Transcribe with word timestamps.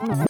Mm-hmm. 0.00 0.29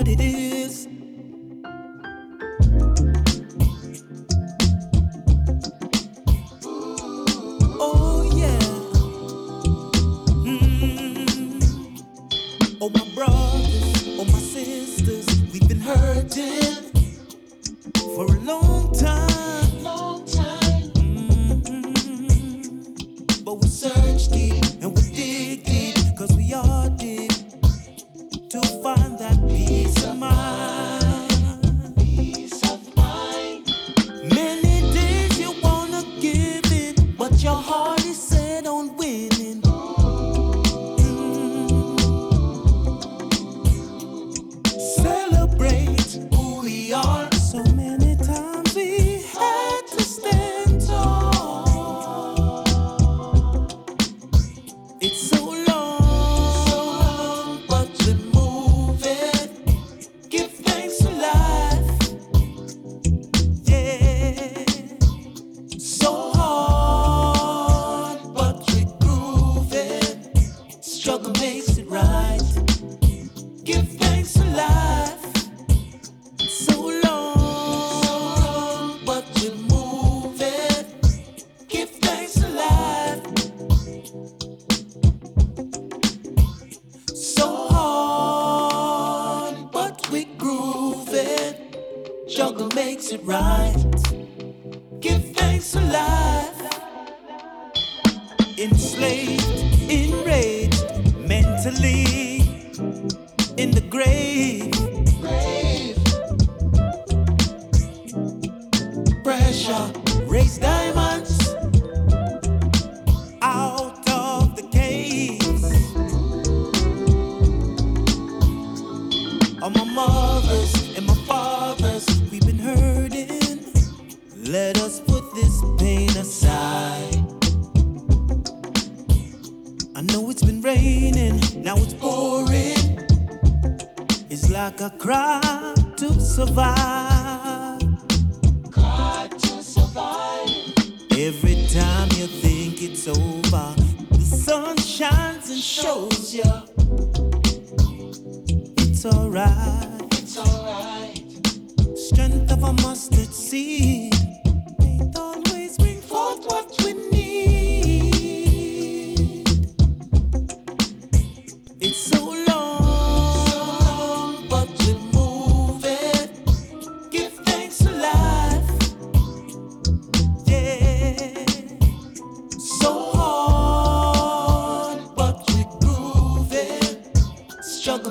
what 0.00 0.08
it 0.08 0.18
is. 0.18 0.49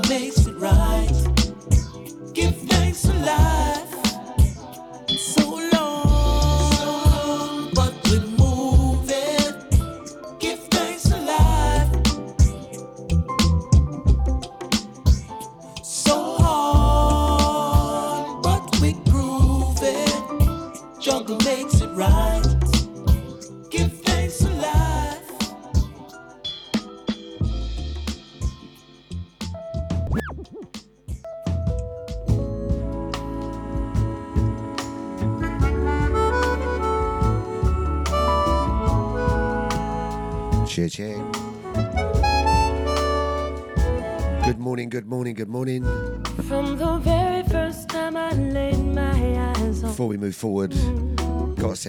makes 0.08 0.46
it 0.46 0.56
right. 0.56 1.10
Give 2.34 2.56
thanks 2.56 3.02
to 3.02 3.14
life. 3.14 3.59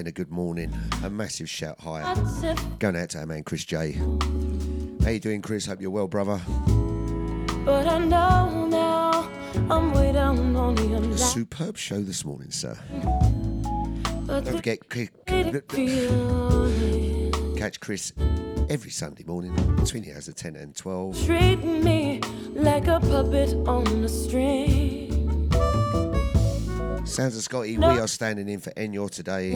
a 0.06 0.12
good 0.12 0.31
morning. 0.31 0.73
A 1.05 1.11
massive 1.11 1.49
shout 1.49 1.81
higher. 1.81 2.14
Going 2.79 2.97
out 2.97 3.11
to 3.11 3.19
our 3.19 3.26
man 3.26 3.43
Chris 3.43 3.64
J. 3.64 3.93
How 5.02 5.11
you 5.11 5.20
doing, 5.20 5.43
Chris? 5.43 5.67
Hope 5.67 5.81
you're 5.81 5.91
well, 5.91 6.08
brother. 6.08 6.41
But 7.64 7.87
I 7.87 7.99
know 7.99 8.67
now 8.67 9.29
I'm 9.70 9.93
way 9.93 10.12
down 10.12 10.56
on 10.56 10.75
the 10.75 10.94
underline. 10.94 11.19
Superb 11.19 11.76
show 11.76 12.00
this 12.00 12.25
morning, 12.25 12.50
sir. 12.50 12.79
But 14.26 14.44
Don't 14.44 14.56
forget, 14.56 14.88
catch 17.56 17.81
Chris 17.81 18.12
every 18.69 18.91
Sunday 18.91 19.25
morning 19.25 19.55
between 19.76 20.05
the 20.05 20.12
hours 20.14 20.29
of 20.29 20.37
10 20.37 20.56
and 20.56 20.76
12. 20.76 21.26
Treat 21.26 21.56
me 21.64 22.20
like 22.55 22.87
a 22.87 23.00
puppet 23.00 23.55
on 23.67 23.87
a 24.05 24.08
string. 24.08 25.00
Sounds 27.10 27.36
of 27.36 27.42
Scott'E, 27.42 27.76
we 27.76 27.98
are 27.98 28.06
standing 28.06 28.48
in 28.48 28.60
for 28.60 28.70
Enyaw 28.76 29.10
today. 29.10 29.50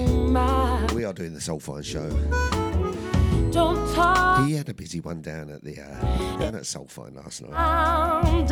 We 0.92 1.04
are 1.04 1.12
doing 1.12 1.34
the 1.34 1.38
Soulfine 1.38 1.84
show. 1.84 2.10
He 4.44 4.54
had 4.54 4.68
a 4.68 4.74
busy 4.74 4.98
one 4.98 5.22
down 5.22 5.50
at 5.50 5.62
the 5.62 5.80
uh, 5.80 6.38
down 6.38 6.56
at 6.56 6.62
Soulfine 6.64 7.14
last 7.14 7.42
night. 7.42 8.48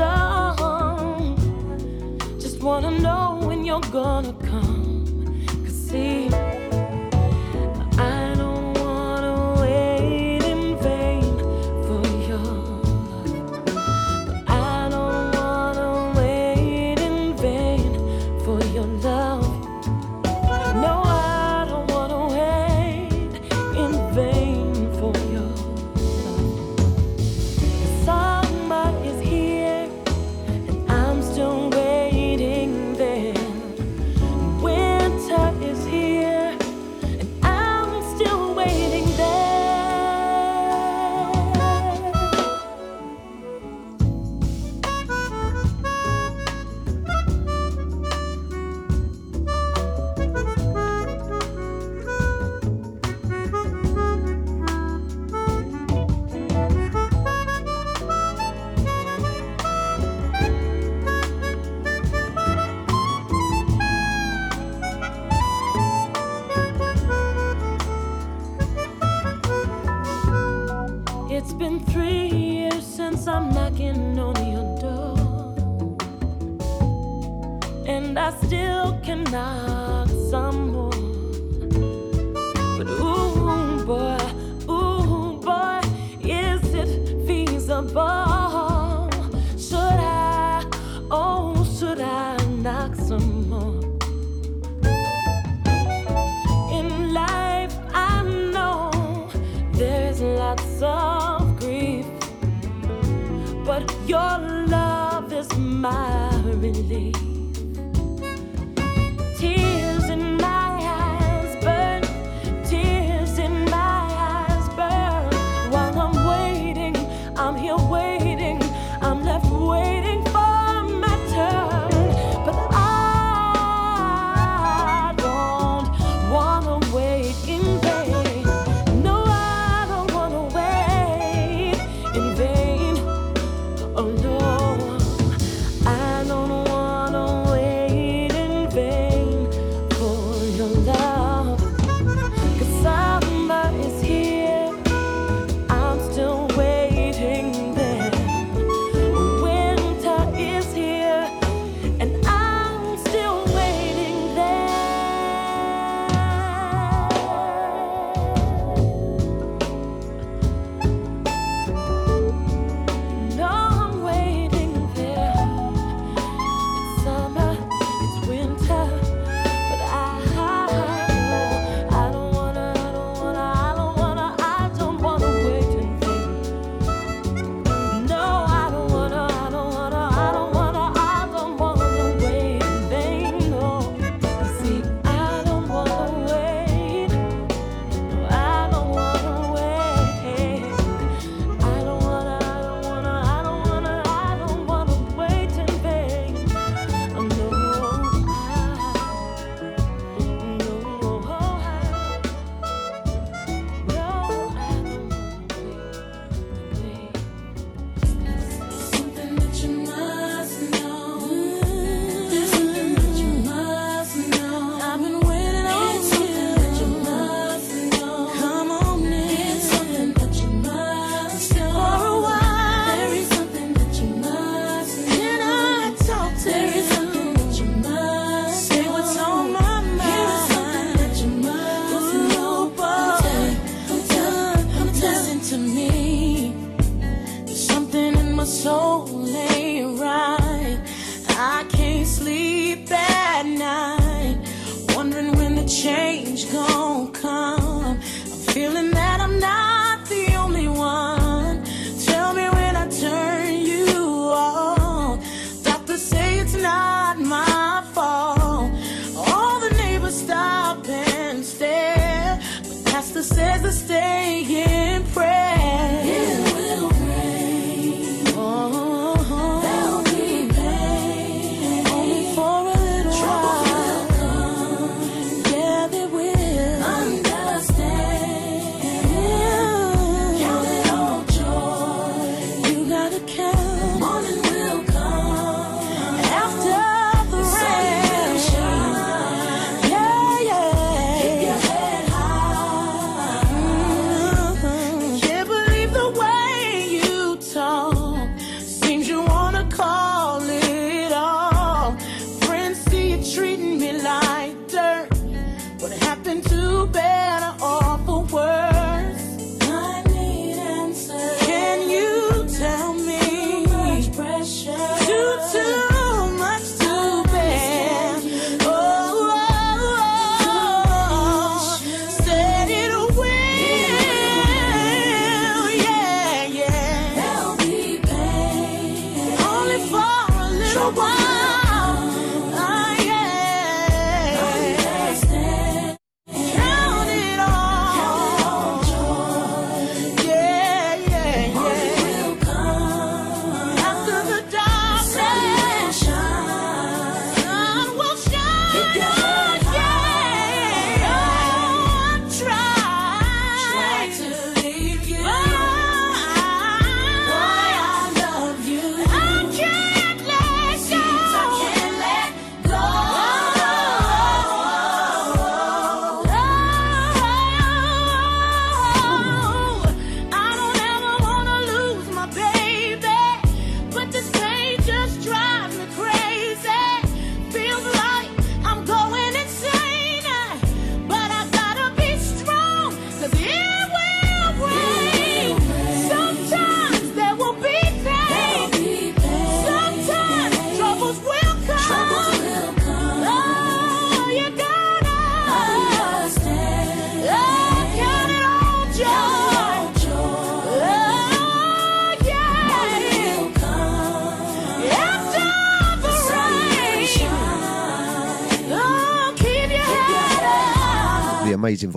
Just 2.40 2.62
wanna 2.62 2.96
know 3.00 3.40
when 3.42 3.64
you're 3.64 3.80
gonna 3.80 4.34
come. 4.34 5.44
Cause 5.64 5.74
see 5.74 6.28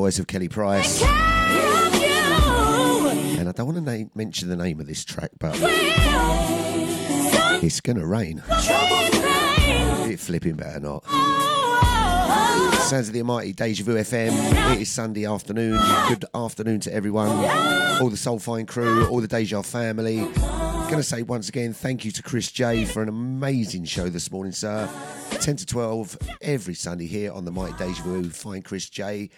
voice 0.05 0.19
of 0.19 0.27
Kelly 0.27 0.47
Price. 0.47 1.01
And 1.01 1.09
I 3.49 3.51
don't 3.53 3.65
want 3.65 3.77
to 3.77 3.81
name, 3.81 4.11
mention 4.13 4.49
the 4.49 4.55
name 4.55 4.79
of 4.79 4.85
this 4.85 5.03
track, 5.03 5.31
but 5.39 5.57
it's 7.63 7.81
gonna 7.81 8.05
rain. 8.05 8.43
It 10.07 10.19
flipping 10.19 10.57
better 10.57 10.79
not. 10.79 11.03
Sounds 12.83 13.07
of 13.07 13.13
the 13.15 13.21
Almighty 13.21 13.51
Deja 13.53 13.83
Vu 13.83 13.95
FM. 13.95 14.75
It 14.75 14.81
is 14.81 14.91
Sunday 14.91 15.25
afternoon. 15.25 15.81
Good 16.07 16.25
afternoon 16.35 16.81
to 16.81 16.93
everyone, 16.93 17.29
all 17.99 18.09
the 18.11 18.15
Soulfine 18.15 18.67
crew, 18.67 19.07
all 19.07 19.21
the 19.21 19.27
Deja 19.27 19.63
family. 19.63 20.17
Gonna 20.87 21.01
say 21.01 21.23
once 21.23 21.49
again, 21.49 21.73
thank 21.73 22.05
you 22.05 22.11
to 22.11 22.21
Chris 22.21 22.51
J 22.51 22.85
for 22.85 23.01
an 23.01 23.09
amazing 23.09 23.85
show 23.85 24.07
this 24.07 24.29
morning, 24.29 24.53
sir. 24.53 24.87
10 25.31 25.55
to 25.55 25.65
12 25.65 26.15
every 26.43 26.75
Sunday 26.75 27.07
here 27.07 27.31
on 27.31 27.43
the 27.43 27.51
Mighty 27.51 27.75
Deja 27.79 28.03
Vu. 28.03 28.29
Find 28.29 28.63
Chris 28.63 28.87
J 28.87 29.31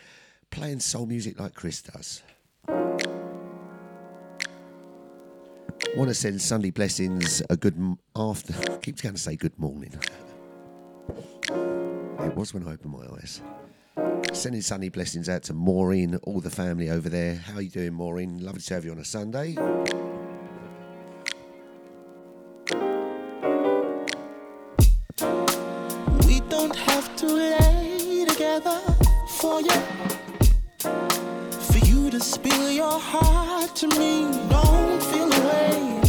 playing 0.51 0.79
soul 0.79 1.05
music 1.05 1.39
like 1.39 1.53
Chris 1.53 1.81
does. 1.81 2.23
Want 5.95 6.09
to 6.09 6.13
send 6.13 6.41
Sunday 6.41 6.71
blessings 6.71 7.41
a 7.49 7.57
good 7.57 7.75
after. 8.15 8.53
Keeps 8.81 9.01
going 9.01 9.15
to 9.15 9.21
say 9.21 9.35
good 9.35 9.57
morning. 9.57 9.93
It 11.49 12.35
was 12.35 12.53
when 12.53 12.67
I 12.67 12.73
opened 12.73 12.93
my 12.93 13.05
eyes. 13.15 13.41
Sending 14.33 14.61
Sunday 14.61 14.89
blessings 14.89 15.29
out 15.29 15.43
to 15.43 15.53
Maureen, 15.53 16.15
all 16.23 16.41
the 16.41 16.49
family 16.49 16.89
over 16.89 17.09
there. 17.09 17.35
How 17.35 17.55
are 17.55 17.61
you 17.61 17.69
doing, 17.69 17.93
Maureen? 17.93 18.43
Lovely 18.43 18.61
to 18.61 18.73
have 18.73 18.85
you 18.85 18.91
on 18.91 18.99
a 18.99 19.05
Sunday. 19.05 19.55
We 26.27 26.41
don't 26.49 26.75
have 26.75 27.15
to 27.15 27.25
lay 27.25 28.25
together 28.27 28.79
for 29.39 29.61
you. 29.61 29.86
To 32.17 32.23
spill 32.23 32.71
your 32.71 32.99
heart 32.99 33.75
to 33.75 33.87
me, 33.89 34.23
don't 34.49 35.03
feel 35.03 35.31
away. 35.31 36.01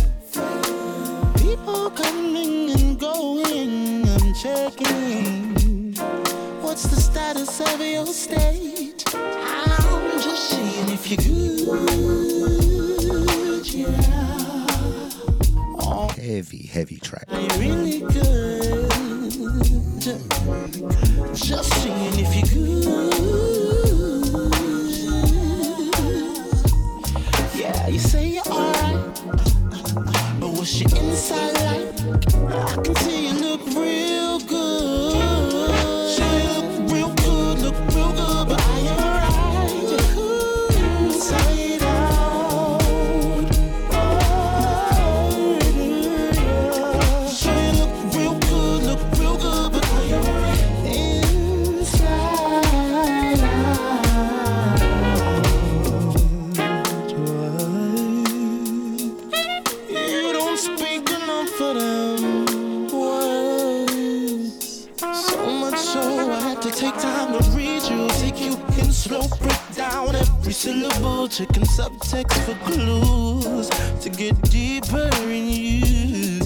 People 1.36 1.90
coming 1.90 2.70
and 2.70 2.98
going, 2.98 4.08
I'm 4.08 4.32
checking. 4.32 5.94
What's 6.62 6.84
the 6.84 6.96
status 6.98 7.60
of 7.60 7.80
your 7.82 8.06
state? 8.06 9.04
I'm 9.14 10.18
just 10.22 10.48
seeing 10.48 10.88
if 10.88 11.10
you're 11.10 11.20
good, 12.86 13.66
yeah. 13.74 14.66
Oh. 15.78 16.08
Heavy, 16.16 16.66
heavy 16.68 16.96
track. 17.00 17.26
Are 17.28 17.38
you 17.38 17.48
really 17.58 18.00
good? 18.00 18.90
Just 21.34 21.70
seeing 21.82 22.18
if 22.18 22.34
you're 22.34 22.48
good. 22.54 23.67
What's 30.58 30.80
your 30.80 30.90
inside 30.96 31.54
like? 31.62 31.86
I 32.52 32.82
can 32.82 32.94
see 32.96 33.28
you 33.28 33.34
look 33.34 33.64
real 33.76 34.07
syllable, 70.58 71.28
checking 71.28 71.62
subtext 71.62 72.36
for 72.44 72.56
clues 72.68 73.68
to 74.00 74.10
get 74.10 74.34
deeper 74.50 75.08
in 75.22 75.48
you. 75.48 76.40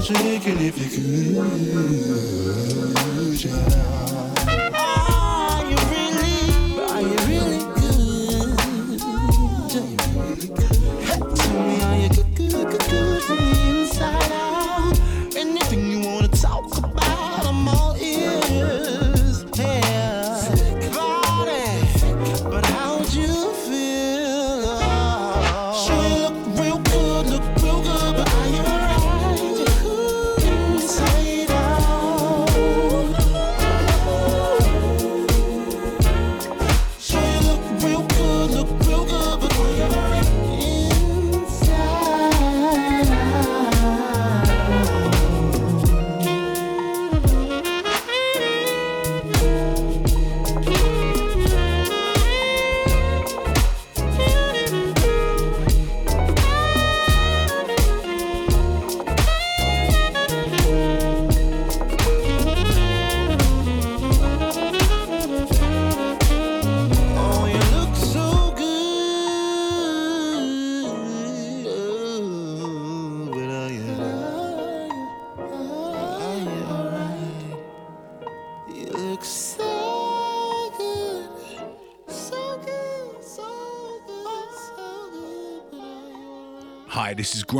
Checking 0.00 0.60
if 0.64 0.78
you 0.78 0.88
could. 0.94 1.36
Are 4.74 5.62
you 5.68 5.76
really, 5.92 6.36
are 6.88 7.02
you 7.02 7.18
really 7.28 7.60
good? 7.76 8.48
Tell 9.68 9.84
me, 11.66 11.82
are 11.82 11.98
you 11.98 12.08
good, 12.08 12.30
good, 12.34 12.50
good, 12.70 12.84
good 12.88 13.22
from 13.24 13.36
the 13.36 13.50
inside 13.80 14.39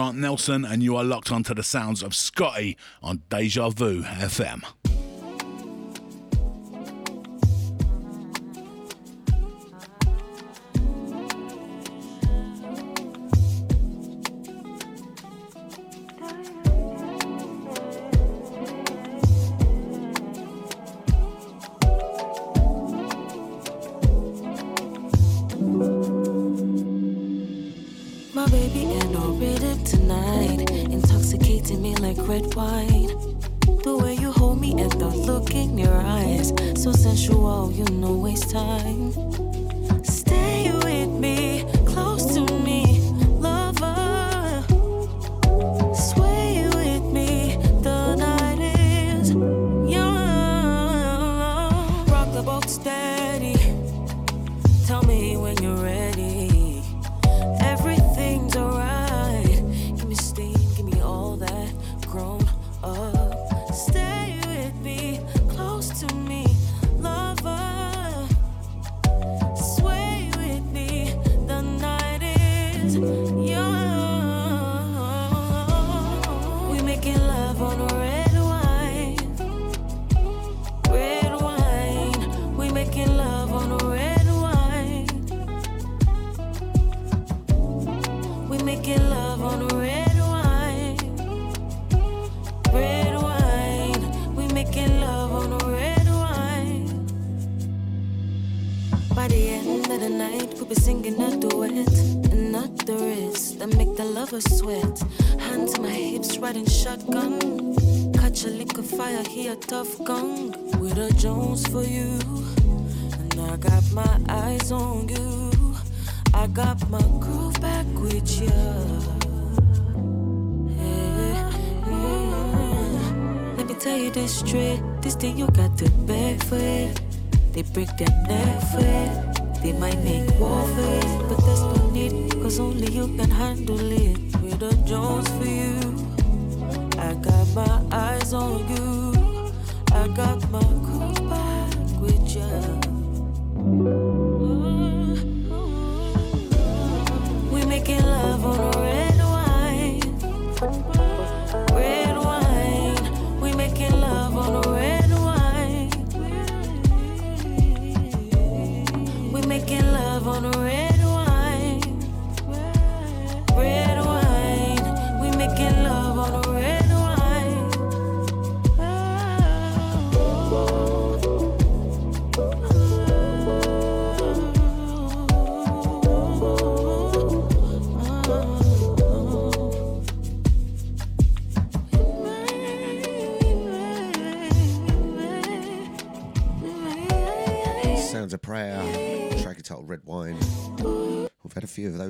Grant 0.01 0.17
Nelson, 0.17 0.65
and 0.65 0.83
you 0.83 0.97
are 0.97 1.05
locked 1.05 1.31
onto 1.31 1.53
the 1.53 1.63
sounds 1.63 2.03
of 2.03 2.13
Scott'E 2.13 2.75
on 3.03 3.21
Deja 3.29 3.69
Vu 3.69 4.03
FM. 4.03 4.63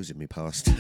in 0.08 0.16
me 0.16 0.26
past. 0.26 0.70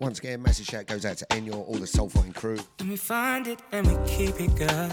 Once 0.00 0.18
again, 0.18 0.42
massive 0.42 0.66
shout 0.66 0.86
goes 0.86 1.04
out 1.06 1.16
to 1.16 1.24
Enyaw, 1.26 1.54
all 1.54 1.76
the 1.76 1.86
soul 1.86 2.10
soulful 2.10 2.32
crew. 2.32 2.58
And 2.80 2.88
we 2.88 2.96
find 2.96 3.46
it 3.46 3.60
and 3.70 3.86
we 3.86 3.96
keep 4.08 4.40
it, 4.40 4.52
girl. 4.56 4.90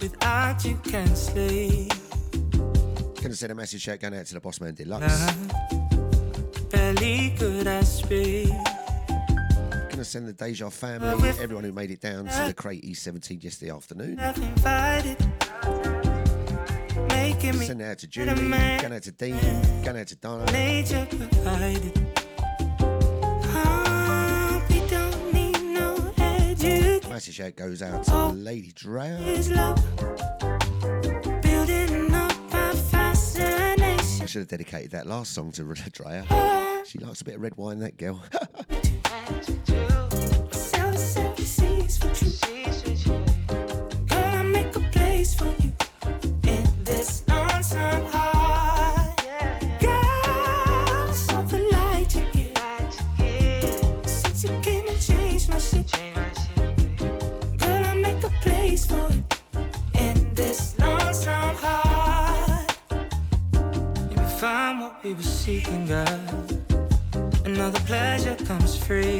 Without 0.00 0.64
you 0.64 0.74
can't 0.78 1.16
sleep. 1.16 1.92
Can 3.14 3.30
I 3.30 3.34
send 3.34 3.52
a 3.52 3.54
massive 3.54 3.80
shout 3.80 4.00
going 4.00 4.14
out 4.14 4.26
to 4.26 4.34
the 4.34 4.40
boss 4.40 4.60
man 4.60 4.74
Deluxe. 4.74 5.06
Love, 5.06 6.70
barely 6.70 7.30
could 7.38 7.68
I 7.68 7.82
speak. 7.82 8.48
Can 9.90 10.00
I 10.00 10.02
send 10.02 10.26
the 10.26 10.32
Deja 10.32 10.68
family, 10.70 11.28
everyone 11.40 11.62
who 11.62 11.72
made 11.72 11.92
it 11.92 12.00
down 12.00 12.24
to 12.24 12.44
the 12.46 12.54
Crate 12.54 12.84
E17 12.84 13.44
yesterday 13.44 13.70
afternoon. 13.70 14.18
I've 14.18 14.36
invited 14.36 15.16
give 17.46 17.60
me. 17.60 17.66
Send 17.66 17.80
to 17.98 18.06
to 19.00 19.12
Dean, 19.12 19.38
to 20.08 20.16
Donna. 20.16 20.52
Nature 20.52 21.06
provided. 21.10 22.02
Massive 27.08 27.34
shout 27.34 27.56
goes 27.56 27.82
out 27.82 28.04
to 28.04 28.12
oh, 28.12 28.32
Lady 28.36 28.72
Drow. 28.74 29.16
I 34.18 34.26
should 34.26 34.40
have 34.40 34.48
dedicated 34.48 34.90
that 34.90 35.06
last 35.06 35.32
song 35.32 35.52
to 35.52 35.64
Rilla 35.64 35.88
Dreyer. 35.92 36.24
She 36.84 36.98
likes 36.98 37.22
a 37.22 37.24
bit 37.24 37.36
of 37.36 37.40
red 37.40 37.56
wine, 37.56 37.78
that 37.78 37.96
girl. 37.96 38.22
seeking 65.46 65.86
God. 65.86 66.08
Another 67.44 67.78
pleasure 67.86 68.34
comes 68.34 68.76
free. 68.76 69.15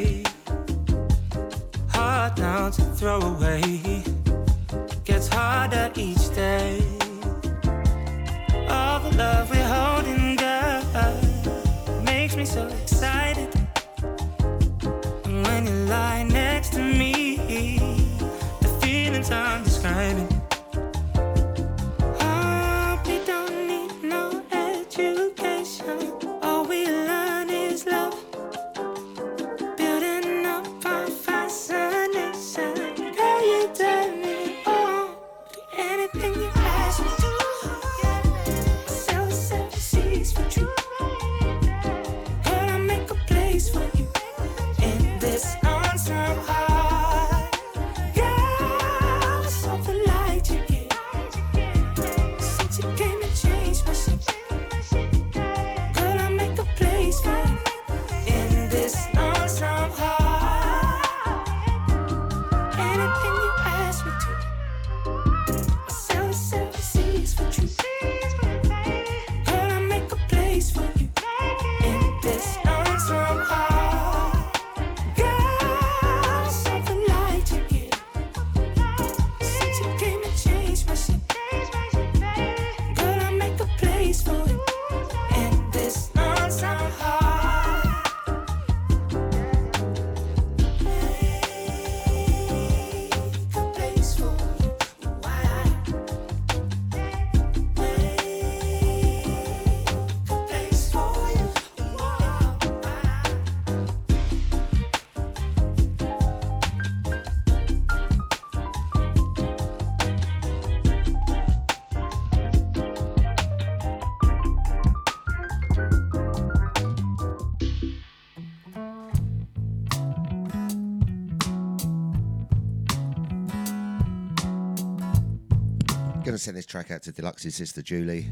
send 126.47 126.55
this 126.55 126.65
track 126.65 126.91
out 126.91 127.01
to 127.01 127.11
Deluxe's 127.11 127.55
sister 127.55 127.81
Julie. 127.81 128.25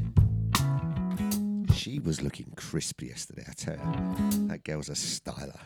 She 1.74 1.98
was 1.98 2.22
looking 2.22 2.50
crisp 2.56 3.02
yesterday, 3.02 3.44
I 3.46 3.52
tell 3.52 3.74
you. 3.74 4.48
That 4.48 4.64
girl's 4.64 4.88
a 4.88 4.92
styler. 4.92 5.60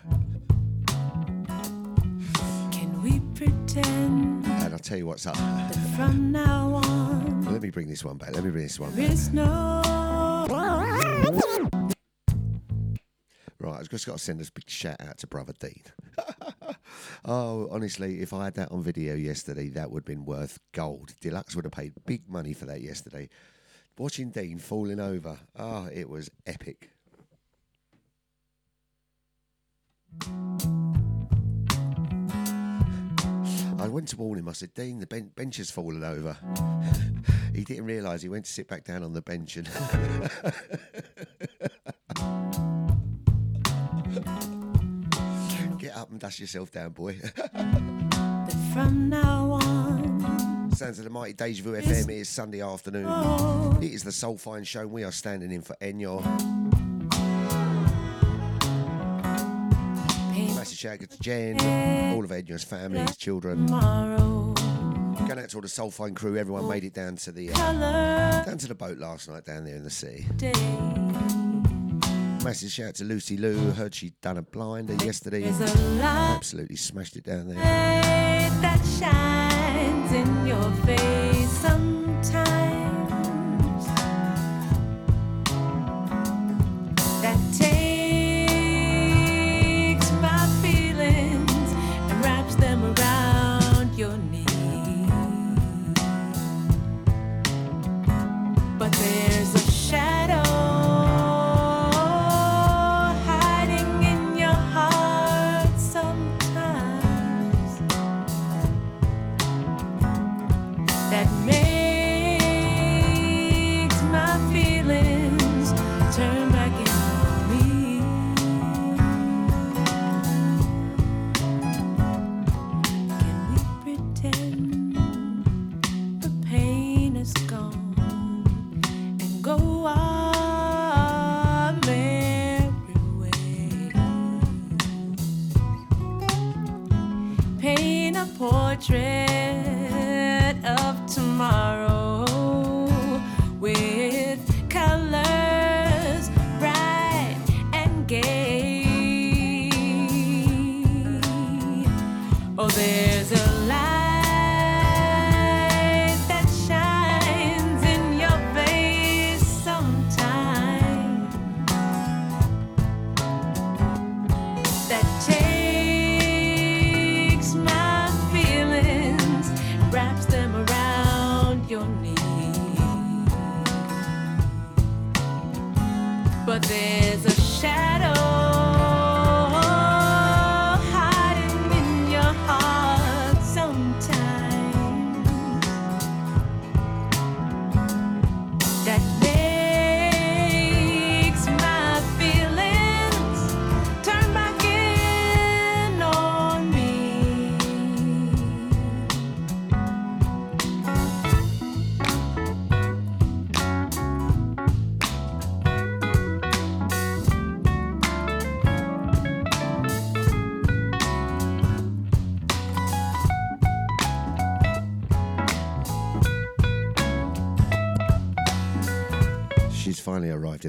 Can 2.72 3.02
we 3.04 3.20
pretend? 3.36 4.44
And 4.46 4.72
I'll 4.74 4.80
tell 4.80 4.98
you 4.98 5.06
what's 5.06 5.28
up. 5.28 5.36
From 5.94 6.32
now 6.32 6.74
on. 6.74 7.44
Let 7.44 7.62
me 7.62 7.70
bring 7.70 7.86
this 7.86 8.04
one 8.04 8.16
back. 8.16 8.34
Let 8.34 8.42
me 8.42 8.50
bring 8.50 8.64
this 8.64 8.80
one 8.80 8.96
back. 8.96 9.32
No 9.32 9.60
right, 13.60 13.80
I've 13.80 13.88
just 13.88 14.06
got 14.06 14.18
to 14.18 14.18
send 14.18 14.40
this 14.40 14.50
big 14.50 14.68
shout 14.68 15.00
out 15.00 15.18
to 15.18 15.26
Brother 15.26 15.54
Dean 15.58 15.82
oh, 17.24 17.68
honestly, 17.70 18.20
if 18.20 18.32
I 18.32 18.44
had 18.44 18.54
that 18.54 18.72
on 18.72 18.82
video 18.82 19.14
yesterday, 19.14 19.68
that 19.70 19.90
would 19.90 20.00
have 20.00 20.06
been 20.06 20.24
worth 20.24 20.58
gold. 20.72 21.14
Deluxe 21.20 21.54
would 21.54 21.64
have 21.64 21.72
paid 21.72 21.92
big 22.06 22.28
money 22.28 22.52
for 22.52 22.66
that 22.66 22.80
yesterday. 22.80 23.28
Watching 23.98 24.30
Dean 24.30 24.58
falling 24.58 25.00
over, 25.00 25.38
oh, 25.58 25.88
it 25.92 26.08
was 26.08 26.30
epic. 26.46 26.90
I 33.78 33.88
went 33.88 34.08
to 34.08 34.16
warn 34.16 34.38
him. 34.38 34.48
I 34.48 34.52
said, 34.52 34.74
Dean, 34.74 35.00
the 35.00 35.06
ben- 35.06 35.32
bench 35.34 35.56
has 35.56 35.70
fallen 35.70 36.04
over. 36.04 36.36
he 37.54 37.64
didn't 37.64 37.86
realise 37.86 38.22
he 38.22 38.28
went 38.28 38.44
to 38.44 38.52
sit 38.52 38.68
back 38.68 38.84
down 38.84 39.02
on 39.02 39.14
the 39.14 39.22
bench 39.22 39.56
and 39.56 39.66
dust 46.20 46.38
yourself 46.38 46.70
down, 46.70 46.90
boy. 46.90 47.14
that 47.54 48.70
from 48.72 49.08
now 49.08 49.50
on 49.52 50.70
Sounds 50.72 50.98
of 50.98 51.04
the 51.04 51.10
mighty 51.10 51.32
Deja 51.32 51.62
Vu 51.62 51.72
FM. 51.72 52.08
It 52.10 52.18
is 52.18 52.28
Sunday 52.28 52.60
afternoon. 52.62 53.06
oh, 53.08 53.76
It 53.82 53.92
is 53.92 54.02
the 54.04 54.10
Soulfine 54.10 54.66
Show. 54.66 54.86
We 54.86 55.02
are 55.04 55.12
standing 55.12 55.50
in 55.50 55.62
for 55.62 55.74
Enyaw. 55.80 56.20
Massive 60.54 60.78
shout 60.78 61.02
out 61.02 61.10
to 61.10 61.18
Jen, 61.20 61.60
all 62.14 62.24
of 62.24 62.30
Enyaw's 62.30 62.64
family, 62.64 63.00
his 63.00 63.16
children. 63.16 63.66
tomorrow 63.66 64.52
Going 65.26 65.38
out 65.38 65.48
to 65.50 65.56
all 65.56 65.62
the 65.62 65.68
Soulfine 65.68 66.14
crew. 66.16 66.36
Everyone 66.36 66.68
made 66.68 66.84
it 66.84 66.92
down 66.94 67.16
to 67.16 67.32
the 67.32 67.50
uh, 67.52 68.44
down 68.44 68.58
to 68.58 68.66
the 68.68 68.74
boat 68.74 68.98
last 68.98 69.28
night 69.28 69.44
down 69.44 69.64
there 69.64 69.76
in 69.76 69.84
the 69.84 69.90
sea. 69.90 70.26
day 70.36 70.52
Massive 72.42 72.70
shout 72.70 72.88
out 72.88 72.94
to 72.96 73.04
Lucy 73.04 73.36
Lou. 73.36 73.70
Heard 73.72 73.94
she'd 73.94 74.18
done 74.22 74.38
a 74.38 74.42
blinder 74.42 74.94
yesterday. 75.04 75.42
a 75.44 76.02
Absolutely 76.02 76.76
smashed 76.76 77.16
it 77.16 77.24
down 77.24 77.48
there. 77.48 77.58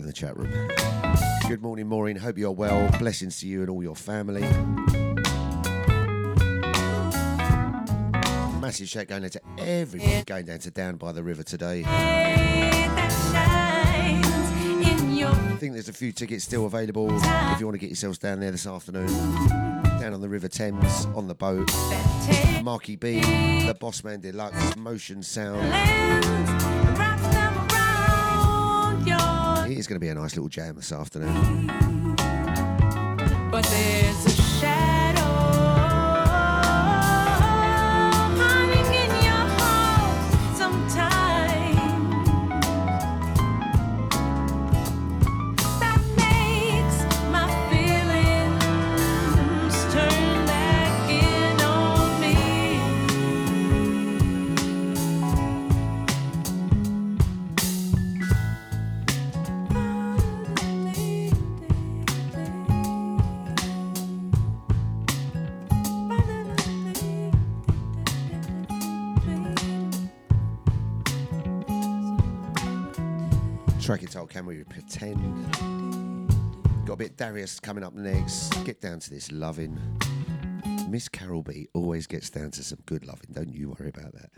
In 0.01 0.07
the 0.07 0.13
chat 0.13 0.35
room. 0.37 0.51
Good 1.47 1.61
morning, 1.61 1.87
Maureen. 1.87 2.17
Hope 2.17 2.37
you're 2.37 2.51
well. 2.51 2.89
Blessings 2.99 3.39
to 3.39 3.47
you 3.47 3.61
and 3.61 3.69
all 3.69 3.83
your 3.83 3.95
family. 3.95 4.41
Massive 8.59 8.89
shout 8.89 9.07
going 9.07 9.25
out 9.25 9.31
to 9.31 9.41
everyone 9.57 10.23
going 10.25 10.45
down 10.45 10.59
to 10.59 10.71
down 10.71 10.95
by 10.97 11.11
the 11.11 11.23
river 11.23 11.43
today. 11.43 11.81
that 11.81 13.11
shines 13.31 14.87
in 14.87 15.13
your 15.13 15.29
I 15.29 15.55
think 15.57 15.73
there's 15.73 15.89
a 15.89 15.93
few 15.93 16.11
tickets 16.11 16.43
still 16.43 16.65
available 16.65 17.09
if 17.11 17.59
you 17.59 17.65
want 17.65 17.75
to 17.75 17.79
get 17.79 17.89
yourselves 17.89 18.17
down 18.17 18.39
there 18.39 18.51
this 18.51 18.67
afternoon. 18.67 19.07
Down 19.07 20.13
on 20.13 20.21
the 20.21 20.29
River 20.29 20.47
Thames, 20.47 21.05
on 21.15 21.27
the 21.27 21.35
boat. 21.35 21.69
Marky 22.63 22.95
B, 22.95 23.19
the 23.21 23.77
Bossman 23.79 24.21
Deluxe, 24.21 24.75
Motion 24.77 25.21
Sound. 25.21 26.70
It 29.71 29.77
is 29.77 29.87
going 29.87 29.95
to 29.95 30.01
be 30.01 30.09
a 30.09 30.15
nice 30.15 30.35
little 30.35 30.49
jam 30.49 30.75
this 30.75 30.91
afternoon. 30.91 31.69
can 74.25 74.45
we? 74.45 74.63
Pretend. 74.63 75.51
Got 76.85 76.93
a 76.93 76.97
bit 76.97 77.17
Darius 77.17 77.59
coming 77.59 77.83
up 77.83 77.93
next. 77.93 78.49
Get 78.65 78.81
down 78.81 78.99
to 78.99 79.09
this 79.09 79.31
loving. 79.31 79.79
Miss 80.89 81.07
Carol 81.07 81.41
B 81.43 81.67
always 81.73 82.07
gets 82.07 82.29
down 82.29 82.51
to 82.51 82.63
some 82.63 82.79
good 82.85 83.05
loving. 83.05 83.29
Don't 83.31 83.53
you 83.53 83.75
worry 83.79 83.89
about 83.89 84.11
that. 84.13 84.29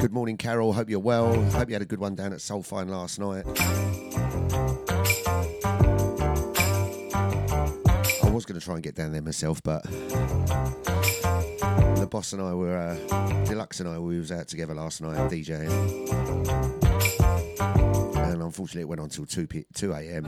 Good 0.00 0.12
morning, 0.12 0.36
Carol. 0.36 0.72
Hope 0.72 0.90
you're 0.90 0.98
well. 0.98 1.40
Hope 1.50 1.68
you 1.68 1.74
had 1.74 1.82
a 1.82 1.86
good 1.86 2.00
one 2.00 2.14
down 2.14 2.32
at 2.32 2.38
Soulfine 2.38 2.88
last 2.88 3.18
night. 3.18 3.44
I 8.22 8.30
was 8.30 8.44
going 8.44 8.58
to 8.58 8.64
try 8.64 8.74
and 8.74 8.82
get 8.82 8.94
down 8.94 9.12
there 9.12 9.22
myself, 9.22 9.62
but 9.62 9.84
boss 12.10 12.32
and 12.32 12.42
I 12.42 12.54
were, 12.54 12.76
uh, 12.76 13.44
Deluxe 13.44 13.80
and 13.80 13.88
I, 13.88 13.98
we 13.98 14.18
was 14.18 14.32
out 14.32 14.48
together 14.48 14.74
last 14.74 15.00
night 15.00 15.30
DJing 15.30 16.28
unfortunately, 18.48 18.82
it 18.82 18.88
went 18.88 19.00
on 19.00 19.08
till 19.10 19.26
2, 19.26 19.46
p- 19.46 19.66
2 19.74 19.92
a.m. 19.92 20.24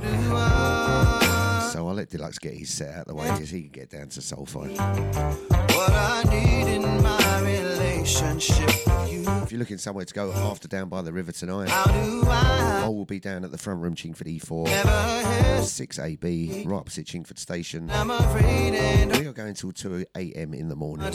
So 1.72 1.88
I'll 1.88 1.94
let 1.94 2.10
Deluxe 2.10 2.38
get 2.38 2.54
his 2.54 2.70
set 2.72 2.94
out 2.94 3.06
the 3.06 3.14
way 3.14 3.30
because 3.32 3.50
he 3.50 3.62
can 3.62 3.70
get 3.70 3.90
down 3.90 4.08
to 4.10 4.20
Soulfine. 4.20 4.76
If 9.42 9.52
you're 9.52 9.58
looking 9.58 9.78
somewhere 9.78 10.04
to 10.04 10.14
go 10.14 10.32
after 10.32 10.68
down 10.68 10.88
by 10.88 11.00
the 11.02 11.12
river 11.12 11.32
tonight, 11.32 11.70
I 11.72 12.88
will 12.88 13.04
be 13.06 13.18
down 13.20 13.44
at 13.44 13.50
the 13.52 13.58
front 13.58 13.80
room, 13.80 13.94
Chingford 13.94 14.38
E4, 14.40 14.66
6AB, 15.60 16.66
right 16.66 16.76
opposite 16.76 17.06
Chingford 17.06 17.38
Station. 17.38 17.88
We 19.18 19.26
are 19.26 19.32
going 19.32 19.54
till 19.54 19.72
2 19.72 20.04
a.m. 20.16 20.54
in 20.54 20.68
the 20.68 20.76
morning. 20.76 21.06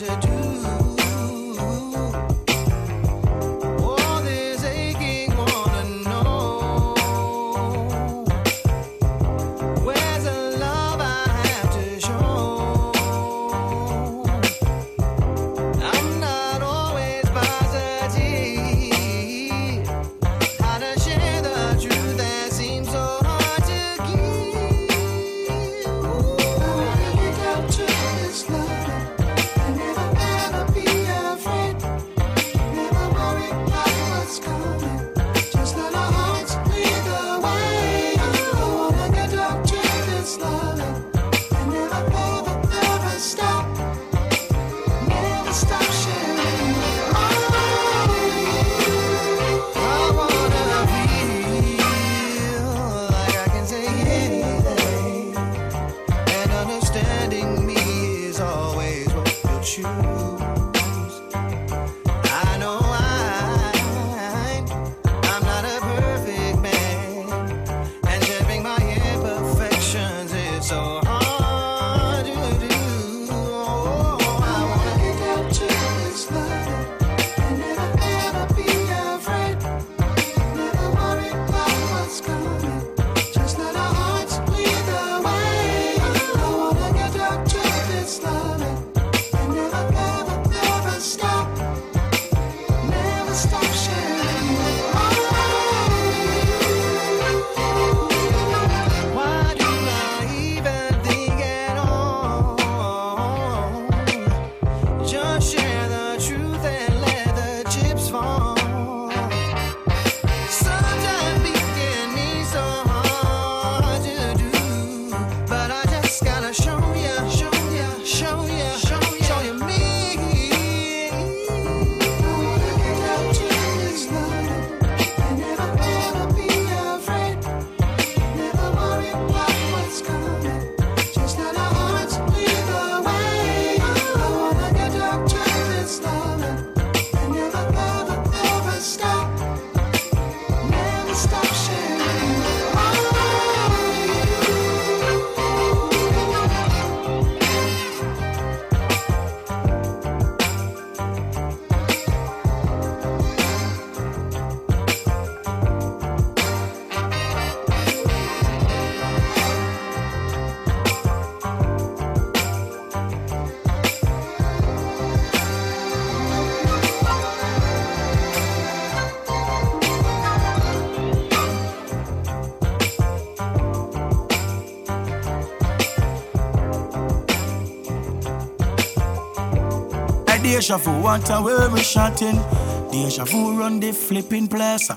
Deja 180.66 180.78
vu 180.78 180.90
what 181.00 181.30
a 181.30 181.40
way 181.40 181.68
we 181.72 181.80
shouting. 181.80 182.42
Deja 182.90 183.24
vu 183.24 183.56
run 183.56 183.78
the 183.78 183.92
flipping 183.92 184.48
place. 184.48 184.90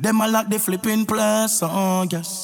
Them 0.00 0.20
a 0.20 0.26
lock 0.26 0.48
the 0.48 0.58
flipping 0.58 1.06
place. 1.06 1.60
Oh 1.62 2.04
yes. 2.10 2.41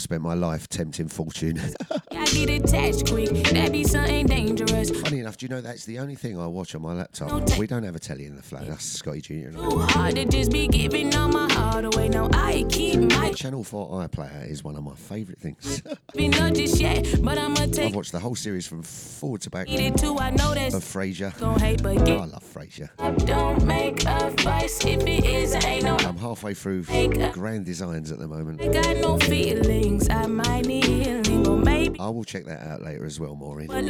I've 0.00 0.04
spent 0.04 0.22
my 0.22 0.32
life 0.32 0.66
tempting 0.66 1.08
fortune. 1.08 1.60
I 2.10 2.24
get 2.24 2.48
attached 2.48 3.06
quick. 3.06 3.28
That 3.52 3.70
be 3.70 3.84
something. 3.84 4.09
Funny 5.20 5.26
enough, 5.26 5.36
do 5.36 5.44
you 5.44 5.50
know 5.50 5.60
that's 5.60 5.84
the 5.84 5.98
only 5.98 6.14
thing 6.14 6.40
I 6.40 6.46
watch 6.46 6.74
on 6.74 6.80
my 6.80 6.94
laptop? 6.94 7.58
We 7.58 7.66
don't 7.66 7.82
have 7.82 7.94
a 7.94 7.98
telly 7.98 8.24
in 8.24 8.36
the 8.36 8.42
flat. 8.42 8.66
That's 8.66 8.82
Scotty 8.86 9.20
Junior. 9.20 9.48
and 9.48 9.58
I. 9.58 9.68
Too 9.68 9.78
hard 9.80 10.14
to 10.14 10.24
just 10.24 10.50
be 10.50 10.66
giving 10.66 11.14
all 11.14 11.28
my 11.28 11.52
heart 11.52 11.84
away. 11.84 12.08
Now 12.08 12.30
I 12.32 12.64
keep 12.70 13.00
my 13.00 13.30
Channel 13.32 13.62
4 13.62 14.08
iPlayer 14.08 14.48
is 14.50 14.64
one 14.64 14.76
of 14.76 14.82
my 14.82 14.94
favourite 14.94 15.38
things. 15.38 15.82
be 16.16 16.28
not 16.28 16.54
just 16.54 16.80
yet, 16.80 17.06
but 17.22 17.36
I'ma 17.36 17.60
I've 17.60 17.94
watched 17.94 18.12
the 18.12 18.18
whole 18.18 18.34
series 18.34 18.66
from 18.66 18.82
forward 18.82 19.42
to 19.42 19.50
back 19.50 19.66
too. 19.66 20.16
I 20.18 20.30
know 20.30 20.52
of 20.52 20.54
that's 20.54 20.76
Frasier. 20.76 21.38
gon' 21.38 21.60
hate, 21.60 21.82
but 21.82 21.98
Oh, 22.08 22.20
I 22.20 22.24
love 22.24 22.42
Frasier. 22.54 22.88
Don't 23.26 23.62
make 23.66 24.02
a 24.06 24.30
fuss 24.38 24.82
if 24.86 25.02
it 25.06 25.24
is. 25.26 25.54
Ain't 25.66 25.84
no. 25.84 25.96
I'm 25.96 26.16
halfway 26.16 26.54
through 26.54 26.84
Grand 27.32 27.66
Designs 27.66 28.10
at 28.10 28.18
the 28.18 28.26
moment. 28.26 28.62
I 28.62 28.68
got 28.68 28.96
no 28.96 29.18
feelings. 29.18 30.08
I 30.08 30.24
might 30.26 30.64
need 30.64 30.84
healing, 30.84 31.46
or 31.46 31.58
maybe. 31.58 32.00
I 32.00 32.08
will 32.08 32.24
check 32.24 32.46
that 32.46 32.66
out 32.66 32.80
later 32.80 33.04
as 33.04 33.20
well, 33.20 33.34
Maureen. 33.36 33.66
But 33.66 33.84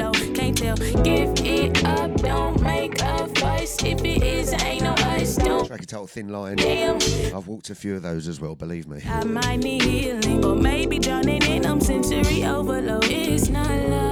low, 1.30 1.44
can't 1.44 1.76
tell. 1.76 1.76
Give 1.76 1.76
it 1.76 1.84
up. 1.84 2.16
Don't 2.16 2.62
make 2.62 3.00
a 3.02 3.26
fuss 3.28 3.82
if 3.84 4.04
it 4.04 4.22
is. 4.22 4.52
Ain't 4.62 4.82
no 4.82 4.92
us. 4.92 5.36
Don't. 5.36 5.66
Track 5.66 5.82
it 5.82 5.94
out, 5.94 6.10
Thin 6.10 6.28
Line. 6.28 6.56
Damn. 6.56 6.96
I've 7.36 7.46
walked 7.46 7.70
a 7.70 7.74
few 7.74 7.96
of 7.96 8.02
those 8.02 8.28
as 8.28 8.40
well, 8.40 8.54
believe 8.54 8.86
me. 8.88 9.02
I 9.06 9.24
might 9.24 9.56
need 9.56 9.82
healing, 9.82 10.44
or 10.44 10.56
maybe 10.56 10.98
drowning 10.98 11.42
in 11.42 11.62
them 11.62 11.80
sensory 11.80 12.44
overload. 12.44 13.04
It's 13.04 13.48
not 13.48 13.70
love 13.70 14.09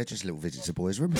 there, 0.00 0.04
just 0.06 0.24
a 0.24 0.26
little 0.26 0.40
visit 0.40 0.62
to 0.64 0.72
boys' 0.72 0.98
room. 0.98 1.12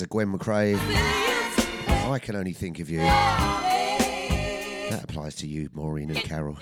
Sounds 0.00 0.06
of 0.06 0.10
Gwen 0.12 0.32
McRae. 0.32 0.78
I 2.10 2.18
can 2.18 2.34
only 2.34 2.54
think 2.54 2.80
of 2.80 2.88
you. 2.88 3.00
That 3.00 5.04
applies 5.04 5.34
to 5.36 5.46
you, 5.46 5.68
Maureen 5.74 6.08
and 6.08 6.18
Carol. 6.20 6.56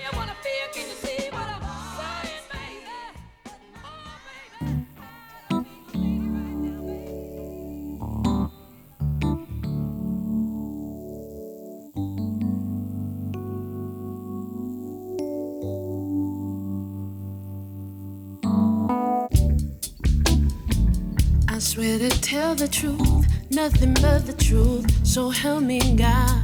But 24.00 24.26
the 24.26 24.32
truth. 24.32 25.06
So 25.06 25.30
help 25.30 25.62
me, 25.62 25.80
God. 25.96 26.42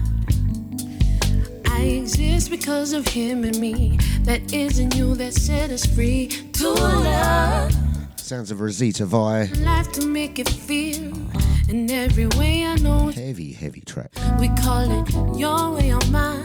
I 1.67 1.83
exist 1.83 2.51
because 2.51 2.93
of 2.93 3.07
Him 3.09 3.45
and 3.45 3.59
me. 3.59 3.99
That 4.23 4.53
isn't 4.53 4.95
you 4.95 5.15
that 5.17 5.35
set 5.35 5.71
us 5.71 5.85
free 5.87 6.29
to 6.29 6.71
love. 6.71 7.73
Sounds 8.17 8.51
of 8.51 8.61
Rosita 8.61 9.05
Vi. 9.07 9.45
Life 9.61 9.93
to 9.93 10.07
make 10.07 10.39
it 10.39 10.49
feel. 10.49 11.13
In 11.69 11.91
every 11.91 12.27
way 12.39 12.65
I 12.67 12.77
know 12.77 13.09
Heavy, 13.09 13.53
heavy 13.53 13.81
track. 13.81 14.11
we 14.39 14.49
call 14.63 14.85
it 15.03 15.39
your 15.39 15.73
way 15.73 15.93
or 15.93 16.01
mine. 16.11 16.45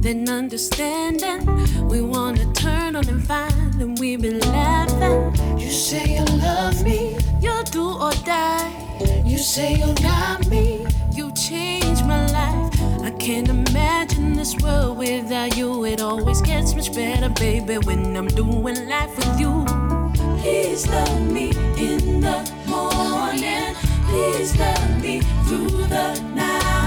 Then 0.00 0.30
understanding, 0.30 1.44
we 1.86 2.00
wanna 2.00 2.50
turn 2.54 2.96
on 2.96 3.06
and 3.06 3.22
find, 3.22 3.74
and 3.82 3.98
we 3.98 4.16
been 4.16 4.40
laughing. 4.40 5.58
You 5.58 5.70
say 5.70 6.16
you 6.16 6.24
love 6.38 6.82
me, 6.82 7.18
you 7.42 7.62
do 7.70 7.86
or 7.86 8.12
die. 8.24 8.72
You 9.26 9.36
say 9.36 9.74
you 9.74 9.92
got 9.96 10.46
me, 10.48 10.86
you 11.12 11.30
changed 11.34 12.06
my 12.06 12.26
life. 12.32 12.72
I 13.02 13.10
can't 13.18 13.50
imagine 13.50 14.32
this 14.32 14.56
world 14.62 14.96
without 14.96 15.58
you. 15.58 15.84
It 15.84 16.00
always 16.00 16.40
gets 16.40 16.74
much 16.74 16.94
better, 16.94 17.28
baby, 17.28 17.76
when 17.76 18.16
I'm 18.16 18.28
doing 18.28 18.88
life 18.88 19.14
with 19.18 19.38
you. 19.38 19.66
Please 20.40 20.88
love 20.88 21.30
me 21.30 21.50
in 21.76 22.22
the 22.22 22.50
morning. 22.66 23.74
Please 24.08 24.56
love 24.58 25.02
me 25.02 25.20
through 25.46 25.86
the 25.88 26.20
night. 26.34 26.79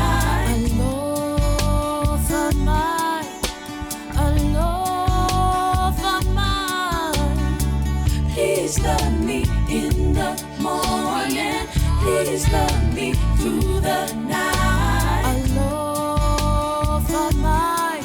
Please 8.73 8.85
love 8.85 9.19
me 9.23 9.43
in 9.69 10.13
the 10.13 10.33
morning. 10.59 11.67
Please 12.01 12.51
love 12.51 12.95
me 12.95 13.13
through 13.37 13.81
the 13.81 14.11
night. 14.27 15.45
Alone 15.53 17.03
for 17.03 17.31
mine. 17.37 18.03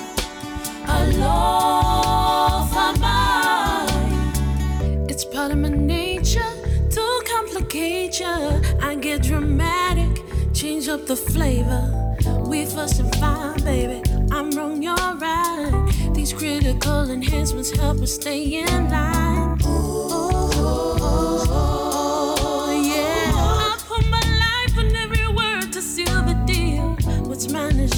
Alone 0.86 2.68
for 2.68 2.92
mine. 3.00 3.88
It's 5.08 5.24
part 5.24 5.52
of 5.52 5.58
my 5.58 5.70
nature 5.70 6.52
to 6.90 7.22
complicate 7.24 8.20
you. 8.20 8.60
I 8.82 8.94
get 9.00 9.22
dramatic, 9.22 10.22
change 10.52 10.90
up 10.90 11.06
the 11.06 11.16
flavor. 11.16 11.82
We 12.46 12.66
fuss 12.66 12.98
and 12.98 13.14
fight, 13.16 13.64
baby. 13.64 14.02
I'm 14.30 14.50
wrong, 14.50 14.82
you're 14.82 14.94
right. 14.94 16.12
These 16.12 16.34
critical 16.34 17.10
enhancements 17.10 17.70
help 17.70 18.02
us 18.02 18.12
stay 18.16 18.42
in 18.44 18.90
line. 18.90 19.67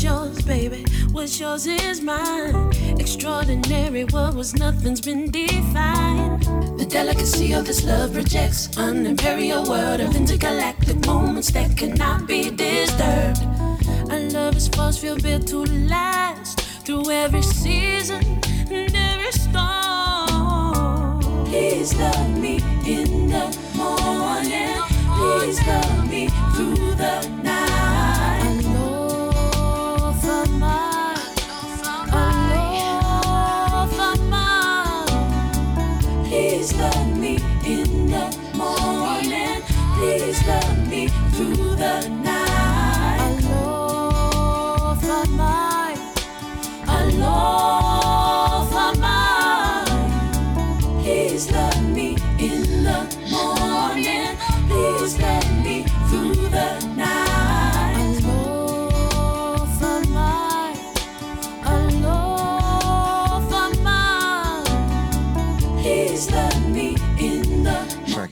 Yours, 0.03 0.43
baby. 0.43 0.85
What's 1.13 1.39
yours 1.39 1.67
is 1.67 2.01
mine. 2.01 2.73
Extraordinary, 2.99 4.05
what 4.05 4.35
was 4.35 4.55
nothing's 4.55 5.01
been 5.01 5.31
defined. 5.31 6.43
The 6.79 6.87
delicacy 6.89 7.53
of 7.53 7.67
this 7.67 7.85
love 7.85 8.17
rejects 8.17 8.77
an 8.77 9.07
imperial 9.07 9.65
world 9.65 10.01
of 10.01 10.17
intergalactic 10.17 11.05
moments 11.07 11.51
that 11.53 11.77
cannot 11.77 12.27
be 12.27 12.51
disturbed. 12.51 13.41
Our 14.11 14.21
love 14.31 14.57
is 14.57 14.69
force 14.69 14.99
field 14.99 15.23
built 15.23 15.47
to 15.49 15.65
last 15.65 16.61
through 16.85 17.11
every 17.11 17.43
season 17.43 18.23
and 18.71 18.95
every 18.95 19.33
storm. 19.33 19.80
Please 21.51 21.97
love 21.97 22.39
me 22.39 22.61
in 22.87 23.27
the 23.27 23.51
morning. 23.75 24.81
Please 25.17 25.59
love 25.67 26.09
me 26.09 26.29
through 26.55 26.95
the 26.95 27.29
night. 27.43 28.63
Alone 28.63 30.15
for 30.23 30.47
mine. 30.61 31.19
Alone 32.13 33.89
for 33.99 34.15
mine. 34.31 35.09
Please 36.27 36.73
love 36.77 37.19
me 37.19 37.35
in 37.67 38.07
the 38.07 38.31
morning. 38.55 39.63
Please 39.99 40.47
love 40.47 40.89
me 40.89 41.09
through 41.35 41.75
the 41.75 42.09
night. 42.23 42.51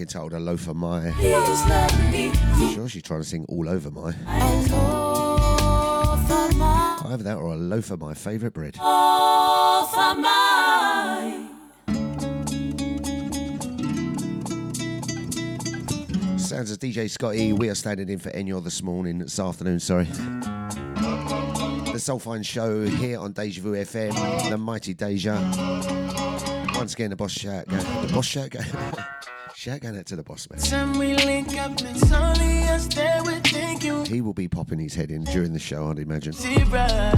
Entitled 0.09 0.33
A 0.33 0.41
Loaf 0.41 0.69
of 0.69 0.77
My. 0.77 1.13
Sure, 2.73 2.89
she's 2.89 3.03
trying 3.03 3.21
to 3.21 3.29
sing 3.29 3.45
all 3.47 3.69
over 3.69 3.91
my. 3.91 4.15
Either 7.05 7.23
that 7.25 7.37
or 7.37 7.53
a 7.53 7.57
loaf 7.57 7.91
of 7.91 8.01
my 8.01 8.15
favourite 8.15 8.55
bread. 8.55 8.79
All 8.81 9.85
for 9.85 10.15
mine. 10.19 11.51
Sounds 16.39 16.71
of 16.71 16.79
DJ 16.79 17.05
Scott'E. 17.11 17.53
We 17.59 17.69
are 17.69 17.75
standing 17.75 18.09
in 18.09 18.19
for 18.19 18.31
Enyaw 18.31 18.65
this 18.65 18.83
morning, 18.83 19.19
this 19.19 19.39
afternoon, 19.39 19.79
sorry. 19.79 20.05
The 20.05 21.99
Soulfine 21.99 22.47
Show 22.47 22.87
here 22.87 23.19
on 23.19 23.33
Deja 23.33 23.61
Vu 23.61 23.73
FM, 23.75 24.49
the 24.49 24.57
mighty 24.57 24.95
Deja. 24.95 25.39
Once 26.79 26.95
again, 26.95 27.11
the 27.11 27.17
boss 27.17 27.33
shout, 27.33 27.67
the 27.67 28.11
boss 28.11 28.25
shout, 28.25 28.57
going 29.77 29.99
out 29.99 30.07
to 30.07 30.17
the 30.17 30.23
boss 30.23 30.49
man. 30.51 30.61
Time 30.61 30.99
we 30.99 31.15
link 31.15 31.57
up, 31.59 31.73
it's 31.81 32.11
only 32.11 32.63
us 32.69 32.87
that 32.95 33.23
we're 33.23 34.07
He 34.07 34.23
will 34.23 34.33
be 34.33 34.49
popping 34.49 34.79
his 34.79 34.95
head 34.95 35.11
in 35.11 35.25
during 35.25 35.53
the 35.53 35.59
show, 35.59 35.91
I'd 35.91 35.99
imagine. 35.99 36.33
see 36.33 36.63
right. 36.65 37.13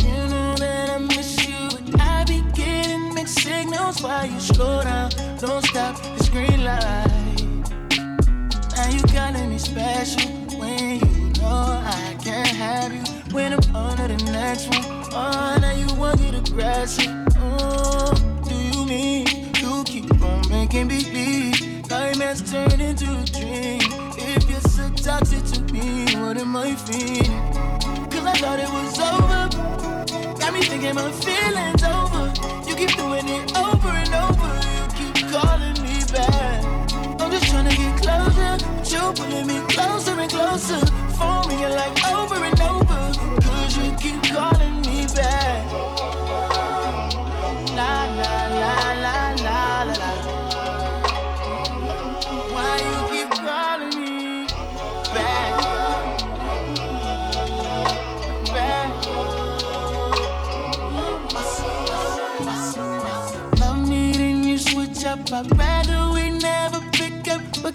You 0.00 0.16
know 0.28 0.54
that 0.56 0.90
I 0.90 0.98
miss 0.98 1.48
you, 1.48 1.54
and 1.54 2.00
I 2.00 2.24
be 2.24 2.42
getting 2.52 3.14
mixed 3.14 3.38
signals 3.38 4.02
while 4.02 4.26
you 4.26 4.38
slow 4.40 4.82
down. 4.82 5.10
Don't 5.38 5.64
stop, 5.64 5.98
it's 6.16 6.28
green 6.28 6.64
light. 6.64 7.08
Now 8.76 8.90
you 8.90 9.02
calling 9.04 9.48
me 9.48 9.58
special 9.58 10.30
when 10.58 11.00
you 11.00 11.32
know 11.40 11.82
I 11.82 12.16
can't 12.22 12.48
have 12.48 12.92
you. 12.92 13.00
When 13.32 13.54
I'm 13.54 13.74
under 13.74 14.08
the 14.08 14.22
next 14.30 14.68
one, 14.68 14.84
oh, 15.12 15.58
now 15.60 15.72
you 15.72 15.94
want 15.94 16.18
to 16.18 16.30
get 16.30 16.48
aggressive. 16.48 17.06
Oh, 17.36 18.12
mm, 18.14 18.48
do 18.48 18.54
you 18.54 18.86
mean 18.86 19.21
on 20.74 20.86
making 20.86 21.10
believe 21.12 21.90
nightmares 21.90 22.50
turn 22.50 22.80
into 22.80 23.04
a 23.04 23.24
dream? 23.24 23.80
If 24.16 24.48
you're 24.48 24.60
so 24.60 24.88
toxic 24.90 25.44
to 25.52 25.72
me, 25.72 26.04
what 26.16 26.38
am 26.38 26.56
I 26.56 26.74
feeling? 26.74 27.52
Cause 28.10 28.24
I 28.24 28.34
thought 28.40 28.58
it 28.58 28.70
was 28.70 28.98
over. 28.98 30.38
Got 30.38 30.54
me 30.54 30.62
thinking 30.62 30.94
my 30.94 31.10
feelings 31.12 31.82
over. 31.82 32.32
You 32.68 32.74
keep 32.76 32.96
doing 32.96 33.28
it 33.28 33.56
over 33.56 33.88
and 33.88 34.14
over. 34.14 34.52
You 34.76 34.84
keep 34.96 35.30
calling 35.30 35.76
me 35.82 35.96
back. 36.12 36.64
I'm 37.20 37.30
just 37.30 37.46
trying 37.50 37.68
to 37.68 37.76
get 37.76 38.02
closer. 38.02 38.56
But 38.76 38.92
you're 38.92 39.12
pulling 39.12 39.46
me 39.46 39.60
closer 39.68 40.18
and 40.18 40.30
closer. 40.30 40.80
Me, 41.48 41.60
you're 41.60 41.70
like 41.70 41.96
over 42.12 42.36
and 42.36 42.60
over. 42.60 43.00
Cause 43.42 43.76
you 43.76 43.94
keep 43.96 44.22
calling 44.32 44.80
me 44.82 45.06
back. 45.14 45.51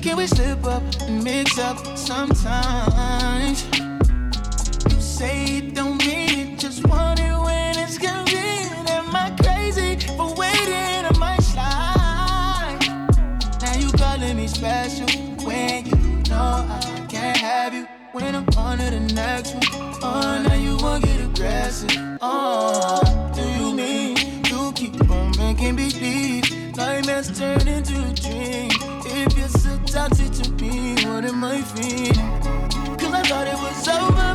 Rather 0.08 0.22
we 0.22 0.28
slip 0.28 0.64
up 0.64 0.84
and 1.02 1.22
mix 1.22 1.60
up 1.60 1.98
sometimes? 1.98 3.66
You 4.90 5.02
say 5.02 5.58
it 5.58 5.76
don't 5.76 5.98
mean 6.06 6.54
it, 6.54 6.60
just 6.60 6.88
want 6.88 7.20
it 7.20 7.38
when 7.44 7.78
it's 7.78 7.98
convenient. 7.98 8.90
Am 8.90 9.14
I 9.14 9.36
crazy 9.42 9.98
for 10.16 10.34
waiting? 10.36 11.04
I 11.06 11.12
might 11.20 11.42
slide. 11.42 12.80
Now 13.62 13.76
you 13.76 13.92
calling 13.98 14.38
me 14.38 14.48
special 14.48 15.08
when 15.46 15.88
you 15.88 15.96
know 16.30 16.66
I 16.70 17.06
can't 17.10 17.36
have 17.36 17.74
you. 17.74 17.86
When 18.14 18.34
I'm 18.34 18.48
on 18.58 18.78
to 18.78 18.90
the 18.90 19.14
next 19.14 19.56
one, 19.56 19.64
oh, 20.04 20.42
now 20.48 20.56
you 20.56 20.78
won't 20.78 21.04
get 21.04 21.20
aggressive. 21.20 22.18
Oh, 22.22 23.02
do 23.36 23.42
you 23.42 23.74
mean 23.74 24.16
you 24.46 24.72
keep 24.72 25.10
on 25.12 25.36
making 25.38 25.76
believe 25.76 26.78
nightmares 26.78 27.38
turn 27.38 27.68
into 27.68 28.00
a 28.00 28.14
dream? 28.14 28.72
If 29.10 29.38
you're 29.38 29.50
so 29.98 30.08
toxic 30.10 30.32
to 30.32 30.52
me, 30.64 30.96
what 31.06 31.26
am 31.26 31.44
I 31.44 31.62
feeling? 31.62 32.14
Cause 33.00 33.14
I 33.14 33.24
thought 33.30 33.48
it 33.48 33.58
was 33.66 33.88
over. 33.88 34.30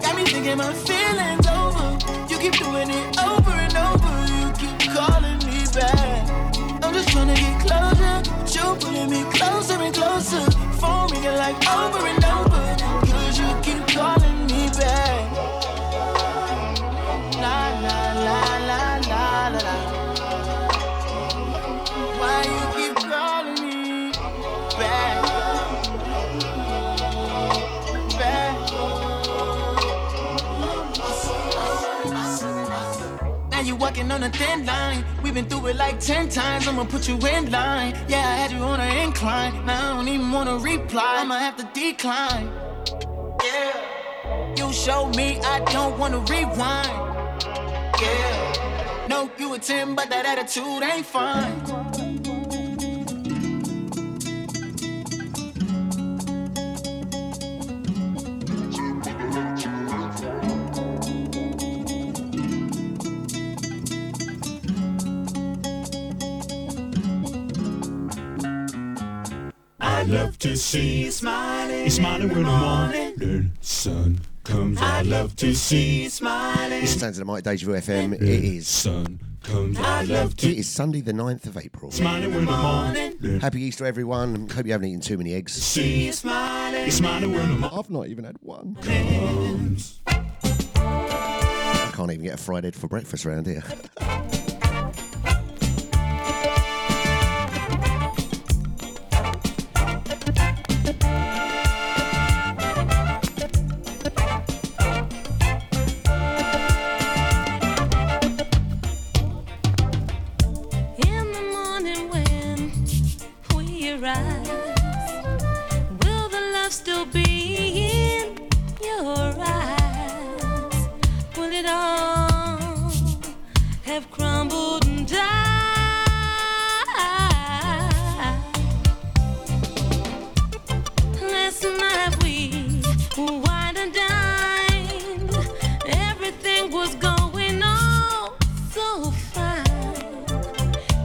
Got 0.00 0.16
me 0.16 0.24
thinking 0.24 0.58
my 0.58 0.72
feelings 0.72 1.46
over. 1.46 1.88
You 2.30 2.38
keep 2.38 2.54
doing 2.54 2.90
it 2.90 3.18
over 3.20 3.50
and 3.50 3.76
over. 3.88 4.12
You 4.32 4.46
keep 4.60 4.90
calling 4.94 5.38
me 5.48 5.58
back. 5.74 6.30
I'm 6.82 6.92
just 6.94 7.08
trying 7.10 7.28
to 7.28 7.40
get 7.40 7.60
closer. 7.66 8.14
But 8.38 8.54
you're 8.54 8.76
pulling 8.76 9.10
me 9.10 9.20
closer 9.32 9.74
and 9.74 9.94
closer. 9.94 10.50
Phone 10.80 11.10
ringing 11.10 11.36
like 11.36 11.58
over 11.68 12.06
and 12.06 12.24
over. 12.24 12.51
You 33.66 33.76
walking 33.76 34.10
on 34.10 34.22
a 34.22 34.30
thin 34.30 34.66
line. 34.66 35.04
We've 35.22 35.34
been 35.34 35.48
through 35.48 35.68
it 35.68 35.76
like 35.76 36.00
ten 36.00 36.28
times. 36.28 36.66
I'ma 36.66 36.84
put 36.84 37.08
you 37.08 37.16
in 37.16 37.50
line. 37.50 37.94
Yeah, 38.08 38.18
I 38.18 38.36
had 38.36 38.50
you 38.50 38.58
on 38.58 38.80
an 38.80 38.96
incline. 39.04 39.64
Now 39.66 39.92
I 39.92 39.96
don't 39.96 40.08
even 40.08 40.30
wanna 40.30 40.58
reply. 40.58 41.16
I'ma 41.20 41.38
have 41.38 41.56
to 41.56 41.68
decline. 41.74 42.50
Yeah. 43.44 44.54
You 44.56 44.72
showed 44.72 45.16
me 45.16 45.38
I 45.40 45.60
don't 45.72 45.98
wanna 45.98 46.18
rewind. 46.18 46.88
Yeah. 48.00 49.06
No, 49.08 49.30
you 49.38 49.54
a 49.54 49.58
10, 49.58 49.94
but 49.94 50.08
that 50.10 50.24
attitude 50.24 50.82
ain't 50.82 51.06
fine. 51.06 51.91
Love 70.12 70.38
to 70.38 70.56
see 70.56 71.04
you 71.04 71.10
smiling. 71.10 71.84
You 71.84 71.90
smiling 71.90 72.28
when 72.28 72.42
the 72.42 72.50
morning 72.50 73.52
sun 73.60 74.20
comes. 74.44 74.80
I 74.80 75.02
love 75.02 75.34
to 75.36 75.54
see 75.54 76.02
you 76.02 76.10
smiling. 76.10 76.82
It's 76.82 76.92
Sounds 76.92 77.18
of 77.18 77.26
the 77.26 77.32
Mic, 77.32 77.44
Deja 77.44 77.66
Vu 77.66 77.72
FM. 77.72 78.14
It 78.14 78.22
is. 78.22 78.68
Sun 78.68 79.18
comes. 79.42 79.78
I 79.78 80.02
love 80.02 80.36
to 80.36 80.54
is 80.54 80.68
Sunday, 80.68 81.00
the 81.00 81.12
9th 81.12 81.46
of 81.46 81.56
April. 81.56 81.90
smiling 81.90 82.34
when 82.34 82.44
the 82.44 82.52
morning 82.52 83.40
Happy 83.40 83.62
Easter, 83.62 83.86
everyone. 83.86 84.48
Hope 84.50 84.66
you 84.66 84.72
haven't 84.72 84.88
eaten 84.88 85.00
too 85.00 85.16
many 85.16 85.32
eggs. 85.34 85.54
see 85.54 86.06
you 86.06 86.12
smiling. 86.12 86.84
You 86.84 86.90
smiling 86.90 87.32
when 87.32 87.48
the 87.48 87.56
morning 87.56 87.78
I've 87.78 87.90
not 87.90 88.08
even 88.08 88.24
had 88.24 88.36
one. 88.40 88.74
comes. 88.82 90.00
I 90.06 91.90
can't 91.94 92.10
even 92.10 92.24
get 92.24 92.34
a 92.34 92.38
fried 92.38 92.66
egg 92.66 92.74
for 92.74 92.88
breakfast 92.88 93.24
around 93.24 93.46
here. 93.46 93.64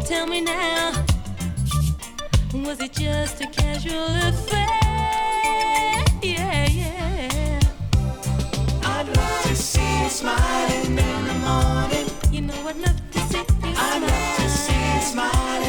Tell 0.07 0.25
me 0.25 0.39
now, 0.39 0.93
was 2.53 2.79
it 2.79 2.93
just 2.93 3.41
a 3.41 3.47
casual 3.47 4.05
affair? 4.05 4.69
Yeah, 6.23 6.65
yeah. 6.69 7.59
I'd 8.83 9.07
love 9.17 9.43
to 9.47 9.55
see 9.55 10.03
you 10.03 10.09
smiling 10.09 10.97
in 10.97 11.27
the 11.27 11.33
morning. 11.45 12.07
You 12.31 12.39
know 12.39 12.67
I'd 12.69 12.77
love 12.77 13.11
to 13.11 13.19
see 13.19 13.39
you 13.39 13.75
I'd 13.75 14.01
love 14.01 14.35
to 14.37 14.49
see 14.49 14.95
you 14.95 15.01
smiling 15.01 15.66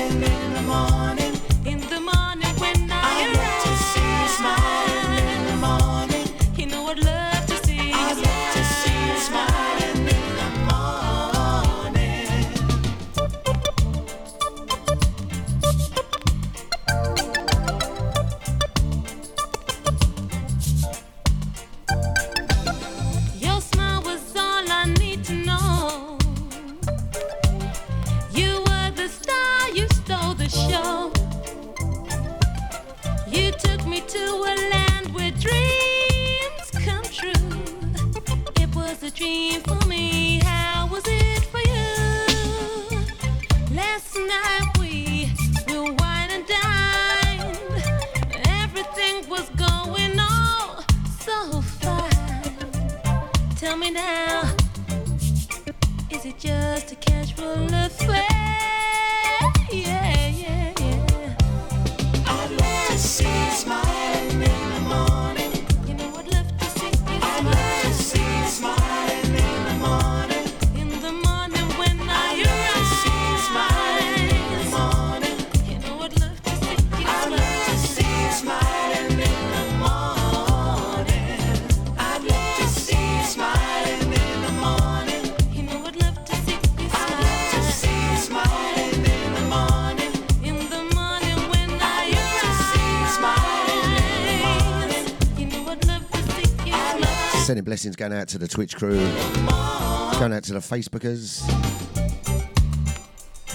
blessings 97.79 97.95
going 97.95 98.13
out 98.13 98.27
to 98.27 98.39
the 98.39 98.49
Twitch 98.49 98.75
crew, 98.75 98.99
going 100.19 100.33
out 100.33 100.43
to 100.43 100.53
the 100.53 100.59
Facebookers. 100.59 101.47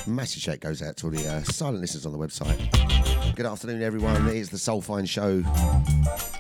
Massive 0.07 0.41
shake 0.41 0.61
goes 0.61 0.81
out 0.81 0.95
to 0.95 1.07
all 1.07 1.11
the 1.11 1.27
uh, 1.27 1.43
silent 1.43 1.81
listeners 1.81 2.05
on 2.05 2.13
the 2.13 2.17
website. 2.17 3.35
Good 3.35 3.45
afternoon, 3.45 3.83
everyone. 3.83 4.25
It 4.29 4.37
is 4.37 4.49
the 4.49 4.55
Soulfine 4.55 5.09
Show. 5.09 5.43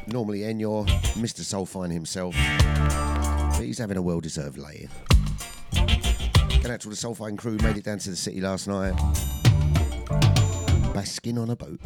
Normally, 0.07 0.43
Enyaw, 0.43 0.85
Mr. 1.15 1.41
Soulfine 1.41 1.91
himself, 1.91 2.33
but 3.57 3.65
he's 3.65 3.79
having 3.79 3.97
a 3.97 4.01
well 4.01 4.21
deserved 4.21 4.57
lay 4.57 4.87
in. 4.87 5.81
Going 6.61 6.71
out 6.71 6.79
to 6.79 6.87
all 6.87 6.91
the 6.91 6.95
Soulfine 6.95 7.37
crew, 7.37 7.57
made 7.57 7.75
it 7.75 7.83
down 7.83 7.99
to 7.99 8.11
the 8.11 8.15
city 8.15 8.39
last 8.39 8.69
night. 8.69 8.93
Basking 10.93 11.37
on 11.37 11.49
a 11.49 11.55
boat. 11.57 11.81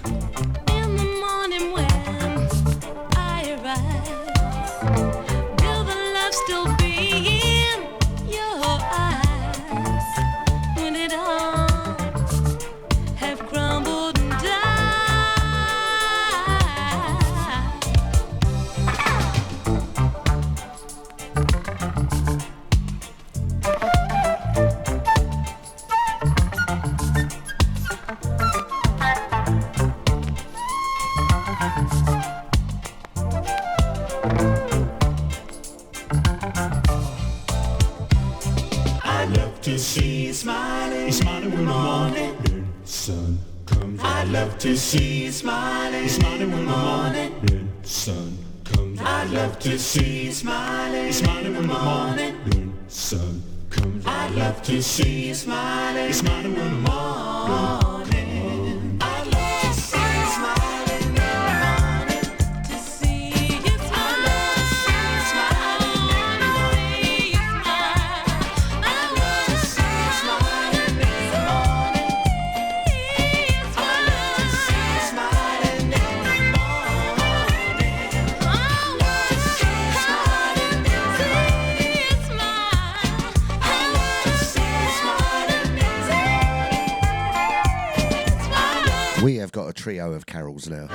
We 89.23 89.37
have 89.37 89.51
got 89.51 89.67
a 89.67 89.73
trio 89.73 90.13
of 90.13 90.27
carols 90.27 90.69
now. 90.69 90.87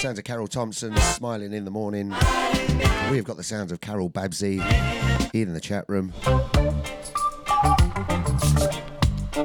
Sounds 0.00 0.18
of 0.18 0.24
Carol 0.24 0.48
Thompson, 0.48 0.96
Smiling 0.96 1.52
in 1.52 1.64
the 1.64 1.70
Morning. 1.70 2.10
We 3.10 3.16
have 3.16 3.24
got 3.24 3.36
the 3.36 3.44
sounds 3.44 3.70
of 3.70 3.80
Carol 3.80 4.08
Babsey, 4.08 4.58
here 4.58 5.46
in 5.46 5.54
the 5.54 5.60
chat 5.60 5.84
room. 5.88 6.12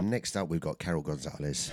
Next 0.02 0.36
up, 0.36 0.50
we've 0.50 0.60
got 0.60 0.80
Carol 0.80 1.04
Gonzalez. 1.04 1.70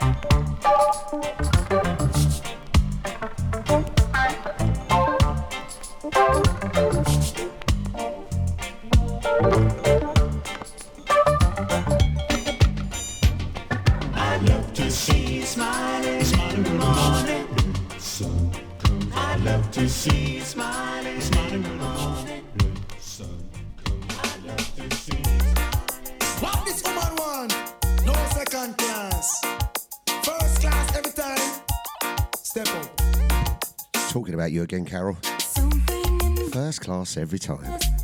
you 34.57 34.63
again, 34.63 34.87
Carol. 34.87 35.19
First 36.51 36.81
class 36.81 37.17
every 37.19 37.39
time. 37.39 37.96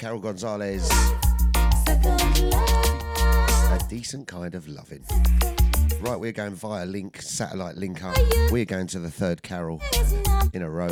Carol 0.00 0.18
Gonzalez, 0.18 0.90
a 1.86 3.78
decent 3.90 4.26
kind 4.26 4.54
of 4.54 4.66
loving. 4.66 5.04
Right, 6.00 6.18
we're 6.18 6.32
going 6.32 6.54
via 6.54 6.86
link, 6.86 7.20
satellite 7.20 7.76
link 7.76 8.02
up. 8.02 8.16
We're 8.50 8.64
going 8.64 8.86
to 8.86 8.98
the 8.98 9.10
third 9.10 9.42
Carol 9.42 9.82
in 10.54 10.62
a 10.62 10.70
row. 10.70 10.88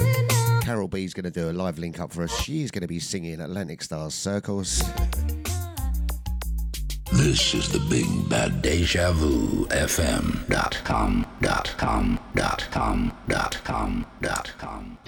Carol 0.61 0.89
B's 0.89 1.15
going 1.15 1.25
to 1.25 1.31
do 1.31 1.49
a 1.49 1.53
live 1.53 1.79
link 1.79 1.99
up 1.99 2.13
for 2.13 2.23
us. 2.23 2.39
She's 2.43 2.71
going 2.71 2.83
to 2.83 2.87
be 2.87 2.99
singing 2.99 3.41
Atlantic 3.41 3.81
Starr's 3.83 4.13
Circles. 4.13 4.83
This 7.11 7.55
is 7.55 7.73
the 7.73 7.81
Big 7.89 8.29
Bad 8.29 8.61
Deja 8.61 9.13
Vu 9.13 9.65
FM 9.69 10.47
dot 10.51 10.79
com 10.85 11.25
dot 11.41 11.75
com 11.79 12.21
dot 12.35 12.69
com 12.71 13.17
dot 13.27 13.59
com 13.65 14.05
dot 14.21 14.53
com. 14.59 14.99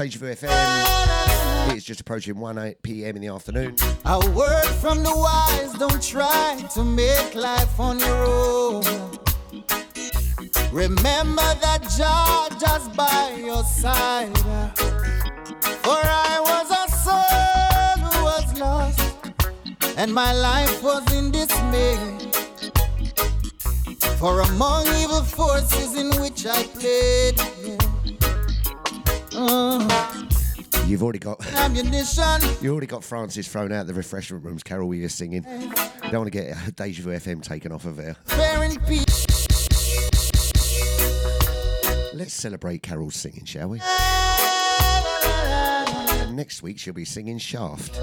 Deja 0.00 0.18
Vu 0.18 0.34
FM. 0.34 1.76
It's 1.76 1.84
just 1.84 2.00
approaching 2.00 2.40
1 2.40 2.76
p.m. 2.82 3.16
in 3.16 3.20
the 3.20 3.28
afternoon. 3.28 3.76
A 4.06 4.30
word 4.30 4.64
from 4.80 5.02
the 5.02 5.14
wise, 5.14 5.74
don't 5.74 6.02
try 6.02 6.58
to 6.72 6.82
make 6.82 7.34
life 7.34 7.78
on 7.78 7.98
your 7.98 8.24
own. 8.24 8.82
Remember 10.72 11.42
that 11.60 11.82
Jah 11.98 12.48
just 12.58 12.96
by 12.96 13.34
your 13.44 13.62
side. 13.62 14.34
For 15.84 16.00
I 16.02 16.40
was 16.48 16.70
a 16.70 16.88
soul 17.04 18.08
who 18.08 18.24
was 18.24 18.58
lost, 18.58 19.98
and 19.98 20.14
my 20.14 20.32
life 20.32 20.82
was 20.82 21.04
in 21.12 21.30
dismay. 21.30 21.98
For 24.16 24.40
among 24.40 24.86
evil 24.96 25.22
forces 25.24 25.94
in 25.94 26.18
which 26.22 26.46
I 26.46 26.62
played, 26.62 27.38
yeah. 27.62 27.89
You've 30.86 31.02
already 31.02 31.18
got 31.18 31.44
ammunition. 31.54 32.40
you 32.60 32.72
already 32.72 32.86
got 32.86 33.02
Francis 33.02 33.48
thrown 33.48 33.72
out 33.72 33.86
the 33.86 33.94
refreshment 33.94 34.44
rooms. 34.44 34.62
Carol, 34.62 34.86
we 34.88 35.00
were 35.00 35.08
singing. 35.08 35.44
You 35.44 35.70
don't 36.10 36.20
want 36.20 36.32
to 36.32 36.38
get 36.38 36.56
Deja 36.76 37.02
Vu 37.02 37.10
FM 37.10 37.42
taken 37.42 37.72
off 37.72 37.84
of 37.86 37.96
there. 37.96 38.16
Let's 42.12 42.34
celebrate 42.34 42.82
Carol's 42.82 43.14
singing, 43.16 43.44
shall 43.46 43.68
we? 43.70 43.80
And 46.20 46.36
next 46.36 46.62
week 46.62 46.78
she'll 46.78 46.92
be 46.92 47.06
singing 47.06 47.38
Shaft. 47.38 47.98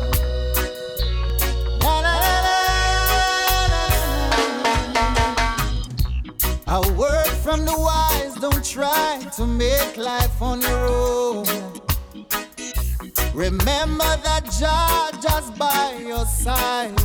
A 6.70 6.82
word 6.94 7.26
from 7.44 7.64
the 7.66 7.74
wise, 7.78 8.07
don't 8.40 8.64
try 8.64 9.22
to 9.36 9.46
make 9.46 9.98
life 9.98 10.42
on 10.42 10.62
your 10.62 10.88
own. 10.88 11.46
Remember 13.34 14.12
that 14.24 14.44
Jah 14.60 15.12
just 15.22 15.58
by 15.58 15.96
your 16.00 16.26
side. 16.26 17.00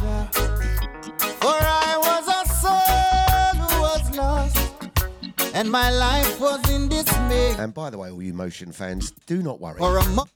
For 1.40 1.58
I 1.58 1.96
was 1.98 2.28
a 2.28 2.42
soul 2.62 3.60
who 3.60 3.80
was 3.82 4.16
lost, 4.16 5.54
and 5.54 5.70
my 5.70 5.90
life 5.90 6.40
was 6.40 6.60
in 6.70 6.88
dismay. 6.88 7.54
And 7.58 7.74
by 7.74 7.90
the 7.90 7.98
way, 7.98 8.10
all 8.10 8.22
you 8.22 8.32
Motion 8.32 8.72
fans, 8.72 9.10
do 9.26 9.42
not 9.42 9.60
worry. 9.60 9.78
For 9.78 9.98
a 9.98 10.04
mo- 10.10 10.26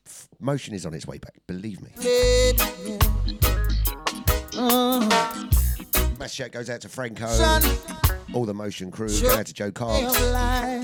Motion 0.41 0.75
is 0.75 0.85
on 0.85 0.93
its 0.95 1.07
way 1.07 1.19
back, 1.19 1.35
believe 1.47 1.81
me. 1.81 1.91
yeah. 2.01 2.99
Uh, 4.59 5.49
Mass 6.19 6.33
shout 6.33 6.51
goes 6.51 6.71
out 6.71 6.81
to 6.81 6.89
Franco, 6.89 7.27
son 7.27 7.63
all 8.35 8.45
the 8.45 8.55
Motion 8.55 8.91
crew, 8.91 9.09
Sure. 9.09 9.31
go 9.31 9.39
out 9.39 9.47
to 9.47 9.55
Joe 9.55 9.71
Cox, 9.71 10.17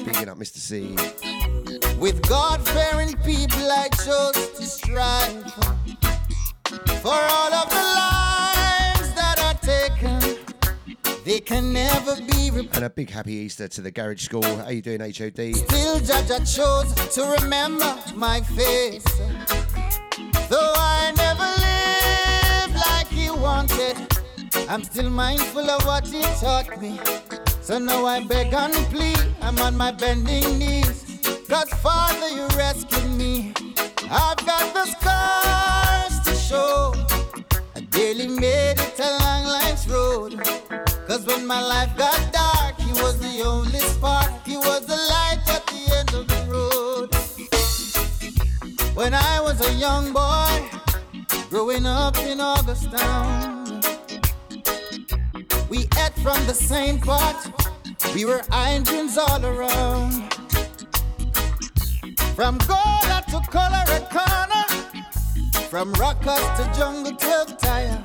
picking 0.05 0.29
up 0.29 0.39
Mr. 0.39 0.59
C. 0.59 0.95
With 1.99 2.27
God-fearing 2.29 3.17
people 3.19 3.71
I 3.71 3.89
chose 4.05 4.51
to 4.59 4.63
strive 4.65 5.53
For 7.03 7.13
all 7.15 7.55
of 7.55 7.71
the 7.71 7.77
lives 7.77 9.15
that 9.15 9.39
are 9.41 9.55
taken 9.63 10.39
They 11.25 11.41
can 11.41 11.73
never 11.73 12.17
be 12.17 12.51
replaced 12.51 12.77
And 12.77 12.85
a 12.85 12.91
big 12.91 13.11
happy 13.11 13.33
Easter 13.35 13.69
to 13.69 13.81
the 13.81 13.91
Garage 13.91 14.25
School. 14.25 14.43
How 14.43 14.71
you 14.71 14.83
doing, 14.83 15.01
HOD? 15.01 15.55
Still 15.57 16.01
Judge 16.01 16.31
I 16.31 16.39
chose 16.45 16.93
to 17.15 17.37
remember 17.43 17.95
my 18.15 18.41
face 18.41 19.05
Though 20.49 20.73
I 20.77 21.13
never 21.17 22.75
lived 22.75 22.81
like 22.87 23.07
he 23.09 23.31
wanted 23.31 24.12
I'm 24.69 24.83
still 24.85 25.11
mindful 25.11 25.69
of 25.71 25.85
what 25.87 26.07
he 26.07 26.23
taught 26.41 26.81
me. 26.81 26.99
So 27.61 27.79
now 27.79 28.07
I 28.07 28.25
beg 28.25 28.53
and 28.53 28.75
plead 28.91 29.21
I'm 29.41 29.59
on 29.59 29.77
my 29.77 29.93
bending 29.93 30.59
knees. 30.59 31.21
Cause 31.49 31.69
Father 31.83 32.29
you 32.29 32.47
rescued 32.57 33.11
me. 33.13 33.53
I've 34.11 34.45
got 34.47 34.73
the 34.75 34.87
scars 34.87 36.21
to 36.27 36.35
show. 36.35 36.95
I 37.77 37.81
barely 37.91 38.29
made 38.29 38.79
it 38.79 38.99
along 38.99 39.45
life's 39.45 39.87
road. 39.89 40.41
Cause 41.07 41.27
when 41.27 41.47
my 41.47 41.61
life 41.61 41.97
got 41.97 42.33
dark, 42.33 42.79
he 42.79 42.93
was 43.03 43.19
the 43.19 43.43
only 43.45 43.81
spark. 43.81 44.31
He 44.47 44.57
was 44.57 44.87
the 44.87 44.97
light 44.97 45.43
at 45.49 45.67
the 45.67 45.95
end 45.99 46.15
of 46.15 46.27
the 46.29 46.41
road. 46.51 47.11
When 48.95 49.15
I 49.15 49.41
was 49.41 49.61
a 49.67 49.73
young 49.75 50.13
boy, 50.13 50.69
growing 51.51 51.87
up 51.87 52.17
in 52.19 52.41
Augustown, 52.41 53.62
we 55.73 55.89
ate 56.05 56.13
from 56.23 56.39
the 56.47 56.53
same 56.53 56.99
pot. 57.01 57.39
We 58.15 58.27
were 58.27 58.43
irons 58.51 59.17
all 59.17 59.43
around. 59.43 60.31
From 62.37 62.59
Gola 62.69 63.25
to 63.33 63.41
Colorado, 63.51 64.65
from 65.71 65.95
Rockers 65.95 66.45
to 66.59 66.65
Jungle 66.77 67.17
12 67.17 67.57
Tire. 67.57 68.03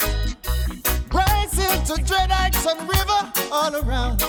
Hill 1.58 1.82
to 1.90 1.96
Dreadites 2.08 2.66
and 2.72 2.82
River, 2.88 3.22
all 3.52 3.76
around. 3.76 4.24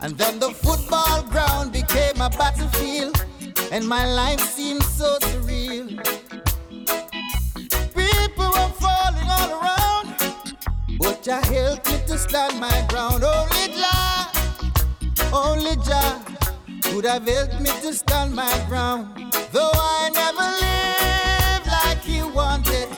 And 0.00 0.18
then 0.18 0.40
the 0.40 0.50
football 0.50 1.22
ground 1.22 1.72
became 1.72 2.20
a 2.20 2.30
battlefield, 2.30 3.24
and 3.70 3.86
my 3.86 4.12
life 4.12 4.40
seemed 4.40 4.82
so 4.82 5.18
surreal. 5.20 6.21
Jah 11.22 11.40
helped 11.46 11.88
me 11.88 12.00
to 12.08 12.18
stand 12.18 12.58
my 12.58 12.84
ground. 12.88 13.22
Only 13.22 13.68
Jah, 13.78 14.28
only 15.32 15.76
Jah 15.76 16.20
could 16.82 17.04
have 17.04 17.28
helped 17.28 17.60
me 17.60 17.70
to 17.82 17.94
stand 17.94 18.34
my 18.34 18.52
ground. 18.68 19.32
Though 19.52 19.70
I 19.72 20.10
never 20.12 20.48
lived 20.64 21.66
like 21.70 22.02
He 22.02 22.24
wanted. 22.24 22.88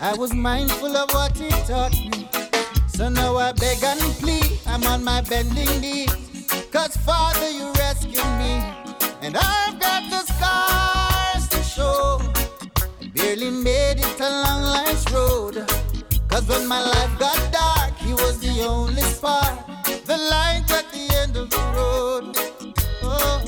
I 0.00 0.14
was 0.14 0.32
mindful 0.32 0.96
of 0.96 1.12
what 1.12 1.36
he 1.36 1.50
taught 1.68 1.92
me. 1.92 2.30
So 2.88 3.10
now 3.10 3.36
I 3.36 3.52
beg 3.52 3.84
and 3.84 4.00
plead, 4.22 4.58
I'm 4.66 4.82
on 4.84 5.04
my 5.04 5.20
bending 5.20 5.82
knees. 5.82 6.48
Cause 6.72 6.96
Father, 6.96 7.50
you 7.50 7.70
rescued 7.74 8.24
me. 8.40 8.64
And 9.20 9.36
I've 9.36 9.78
got 9.78 10.08
the 10.08 10.24
scars 10.32 11.46
to 11.48 11.62
show. 11.62 12.22
I 13.02 13.08
barely 13.08 13.50
made 13.50 13.98
it 13.98 14.18
along 14.18 14.62
life's 14.62 15.12
road. 15.12 15.89
Cause 16.30 16.46
when 16.48 16.66
my 16.68 16.80
life 16.82 17.18
got 17.18 17.52
dark, 17.52 17.96
he 17.98 18.12
was 18.12 18.38
the 18.40 18.62
only 18.62 19.02
spark. 19.02 19.58
The 20.06 20.16
light 20.16 20.64
at 20.70 20.90
the 20.92 21.14
end 21.22 21.36
of 21.36 21.50
the 21.50 21.58
road. 21.76 22.36
Oh, 23.02 23.42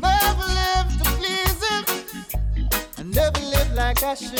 never 0.00 0.46
lived 0.60 0.98
to 1.02 1.10
please 1.18 1.58
him. 1.68 1.84
I 2.98 3.02
never 3.02 3.40
lived 3.40 3.74
like 3.74 4.02
I 4.02 4.14
should. 4.14 4.32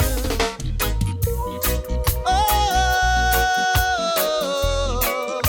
Oh, 4.49 5.41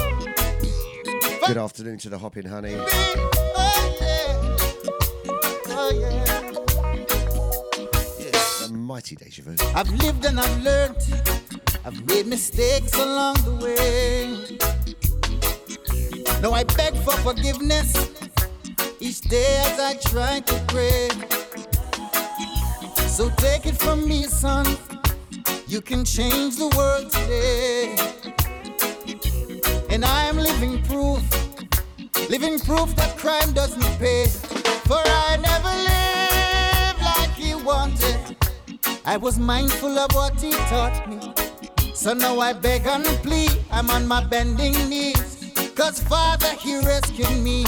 Good 1.47 1.57
afternoon 1.57 1.97
to 1.99 2.09
the 2.09 2.17
Hopping 2.17 2.45
Honey. 2.47 2.75
oh 2.75 2.83
yeah, 4.01 4.33
oh 5.69 5.91
yeah. 8.19 8.65
A 8.65 8.67
mighty 8.71 9.15
Deja 9.15 9.43
Vu. 9.43 9.55
I've 9.75 9.89
lived 9.91 10.25
and 10.25 10.39
I've 10.39 10.63
learned. 10.63 10.95
I've 11.87 12.05
made 12.05 12.27
mistakes 12.27 12.93
along 12.99 13.35
the 13.45 13.55
way. 13.63 14.57
Now 16.41 16.51
I 16.51 16.65
beg 16.65 16.93
for 16.97 17.13
forgiveness 17.23 17.95
each 18.99 19.21
day 19.21 19.63
as 19.65 19.79
I 19.79 19.93
try 19.93 20.41
to 20.41 20.55
pray. 20.67 21.07
So 23.07 23.29
take 23.37 23.67
it 23.67 23.77
from 23.77 24.05
me, 24.05 24.23
son. 24.23 24.65
You 25.67 25.79
can 25.79 26.03
change 26.03 26.57
the 26.57 26.67
world 26.75 27.09
today. 27.09 27.95
And 29.89 30.03
I 30.03 30.25
am 30.25 30.35
living 30.35 30.83
proof, 30.83 31.23
living 32.29 32.59
proof 32.59 32.93
that 32.97 33.15
crime 33.17 33.53
doesn't 33.53 33.97
pay. 33.97 34.25
For 34.89 34.99
I 35.05 35.37
never 35.39 35.73
lived 35.87 37.01
like 37.01 37.31
he 37.31 37.55
wanted. 37.55 38.35
I 39.05 39.15
was 39.15 39.39
mindful 39.39 39.97
of 39.97 40.11
what 40.13 40.37
he 40.41 40.51
taught 40.51 41.07
me. 41.07 41.16
So 41.97 42.13
now 42.13 42.39
I 42.39 42.53
beg 42.53 42.85
and 42.85 43.03
plead, 43.23 43.51
I'm 43.71 43.89
on 43.89 44.07
my 44.07 44.23
bending 44.23 44.87
knees. 44.87 45.51
Cause 45.75 45.99
Father, 45.99 46.53
He 46.59 46.77
rescued 46.85 47.39
me. 47.39 47.65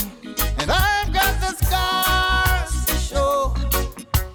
And 0.59 0.69
I've 0.69 1.11
got 1.11 1.33
the 1.41 1.55
scars 1.55 2.85
to 2.85 2.93
show. 2.93 3.55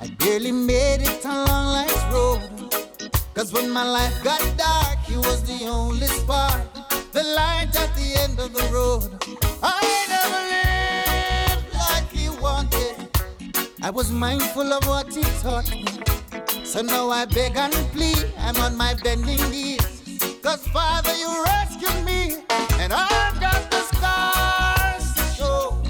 I 0.01 0.09
barely 0.19 0.51
made 0.51 1.03
it 1.03 1.25
along 1.25 1.67
life's 1.79 2.05
road. 2.13 2.41
Cause 3.35 3.53
when 3.53 3.71
my 3.71 3.85
life 3.85 4.21
got 4.25 4.43
dark, 4.59 4.99
He 5.07 5.17
was 5.17 5.45
the 5.45 5.69
only 5.69 6.09
spark. 6.09 6.61
The 7.13 7.23
light 7.23 7.71
at 7.79 7.95
the 7.95 8.19
end 8.19 8.41
of 8.41 8.53
the 8.53 8.65
road. 8.75 9.05
I 9.63 9.81
never 10.11 10.41
lived 11.63 11.73
like 11.73 12.11
He 12.11 12.29
wanted. 12.43 13.77
I 13.81 13.91
was 13.91 14.11
mindful 14.11 14.73
of 14.73 14.85
what 14.89 15.15
He 15.15 15.23
taught 15.41 15.71
me. 15.71 16.14
So 16.75 16.83
now 16.83 17.09
I 17.09 17.25
beg 17.25 17.57
and 17.57 17.72
plead, 17.93 18.35
I'm 18.37 18.57
on 18.57 18.77
my 18.77 18.95
bending 18.95 19.39
knees. 19.49 20.18
Cause 20.43 20.66
Father, 20.66 21.14
you 21.14 21.45
rescued 21.45 22.05
me, 22.05 22.39
and 22.81 22.93
I've 22.93 23.41
got 23.41 23.70
the 23.70 23.81
scars 23.95 25.14
to 25.14 25.22
show. 25.37 25.83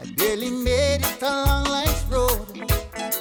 I 0.00 0.10
barely 0.16 0.50
made 0.50 1.02
it 1.02 1.22
along 1.22 1.66
life's 1.66 2.02
road. 2.06 2.44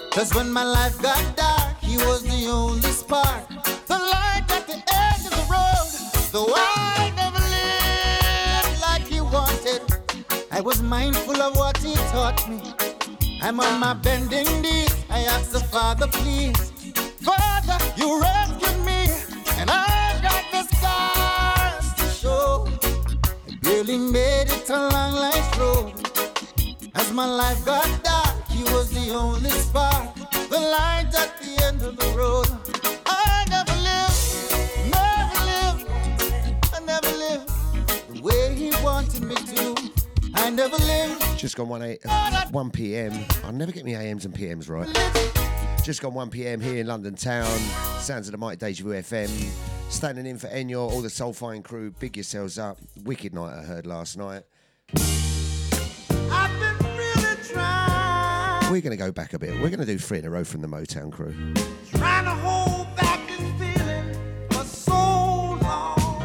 Cause 0.10 0.34
when 0.34 0.52
my 0.52 0.64
life 0.64 1.00
got 1.00 1.22
dark, 1.38 1.78
he 1.78 1.98
was 1.98 2.24
the 2.24 2.48
only 2.50 2.90
spark. 2.90 3.48
The 3.86 4.00
light 4.00 4.48
at 4.50 4.66
the 4.66 4.82
end 4.92 5.22
of 5.28 5.34
the 5.38 5.46
road. 5.46 5.90
Though 6.32 6.52
I 6.56 7.14
never 7.16 7.44
lived 7.54 8.82
like 8.82 9.04
he 9.04 9.22
wanted, 9.22 9.84
I 10.52 10.60
was 10.60 10.82
mindful 10.82 11.40
of 11.40 11.56
what 11.56 11.78
he 11.78 11.94
taught 12.10 12.50
me. 12.50 12.74
I'm 13.44 13.60
on 13.60 13.80
my 13.80 13.94
bending 13.94 14.64
knees. 14.64 14.90
I 15.12 15.26
ask 15.26 15.52
the 15.52 15.60
Father, 15.60 16.08
please. 16.08 16.79
You 18.00 18.22
rescued 18.22 18.86
me, 18.86 19.10
and 19.60 19.70
I've 19.70 20.22
got 20.22 20.46
the 20.54 20.64
scars 20.74 21.94
to 21.96 22.06
show. 22.08 22.68
I 23.50 23.56
barely 23.62 23.98
made 23.98 24.48
it 24.48 24.70
along 24.70 25.16
life's 25.16 25.58
road. 25.58 25.94
As 26.96 27.12
my 27.12 27.26
life 27.26 27.66
got 27.66 27.88
dark, 28.02 28.48
he 28.48 28.64
was 28.72 28.90
the 28.92 29.14
only 29.14 29.50
spark, 29.50 30.16
the 30.50 30.62
light 30.62 31.14
at 31.14 31.42
the 31.42 31.62
end 31.66 31.82
of 31.82 31.98
the 31.98 32.08
road. 32.18 32.48
I 33.06 33.46
never 33.50 33.76
lived, 33.90 34.20
never 34.96 35.40
lived, 35.52 35.86
I 36.74 36.80
never 36.86 37.12
lived 37.18 37.50
the 38.16 38.22
way 38.22 38.56
he 38.56 38.70
wanted 38.82 39.24
me 39.24 39.36
to. 39.36 39.92
I 40.36 40.50
never 40.50 40.78
lived. 40.78 41.38
Just 41.38 41.58
gone 41.58 41.68
1, 41.68 41.82
8, 41.82 42.00
1 42.52 42.72
p.m. 42.72 43.26
I 43.44 43.52
never 43.52 43.74
get 43.74 43.84
my 43.86 43.92
AMs 43.92 44.24
and 44.24 44.34
PMs 44.34 44.70
right. 44.70 45.49
Just 45.90 46.04
gone 46.04 46.14
1 46.14 46.30
p.m. 46.30 46.62
here 46.62 46.78
in 46.78 46.86
London 46.86 47.16
town. 47.16 47.48
Sounds 47.98 48.28
of 48.28 48.34
the 48.34 48.38
Mighty 48.38 48.58
Deja 48.58 48.84
Vu 48.84 48.92
FM. 48.92 49.28
Standing 49.90 50.28
in 50.28 50.38
for 50.38 50.46
Enyaw, 50.50 50.88
all 50.88 51.02
the 51.02 51.08
Soulfine 51.08 51.64
crew. 51.64 51.90
Big 52.00 52.16
yourselves 52.16 52.60
up. 52.60 52.78
Wicked 53.06 53.34
night 53.34 53.58
I 53.58 53.64
heard 53.64 53.88
last 53.88 54.16
night. 54.16 54.44
I've 54.94 56.60
been 56.60 56.96
really 56.96 57.38
trying, 57.44 58.72
We're 58.72 58.82
going 58.82 58.92
to 58.92 58.98
go 58.98 59.12
back 59.12 59.34
a 59.34 59.40
bit. 59.40 59.54
We're 59.54 59.70
going 59.70 59.80
to 59.80 59.86
do 59.88 59.98
three 59.98 60.20
in 60.20 60.26
a 60.26 60.30
row 60.30 60.44
from 60.44 60.62
the 60.62 60.68
Motown 60.68 61.12
crew. 61.12 61.34
trying 61.88 62.26
to 62.26 62.36
hold 62.36 62.96
back 62.96 63.28
this 63.28 63.40
feeling 63.58 64.14
for 64.52 64.64
so 64.66 64.94
long. 64.94 66.22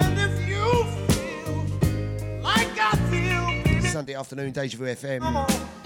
And 0.00 0.18
if 0.18 0.48
you 0.48 0.84
feel 1.12 2.40
like 2.40 2.68
I 2.74 2.96
feel, 3.10 3.64
baby, 3.64 3.86
Sunday 3.86 4.14
afternoon, 4.14 4.52
Deja 4.52 4.78
Vu 4.78 4.84
FM. 4.86 5.77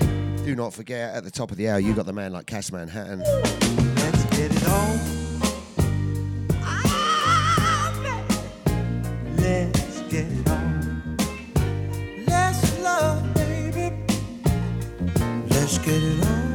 Do 0.44 0.56
not 0.56 0.74
forget, 0.74 1.14
at 1.14 1.22
the 1.24 1.30
top 1.30 1.50
of 1.52 1.56
the 1.56 1.68
hour, 1.68 1.78
you 1.78 1.94
got 1.94 2.04
the 2.04 2.12
man 2.12 2.32
like 2.32 2.46
Cass 2.46 2.72
Manhattan. 2.72 3.20
Let's 3.20 4.24
get 4.36 4.50
it 4.50 4.68
on. 4.68 4.98
Let's 9.36 10.00
get 10.10 10.26
it 10.26 10.48
on. 10.48 11.16
Let's 12.26 12.78
love, 12.80 13.34
baby. 13.34 13.96
Let's 15.48 15.78
get 15.78 16.02
it 16.02 16.26
on. 16.26 16.51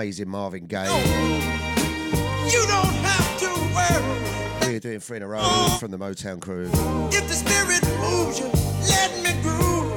Amazing 0.00 0.30
Marvin 0.30 0.64
Gaye. 0.64 0.86
You 2.50 2.66
don't 2.68 2.94
have 3.04 3.38
to 3.38 3.48
worry 3.74 4.72
We're 4.72 4.80
doing 4.80 4.98
three 4.98 5.18
in 5.18 5.22
a 5.22 5.28
row 5.28 5.40
oh. 5.42 5.76
from 5.78 5.90
the 5.90 5.98
Motown 5.98 6.40
crew. 6.40 6.70
if 7.12 7.28
the 7.28 7.34
spirit 7.34 7.84
moves 8.00 8.38
you. 8.40 8.46
Let 8.88 9.12
me 9.22 9.42
groove. 9.42 9.92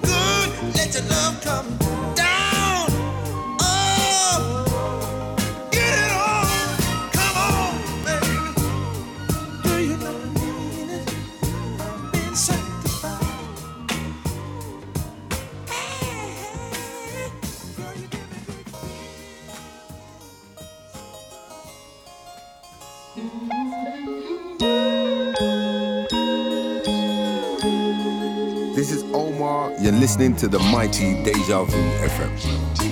Good, 0.00 0.74
let 0.74 0.94
your 0.94 1.02
love 1.10 1.42
come 1.42 1.85
listening 30.16 30.34
to 30.34 30.48
the 30.48 30.58
mighty 30.70 31.12
Deja 31.24 31.62
Vu 31.64 31.76
FM. 32.08 32.85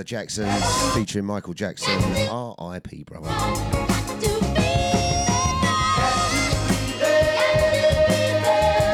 The 0.00 0.04
Jacksons 0.04 0.64
featuring 0.94 1.26
Michael 1.26 1.52
Jackson. 1.52 1.92
R.I.P. 2.30 3.04
brother. 3.04 3.28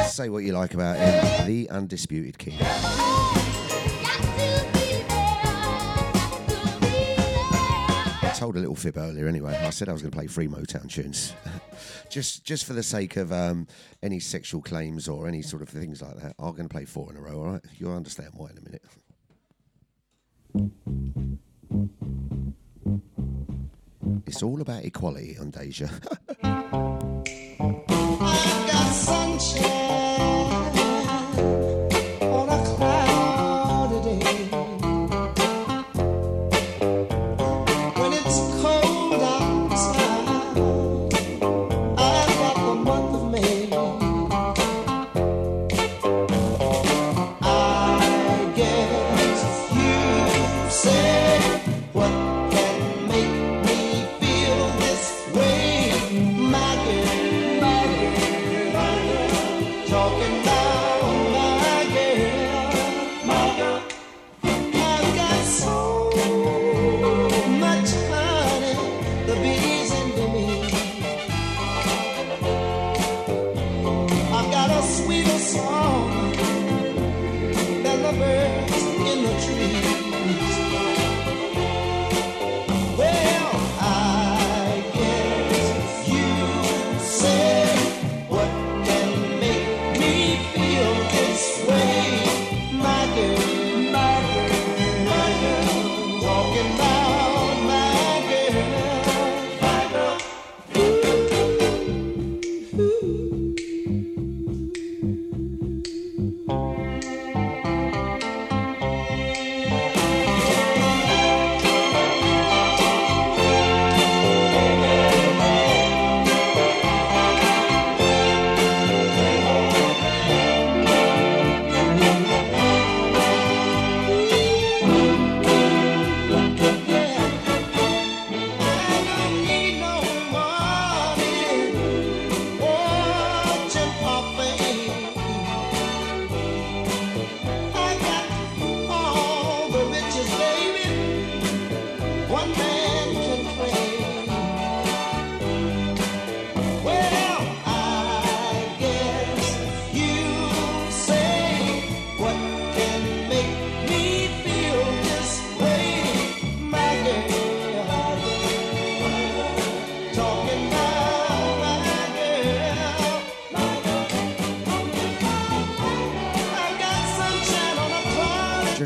Say 0.08 0.30
what 0.30 0.42
you 0.42 0.52
like 0.52 0.74
about 0.74 0.96
him. 0.96 1.46
The 1.46 1.70
undisputed 1.70 2.38
king. 2.38 2.58
I 8.20 8.32
told 8.34 8.56
a 8.56 8.58
little 8.58 8.74
fib 8.74 8.98
earlier 8.98 9.28
anyway. 9.28 9.54
I 9.54 9.70
said 9.70 9.88
I 9.88 9.92
was 9.92 10.02
going 10.02 10.10
to 10.10 10.16
play 10.16 10.26
three 10.26 10.48
Motown 10.48 10.90
tunes. 10.90 11.34
just 12.10 12.42
just 12.42 12.64
for 12.64 12.72
the 12.72 12.82
sake 12.82 13.16
of 13.16 13.32
um, 13.32 13.68
any 14.02 14.18
sexual 14.18 14.60
claims 14.60 15.06
or 15.06 15.28
any 15.28 15.42
sort 15.42 15.62
of 15.62 15.68
things 15.68 16.02
like 16.02 16.16
that. 16.16 16.34
I'm 16.40 16.50
going 16.50 16.68
to 16.68 16.74
play 16.74 16.84
four 16.84 17.12
in 17.12 17.16
a 17.16 17.20
row, 17.20 17.38
all 17.38 17.52
right? 17.52 17.64
You'll 17.78 17.94
understand 17.94 18.30
why 18.34 18.48
It's 24.36 24.42
all 24.42 24.60
about 24.60 24.84
equality 24.84 25.38
on 25.38 25.48
Deja. 25.48 25.88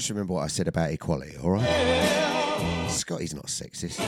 just 0.01 0.09
remember 0.09 0.33
what 0.33 0.45
I 0.45 0.47
said 0.47 0.67
about 0.67 0.91
equality, 0.93 1.37
all 1.45 1.51
right? 1.51 2.89
Scotty's 2.89 3.35
not 3.35 3.49
sexist. 3.49 4.01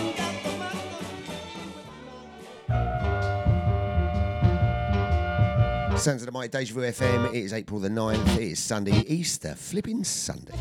Sounds 5.98 6.22
of 6.22 6.26
the 6.26 6.32
Mighty 6.32 6.48
Deja 6.48 6.72
Vu 6.72 6.80
FM. 6.80 7.28
It 7.28 7.34
is 7.34 7.52
April 7.52 7.78
the 7.78 7.90
9th. 7.90 8.36
It 8.36 8.42
is 8.52 8.58
Sunday, 8.58 9.04
Easter, 9.06 9.54
flipping 9.54 10.02
Sunday. 10.02 10.54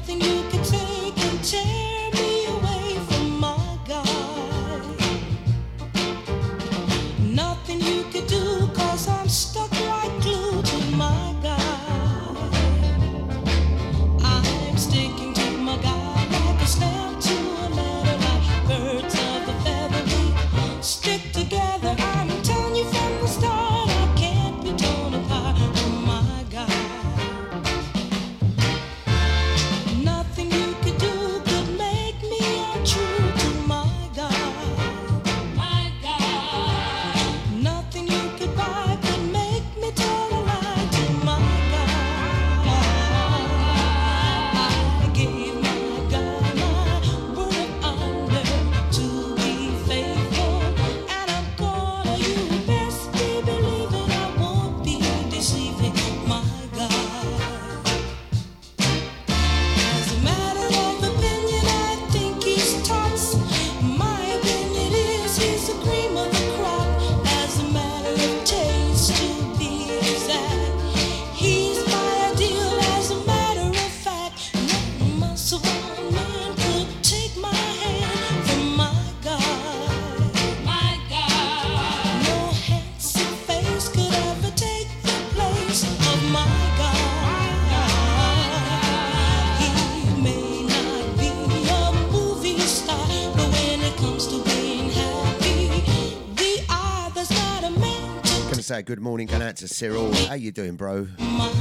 good 98.82 99.00
morning 99.00 99.28
going 99.28 99.44
out 99.44 99.56
to 99.58 99.68
Cyril. 99.68 100.12
How 100.28 100.34
you 100.34 100.52
doing, 100.52 100.76
bro? 100.76 101.08
My, 101.20 101.54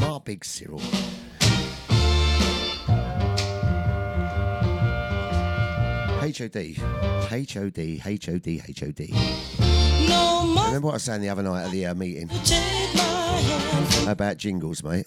My 0.00 0.18
big 0.24 0.44
Cyril. 0.44 0.80
H 6.22 6.40
O 6.40 6.48
D, 6.48 6.78
H 7.30 7.56
O 7.56 7.68
D, 7.68 8.00
H 8.04 8.28
O 8.28 8.38
D, 8.38 8.62
H 8.66 8.82
O 8.82 8.90
D. 8.92 9.12
Remember 10.66 10.86
what 10.86 10.92
I 10.92 10.94
was 10.94 11.02
saying 11.02 11.20
the 11.20 11.28
other 11.28 11.42
night 11.42 11.64
at 11.64 11.70
the 11.70 11.86
uh, 11.86 11.94
meeting? 11.94 12.30
About 14.08 14.38
jingles, 14.38 14.82
mate. 14.82 15.06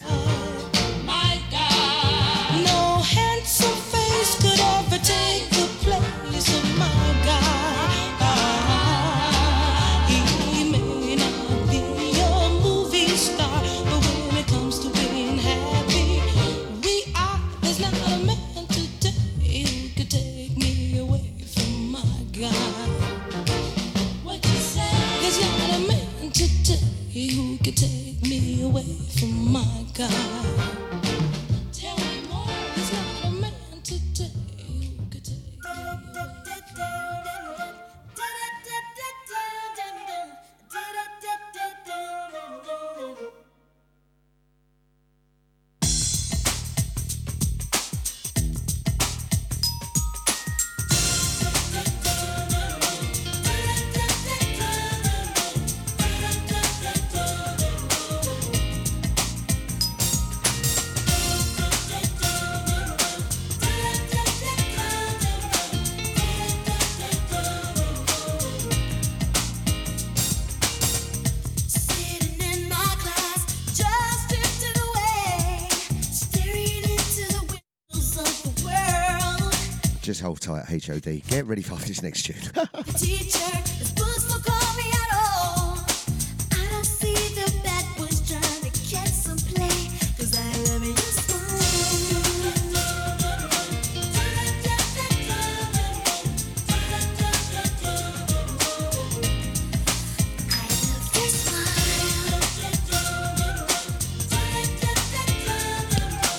HOD. 80.80 81.22
Get 81.28 81.46
ready 81.46 81.62
for 81.62 81.76
this 81.76 82.02
next 82.02 82.24
tune. 82.24 82.36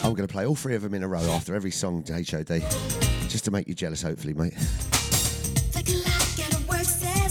I'm 0.06 0.14
going 0.14 0.28
to 0.28 0.32
play 0.32 0.46
all 0.46 0.54
three 0.54 0.76
of 0.76 0.82
them 0.82 0.94
in 0.94 1.02
a 1.02 1.08
row 1.08 1.20
after 1.32 1.54
every 1.54 1.72
song 1.72 2.04
to 2.04 2.12
HOD. 2.12 3.05
Just 3.36 3.44
to 3.44 3.50
make 3.50 3.68
you 3.68 3.74
jealous, 3.74 4.00
hopefully, 4.00 4.32
mate. 4.32 4.54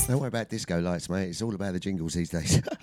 Don't 0.07 0.19
worry 0.19 0.27
about 0.27 0.49
disco 0.49 0.79
lights, 0.79 1.09
mate. 1.09 1.29
It's 1.29 1.41
all 1.41 1.55
about 1.55 1.73
the 1.73 1.79
jingles 1.79 2.13
these 2.13 2.29
days. 2.29 2.61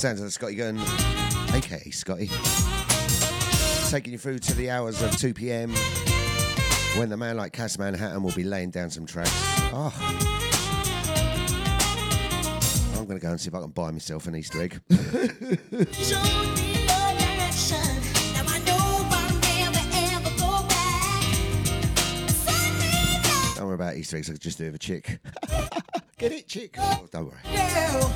Sounds 0.00 0.22
like 0.22 0.30
Scotty 0.30 0.54
Gunn, 0.54 0.78
aka 1.52 1.90
Scotty. 1.90 2.30
Taking 3.90 4.14
you 4.14 4.18
through 4.18 4.38
to 4.38 4.54
the 4.54 4.70
hours 4.70 5.02
of 5.02 5.14
2 5.18 5.34
pm 5.34 5.74
when 6.96 7.10
the 7.10 7.18
man 7.18 7.36
like 7.36 7.52
Cass 7.52 7.78
Manhattan 7.78 8.22
will 8.22 8.32
be 8.32 8.44
laying 8.44 8.70
down 8.70 8.88
some 8.88 9.04
tracks. 9.04 9.30
Oh. 9.74 9.92
Ah. 9.94 10.16
I'm 12.98 13.04
going 13.04 13.18
to 13.20 13.22
go 13.22 13.28
and 13.28 13.38
see 13.38 13.48
if 13.48 13.54
I 13.54 13.60
can 13.60 13.72
buy 13.72 13.90
myself 13.90 14.26
an 14.26 14.36
Easter 14.36 14.62
egg. 14.62 14.80
Show 14.90 14.96
me 14.96 15.10
your 16.78 17.12
direction. 17.18 17.84
Now 18.32 18.46
I 18.48 18.58
know 18.64 19.04
I'll 19.10 19.36
never 19.38 19.84
ever 20.16 20.32
go 20.38 20.66
back. 20.66 21.24
Send 22.30 22.74
me 22.78 23.20
back, 23.22 23.56
Don't 23.56 23.66
worry 23.66 23.74
about 23.74 23.96
Easter 23.96 24.16
eggs, 24.16 24.30
I 24.30 24.32
could 24.32 24.40
just 24.40 24.56
do 24.56 24.64
it 24.64 24.68
with 24.68 24.76
a 24.76 24.78
chick. 24.78 25.20
Get 26.20 26.32
it, 26.32 26.46
chick? 26.46 26.76
Oh, 26.78 27.08
don't 27.10 27.28
worry. 27.28 27.38
girl. 27.44 28.10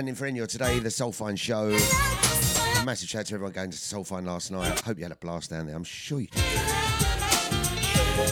Standing 0.00 0.14
for 0.14 0.26
Enyaw 0.26 0.48
today, 0.48 0.78
the 0.78 0.88
Soulfine 0.88 1.38
Show. 1.38 1.68
A 1.68 2.84
massive 2.86 3.10
shout 3.10 3.20
out 3.20 3.26
to 3.26 3.34
everyone 3.34 3.52
going 3.52 3.70
to 3.70 3.76
Soulfine 3.76 4.24
last 4.24 4.50
night. 4.50 4.82
I 4.82 4.86
hope 4.86 4.96
you 4.96 5.02
had 5.02 5.12
a 5.12 5.16
blast 5.16 5.50
down 5.50 5.66
there. 5.66 5.76
I'm 5.76 5.84
sure 5.84 6.20
you 6.20 6.28
did. 6.28 6.42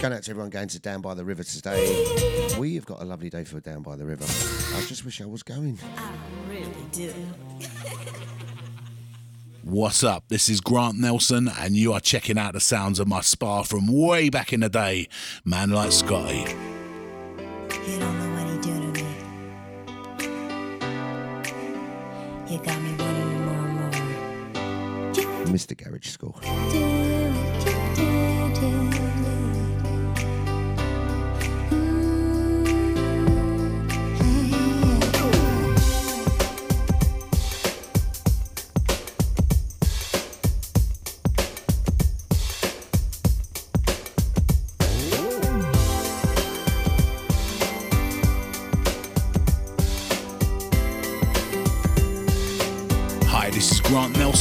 Going 0.01 0.15
out 0.15 0.23
to 0.23 0.31
everyone 0.31 0.49
going 0.49 0.69
to 0.69 0.79
Down 0.79 1.03
by 1.03 1.13
the 1.13 1.27
River 1.27 1.45
today. 1.45 2.57
We 2.59 2.75
have 2.77 2.87
got 2.87 3.03
a 3.03 3.05
lovely 3.05 3.29
day 3.29 3.45
for 3.45 3.61
Down 3.61 3.83
by 3.83 3.97
the 3.97 4.07
River. 4.07 4.25
I 4.25 4.81
just 4.87 5.05
wish 5.05 5.21
I 5.21 5.27
was 5.27 5.43
going. 5.43 5.79
I 5.99 6.11
really 6.49 6.73
do. 6.91 7.13
What's 9.63 10.03
up? 10.03 10.25
This 10.29 10.49
is 10.49 10.63
Grant 10.63 10.99
Nelson, 10.99 11.51
and 11.61 11.77
you 11.77 11.93
are 11.93 12.01
checking 12.01 12.39
out 12.39 12.55
the 12.55 12.61
sounds 12.61 12.99
of 12.99 13.09
my 13.09 13.21
spa 13.21 13.63
from 13.63 13.89
way 13.89 14.31
back 14.31 14.55
in 14.55 14.61
the 14.61 14.71
day. 14.71 15.07
Man 15.45 15.69
like 15.69 15.93
Scotty. 15.93 16.47
You 22.51 22.59
got 22.61 22.81
me 22.81 22.95
wanting 22.99 23.45
more 23.45 23.55
and 23.55 23.75
more. 23.75 25.55
Mr. 25.55 25.77
Garage 25.77 26.09
School. 26.09 26.41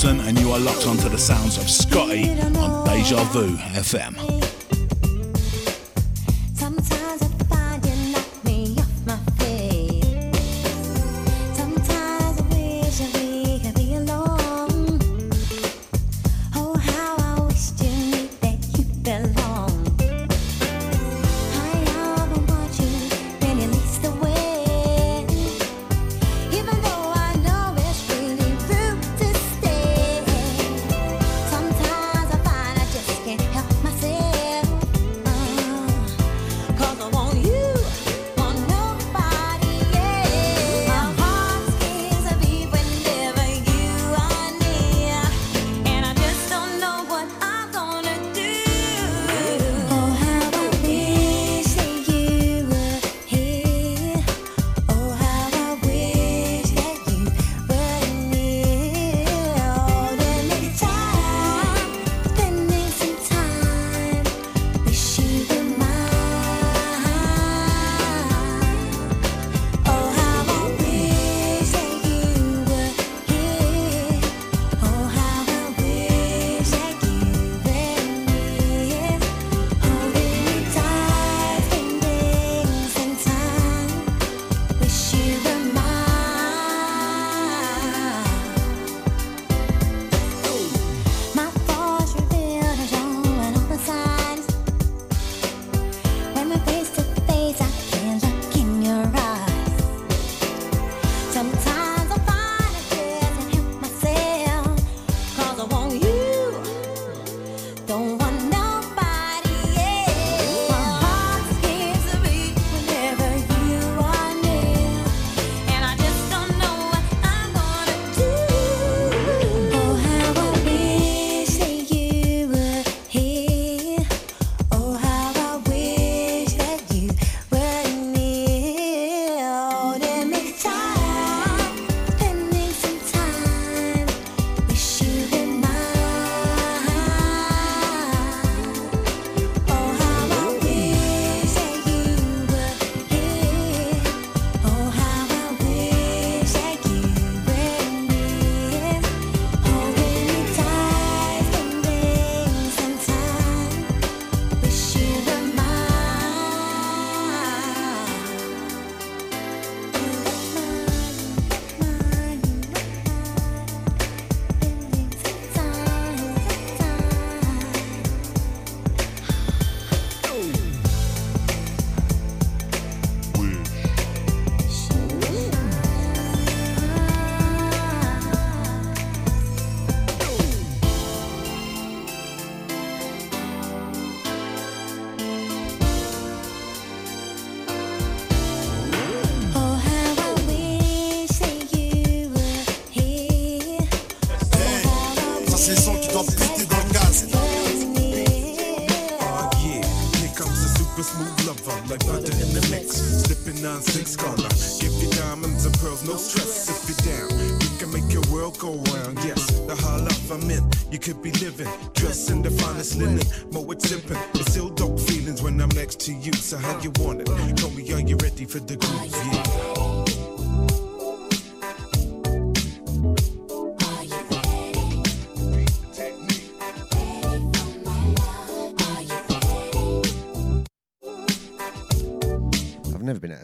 And 0.05 0.37
you 0.39 0.51
are 0.51 0.59
locked 0.59 0.85
onto 0.85 1.09
the 1.09 1.17
sounds 1.17 1.57
of 1.57 1.67
Scotty 1.67 2.29
on 2.29 2.85
Deja 2.85 3.23
Vu 3.31 3.57
FM. 3.57 4.36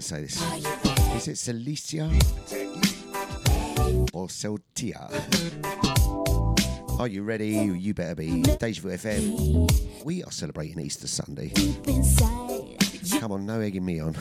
to 0.04 0.10
say 0.10 0.22
this. 0.22 0.42
Is 1.16 1.28
it 1.28 1.38
Celicia 1.38 2.10
or 4.14 4.28
Celtia? 4.28 5.10
Are 7.00 7.08
you 7.08 7.24
ready? 7.24 7.50
You 7.50 7.94
better 7.94 8.16
be. 8.16 8.42
Deja 8.42 8.82
Vu 8.82 8.90
FM. 8.90 10.04
We 10.04 10.24
are 10.24 10.32
celebrating 10.32 10.80
Easter 10.80 11.08
Sunday. 11.08 11.52
Come 13.20 13.32
on, 13.32 13.46
no 13.46 13.62
egging 13.62 13.86
me 13.86 14.00
on. 14.00 14.16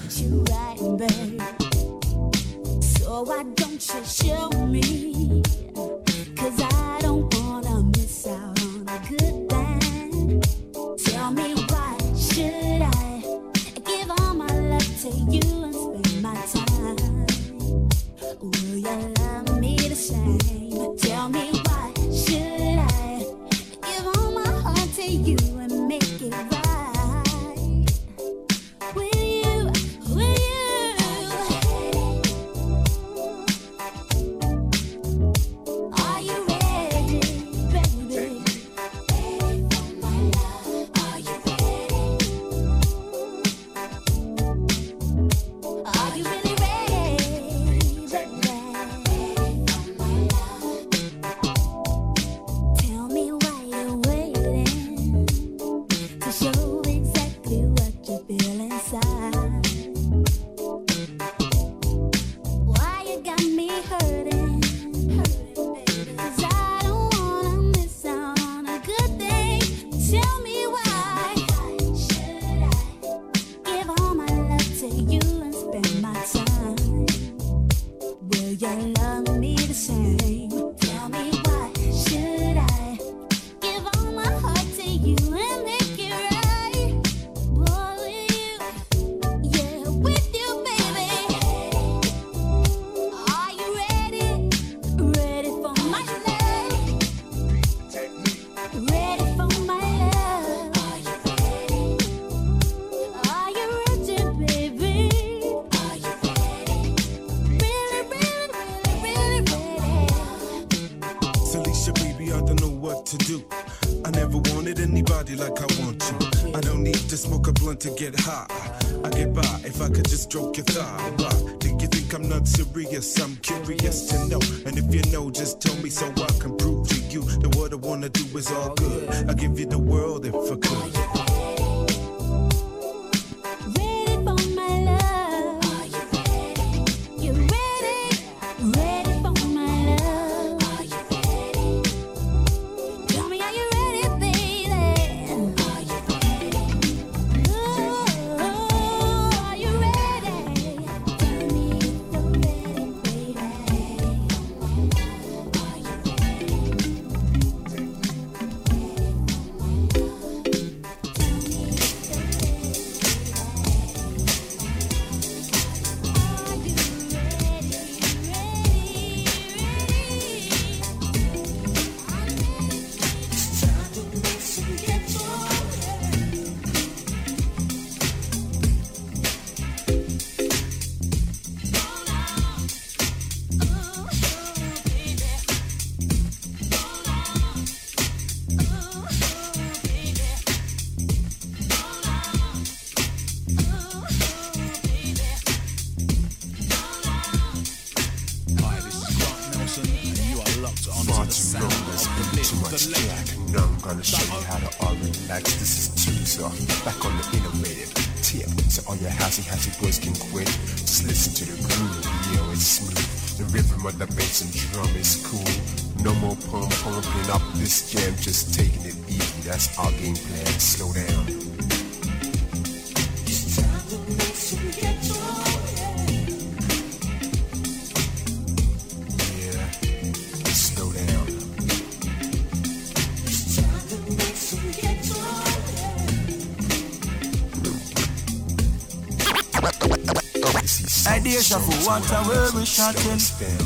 Deja 241.33 241.59
vu, 241.59 241.73
what 241.87 242.05
a 242.13 242.29
way 242.29 242.61
we 242.61 242.65
shotting. 242.67 243.19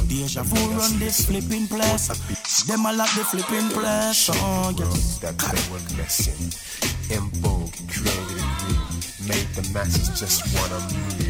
Deja 0.09 0.43
vu 0.43 0.57
run 0.79 0.99
this 0.99 1.27
flipping 1.27 1.67
place. 1.67 2.09
Them 2.67 2.87
a 2.87 2.93
lock 2.93 3.11
the 3.15 3.25
flipping 3.25 3.69
place. 3.71 4.31
Oh, 4.33 4.73
yes. 4.79 5.19
that 5.19 5.37
they 5.39 5.63
were 5.73 5.83
missing. 5.97 6.53
In 7.11 7.29
vogue, 7.41 7.75
created 7.91 8.47
made 9.27 9.49
the 9.55 9.69
masses 9.73 10.09
just 10.19 10.43
wanna 10.55 10.79
move. 10.95 11.27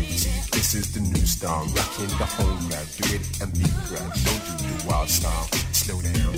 This 0.53 0.75
is 0.75 0.93
the 0.93 1.01
new 1.01 1.27
style, 1.27 1.65
rocking 1.75 2.13
the 2.19 2.27
home 2.37 2.69
grab, 2.69 2.87
do 2.97 3.15
it 3.15 3.25
and 3.41 3.53
be 3.53 3.65
proud. 3.89 4.13
Don't 4.25 4.43
do 4.59 4.67
the 4.69 4.87
wild 4.87 5.09
style, 5.09 5.49
slow 5.73 6.01
down. 6.03 6.36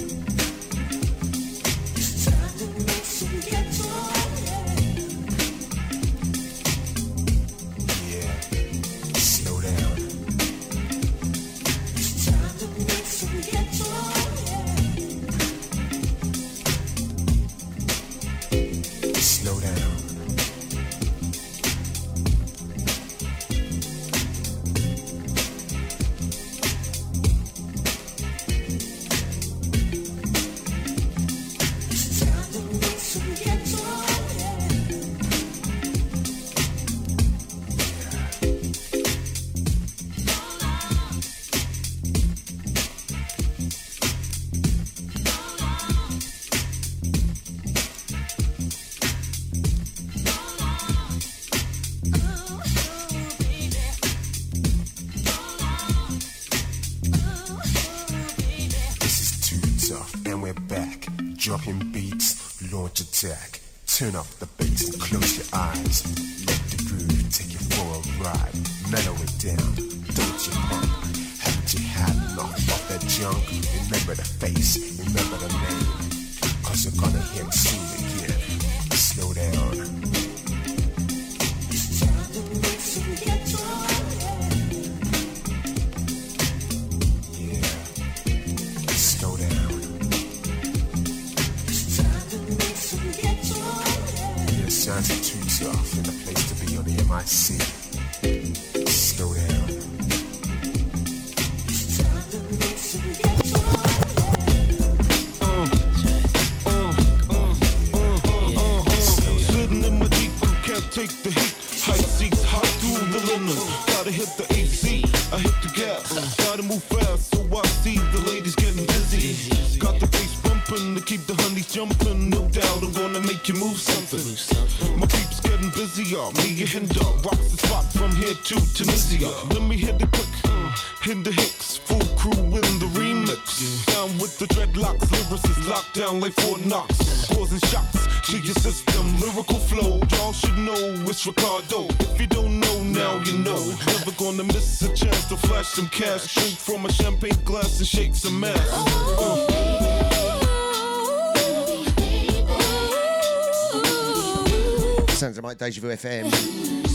Deja 155.59 155.81
Vu 155.81 155.89
FM. 155.89 156.33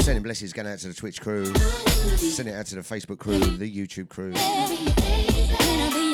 Sending 0.03 0.23
blessings 0.23 0.53
going 0.53 0.67
out 0.67 0.79
to 0.79 0.87
the 0.87 0.93
Twitch 0.93 1.19
crew. 1.19 1.45
Sending 2.15 2.53
it 2.53 2.57
out 2.57 2.65
to 2.67 2.75
the 2.75 2.81
Facebook 2.81 3.19
crew, 3.19 3.39
the 3.39 3.69
YouTube 3.69 4.07
crew. 4.07 4.33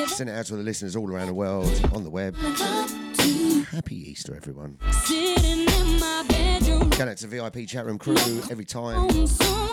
Sending 0.07 0.35
it 0.35 0.39
out 0.39 0.45
to 0.47 0.55
the 0.55 0.63
listeners 0.63 0.95
all 0.95 1.09
around 1.11 1.27
the 1.27 1.33
world 1.33 1.69
on 1.93 2.03
the 2.03 2.09
web. 2.09 2.35
Happy 3.67 3.95
Easter, 4.09 4.35
everyone. 4.35 4.79
Going 6.97 7.09
out 7.09 7.17
to 7.17 7.27
VIP 7.27 7.67
chat 7.67 7.85
room 7.85 7.99
crew 7.99 8.17
every 8.49 8.65
time. 8.65 9.07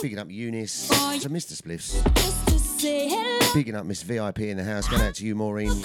Picking 0.02 0.18
up 0.18 0.30
Eunice 0.30 0.88
to 0.88 1.30
Mr. 1.30 1.60
Spliffs. 1.60 2.02
Picking 3.54 3.74
up 3.74 3.86
Miss 3.86 4.02
VIP 4.02 4.40
in 4.40 4.58
the 4.58 4.64
house. 4.64 4.86
Going 4.86 5.00
out 5.00 5.14
to 5.14 5.24
you, 5.24 5.34
Maureen. 5.34 5.82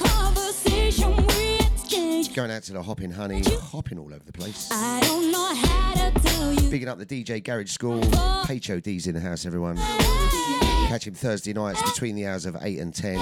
Conversation 2.35 2.35
we 2.35 2.35
exchange. 2.35 2.35
Going 2.35 2.51
out 2.51 2.63
to 2.63 2.73
the 2.73 2.81
Hopping 2.83 3.11
Honey. 3.11 3.43
Hopping 3.71 3.99
all 3.99 4.13
over 4.13 4.23
the 4.25 4.31
place. 4.31 4.69
I 4.71 4.99
don't 5.01 5.31
know 5.31 5.53
how 5.55 5.93
to 5.93 6.11
tell 6.19 6.53
you. 6.53 6.69
Picking 6.69 6.87
up 6.87 6.97
the 6.97 7.05
DJ 7.05 7.43
Garage 7.43 7.71
School. 7.71 8.01
HOD's 8.03 9.07
in 9.07 9.15
the 9.15 9.21
house, 9.21 9.45
everyone. 9.45 9.77
Catch 10.87 11.07
him 11.07 11.13
Thursday 11.13 11.53
nights 11.53 11.81
between 11.83 12.15
the 12.15 12.27
hours 12.27 12.45
of 12.45 12.57
8 12.61 12.79
and 12.79 12.93
10 12.93 13.17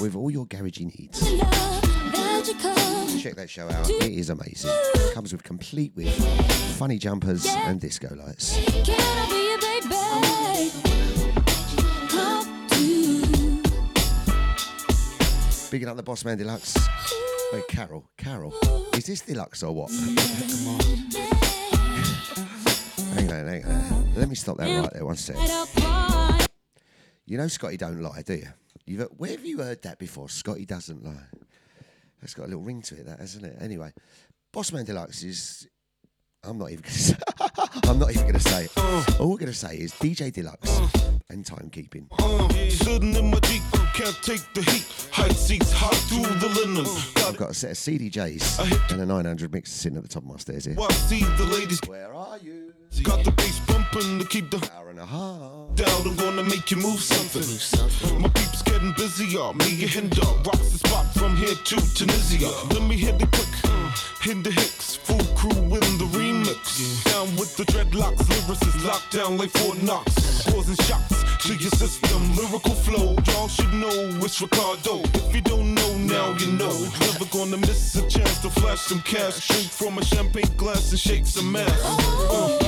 with 0.00 0.14
all 0.16 0.30
your 0.30 0.46
garagey 0.46 0.84
needs. 0.98 1.20
That 1.20 2.44
you 2.46 2.54
come. 2.54 3.18
Check 3.18 3.34
that 3.36 3.50
show 3.50 3.68
out. 3.70 3.90
It 3.90 4.12
is 4.12 4.30
amazing. 4.30 4.70
Comes 5.14 5.32
with 5.32 5.42
complete 5.44 5.92
with 5.94 6.12
funny 6.76 6.98
jumpers 6.98 7.46
and 7.46 7.80
disco 7.80 8.14
lights. 8.14 8.56
Can 8.84 8.96
I 8.98 9.26
be 9.30 9.54
a 9.54 9.58
baby? 9.58 9.96
Come 12.08 12.68
to. 12.68 13.62
Bigging 15.70 15.88
up 15.88 15.96
the 15.96 16.02
Boss 16.02 16.24
Man 16.24 16.36
Deluxe. 16.38 16.76
Wait, 17.52 17.68
Carol. 17.68 18.08
Carol. 18.16 18.54
Is 18.96 19.04
this 19.04 19.20
Deluxe 19.20 19.62
or 19.62 19.74
what? 19.74 19.90
hang 23.14 23.30
on, 23.30 23.46
hang 23.46 23.64
on. 23.64 24.14
Let 24.14 24.28
me 24.30 24.34
stop 24.34 24.56
that 24.56 24.80
right 24.80 24.92
there. 24.92 25.04
One 25.04 25.16
sec. 25.16 25.36
You 27.26 27.36
know 27.36 27.48
Scotty 27.48 27.76
don't 27.76 28.00
lie, 28.00 28.22
do 28.22 28.34
you? 28.34 28.48
You've, 28.86 29.06
where 29.18 29.32
have 29.32 29.44
you 29.44 29.58
heard 29.58 29.82
that 29.82 29.98
before? 29.98 30.30
Scotty 30.30 30.64
doesn't 30.64 31.04
lie. 31.04 31.26
That's 32.20 32.32
got 32.34 32.44
a 32.44 32.48
little 32.48 32.62
ring 32.62 32.80
to 32.82 32.94
it, 32.94 33.04
that 33.06 33.20
hasn't 33.20 33.44
it? 33.44 33.56
Anyway, 33.60 33.92
Bossman 34.54 34.86
Deluxe 34.86 35.22
is. 35.22 35.68
I'm 36.42 36.56
not 36.58 36.70
even. 36.70 36.82
Gonna 36.82 36.94
say, 36.94 37.16
I'm 37.84 37.98
not 37.98 38.10
even 38.10 38.22
going 38.22 38.34
to 38.34 38.40
say. 38.40 38.64
it. 38.64 39.20
All 39.20 39.30
we're 39.30 39.36
going 39.36 39.52
to 39.52 39.58
say 39.58 39.76
is 39.76 39.92
DJ 39.92 40.32
Deluxe 40.32 41.11
and 41.30 41.44
timekeeping. 41.44 42.06
Sitting 42.70 43.14
in 43.14 43.30
my 43.30 43.38
Jeep, 43.40 43.62
can't 43.94 44.16
take 44.22 44.42
the 44.54 44.62
heat. 44.70 45.08
High 45.12 45.28
seats, 45.30 45.72
hot 45.72 45.94
through 45.94 46.22
the 46.38 46.48
linen. 46.48 46.86
I've 47.26 47.36
got 47.36 47.50
a 47.50 47.54
set 47.54 47.72
of 47.72 47.76
CDJs 47.76 48.90
and 48.92 49.00
a 49.00 49.06
900 49.06 49.52
mix 49.52 49.70
sitting 49.70 49.96
at 49.96 50.02
the 50.02 50.08
top 50.08 50.22
of 50.22 50.28
my 50.28 50.36
stairs 50.36 50.64
here. 50.64 50.74
Well, 50.76 50.90
see 50.90 51.24
the 51.24 51.44
ladies. 51.44 51.80
Where 51.86 52.14
are 52.14 52.38
you? 52.38 52.72
Got 53.00 53.24
the 53.24 53.32
bass 53.32 53.58
bumping 53.60 54.18
to 54.20 54.24
keep 54.26 54.50
the 54.50 54.58
hour 54.76 54.90
and 54.90 54.98
a 55.00 55.06
half 55.06 55.74
down. 55.74 56.06
I'm 56.06 56.14
gonna 56.16 56.44
make 56.44 56.70
you 56.70 56.76
move 56.76 57.00
something. 57.00 57.42
My 58.20 58.28
peeps 58.28 58.62
getting 58.62 58.92
busier. 58.92 59.52
Me 59.54 59.88
and 59.96 60.10
Dog 60.10 60.46
rocks 60.46 60.68
the 60.70 60.78
spot 60.86 61.06
from 61.14 61.34
here 61.36 61.54
to 61.54 61.76
Tunisia. 61.94 62.50
Let 62.70 62.82
me 62.82 62.96
hit 62.96 63.18
the 63.18 63.26
quick, 63.26 63.48
uh, 63.64 63.90
hit 64.20 64.44
the 64.44 64.50
hicks. 64.52 64.96
Full 64.96 65.24
crew 65.34 65.50
in 65.50 65.98
the 65.98 66.08
remix. 66.12 67.02
Down 67.10 67.34
with 67.36 67.56
the 67.56 67.64
dreadlocks, 67.64 68.22
lyricists 68.28 68.84
locked 68.84 69.10
down 69.10 69.36
like 69.38 69.50
Fort 69.50 69.82
Knox. 69.82 70.44
Causing 70.50 70.76
shocks 70.84 71.24
to 71.44 71.54
your 71.54 71.70
system, 71.70 72.36
lyrical 72.36 72.74
flow. 72.74 73.16
Y'all 73.26 73.48
should 73.48 73.72
know 73.72 73.90
it's 74.22 74.40
Ricardo. 74.40 75.00
If 75.14 75.34
you 75.34 75.40
don't 75.40 75.74
know 75.74 75.96
now, 75.98 76.36
you 76.38 76.52
know. 76.52 76.76
Never 77.00 77.24
gonna 77.32 77.56
miss 77.56 77.96
a 77.96 78.06
chance 78.08 78.38
to 78.42 78.50
flash 78.50 78.80
some 78.80 79.00
cash. 79.00 79.48
Drink 79.48 79.70
from 79.70 79.98
a 79.98 80.04
champagne 80.04 80.54
glass 80.56 80.90
and 80.90 81.00
shake 81.00 81.26
some 81.26 81.56
ass. 81.56 81.82
Uh. 82.30 82.61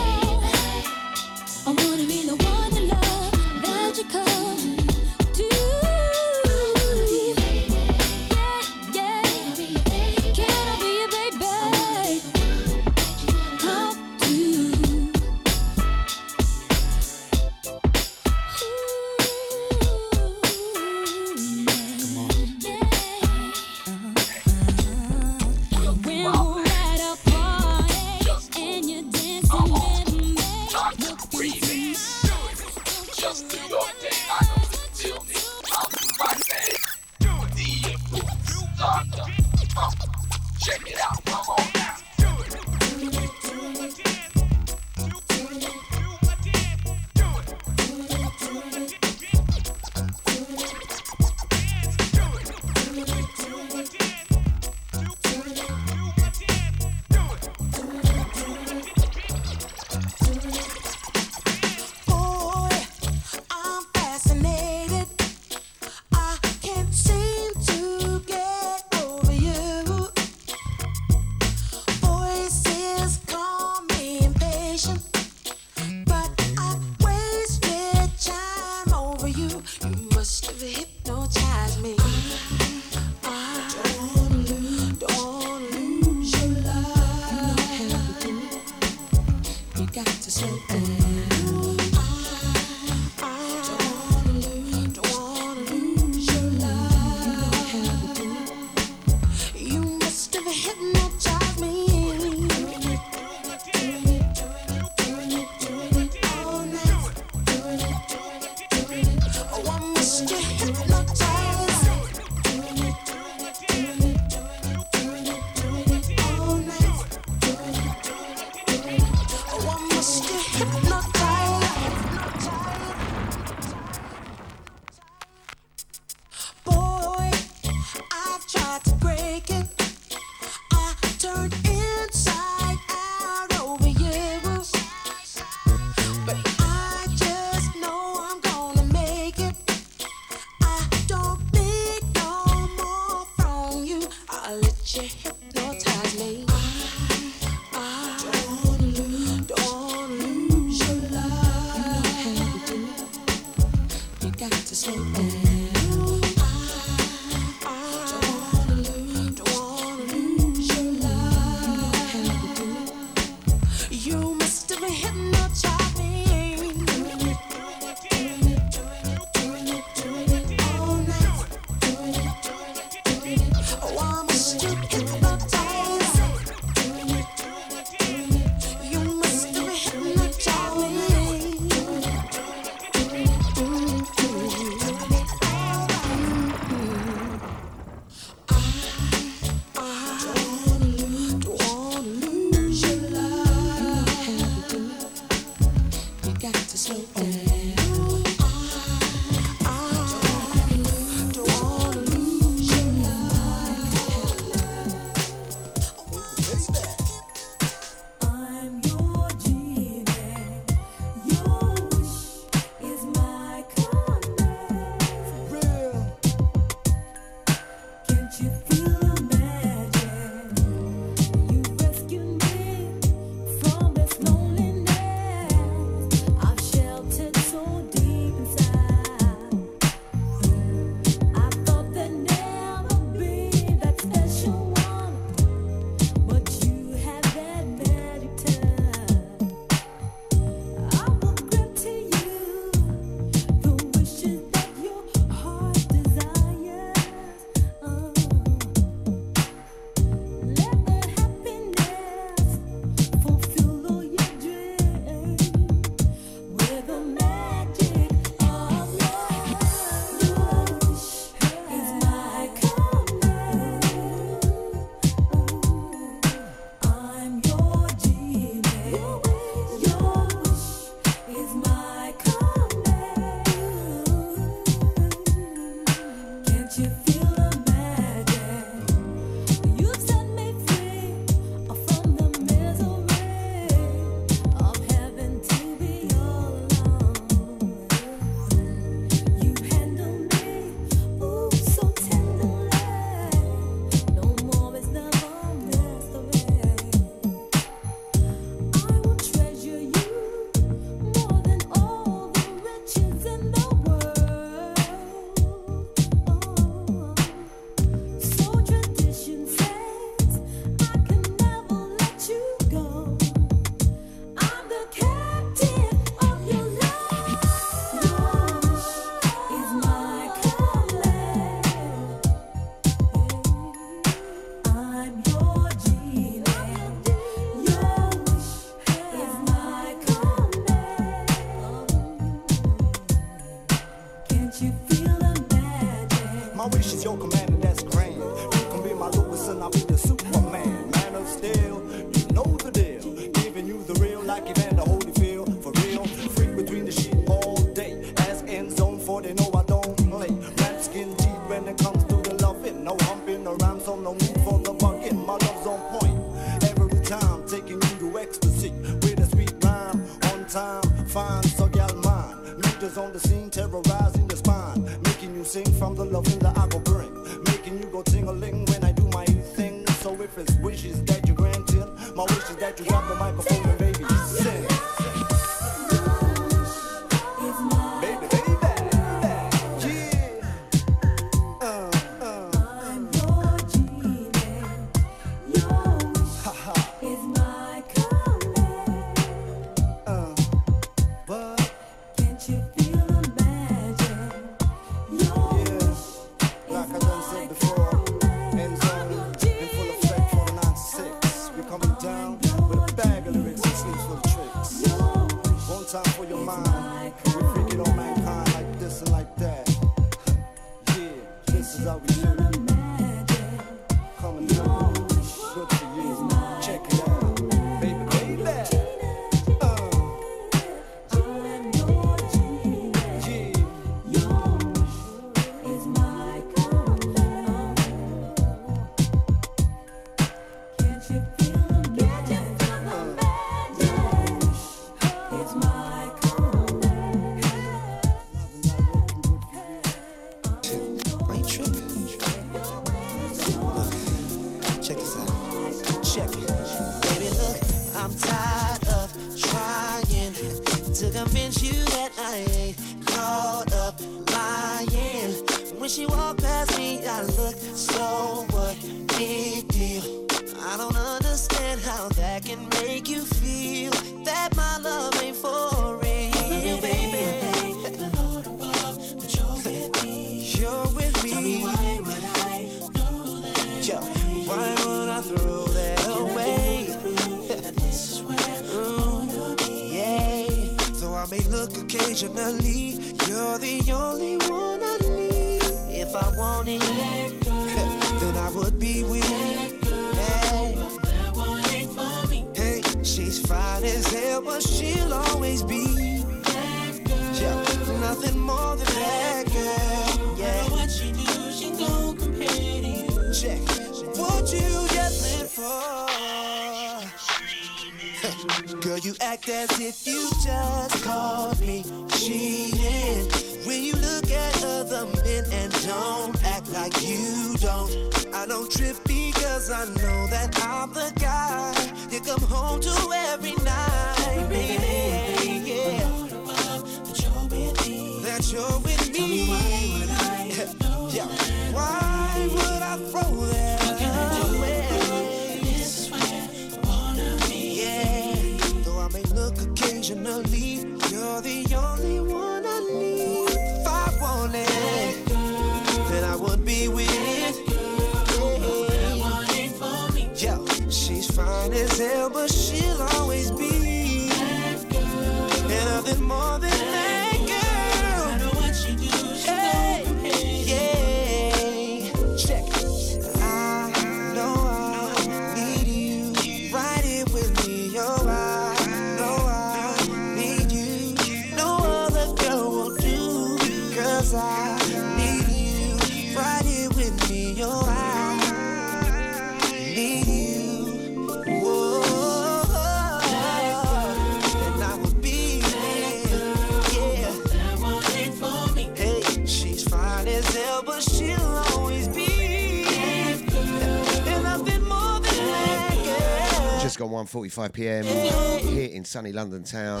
45 597.34 597.72
p.m. 597.72 598.04
here 598.04 598.90
in 598.90 599.04
sunny 599.04 599.32
London 599.32 599.64
town. 599.64 600.00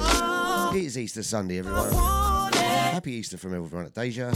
It 0.72 0.84
is 0.84 0.96
Easter 0.96 1.24
Sunday, 1.24 1.58
everyone. 1.58 1.92
Happy 2.52 3.10
Easter 3.14 3.36
from 3.36 3.56
everyone 3.56 3.86
at 3.86 3.92
Deja. 3.92 4.30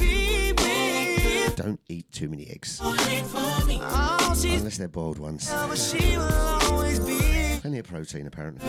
Don't 1.54 1.78
eat 1.88 2.10
too 2.10 2.28
many 2.28 2.48
eggs, 2.50 2.80
unless 2.82 4.78
they're 4.78 4.88
boiled 4.88 5.20
ones. 5.20 5.48
Plenty 7.60 7.78
of 7.78 7.86
protein, 7.86 8.26
apparently. 8.26 8.68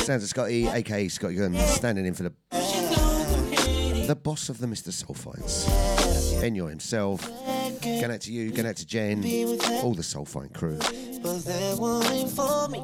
Sounds 0.00 0.22
of 0.22 0.30
Scotty, 0.30 0.66
aka 0.66 1.08
Scotty 1.08 1.34
Gunn, 1.34 1.54
standing 1.54 2.06
in 2.06 2.14
for 2.14 2.22
the 2.22 2.32
the 4.06 4.16
boss 4.16 4.48
of 4.48 4.56
the 4.56 4.66
Mr. 4.66 4.88
Soulfines. 4.88 5.68
Enyaw 6.42 6.70
himself. 6.70 7.28
Going 7.82 8.10
out 8.10 8.22
to 8.22 8.32
you, 8.32 8.50
going 8.50 8.66
out 8.66 8.76
to 8.76 8.86
Jen, 8.86 9.22
all 9.82 9.92
the 9.92 10.02
Soulfine 10.02 10.54
crew 10.54 10.78
but 11.22 11.44
that 11.44 11.78
one 11.78 12.04
ain't 12.06 12.30
for 12.30 12.68
me. 12.68 12.82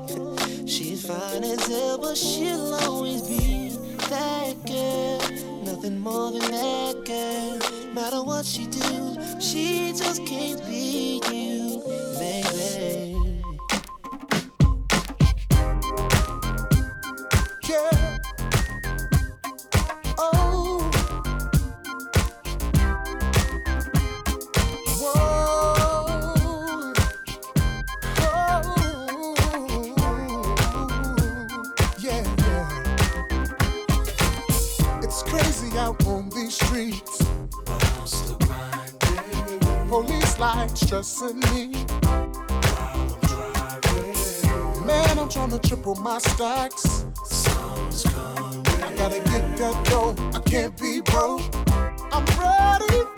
She's 0.67 1.05
fine 1.07 1.45
as 1.45 1.67
hell, 1.67 1.99
but 1.99 2.17
she'll 2.17 2.75
always 2.75 3.23
be 3.23 3.71
that 4.11 4.55
girl. 4.67 5.65
Nothing 5.65 5.99
more 5.99 6.31
than 6.31 6.51
that 6.51 7.05
girl. 7.05 7.59
No 7.87 7.93
matter 7.95 8.23
what 8.23 8.45
she 8.47 8.67
do, 8.67 9.17
she 9.41 9.93
just 9.93 10.25
can't 10.25 10.65
be 10.67 11.21
you. 11.33 11.48
Stressing 40.79 41.41
me. 41.41 41.75
I'm 42.05 42.31
Man, 44.87 45.19
I'm 45.19 45.29
trying 45.29 45.51
to 45.51 45.59
triple 45.59 45.97
my 45.97 46.19
stacks. 46.19 47.05
I 48.83 48.93
gotta 48.97 49.21
get 49.31 49.57
that 49.57 49.85
dough. 49.85 50.15
I 50.35 50.41
can't 50.41 50.77
be 50.81 51.01
broke. 51.01 51.43
I'm 52.13 52.25
ready 52.39 53.18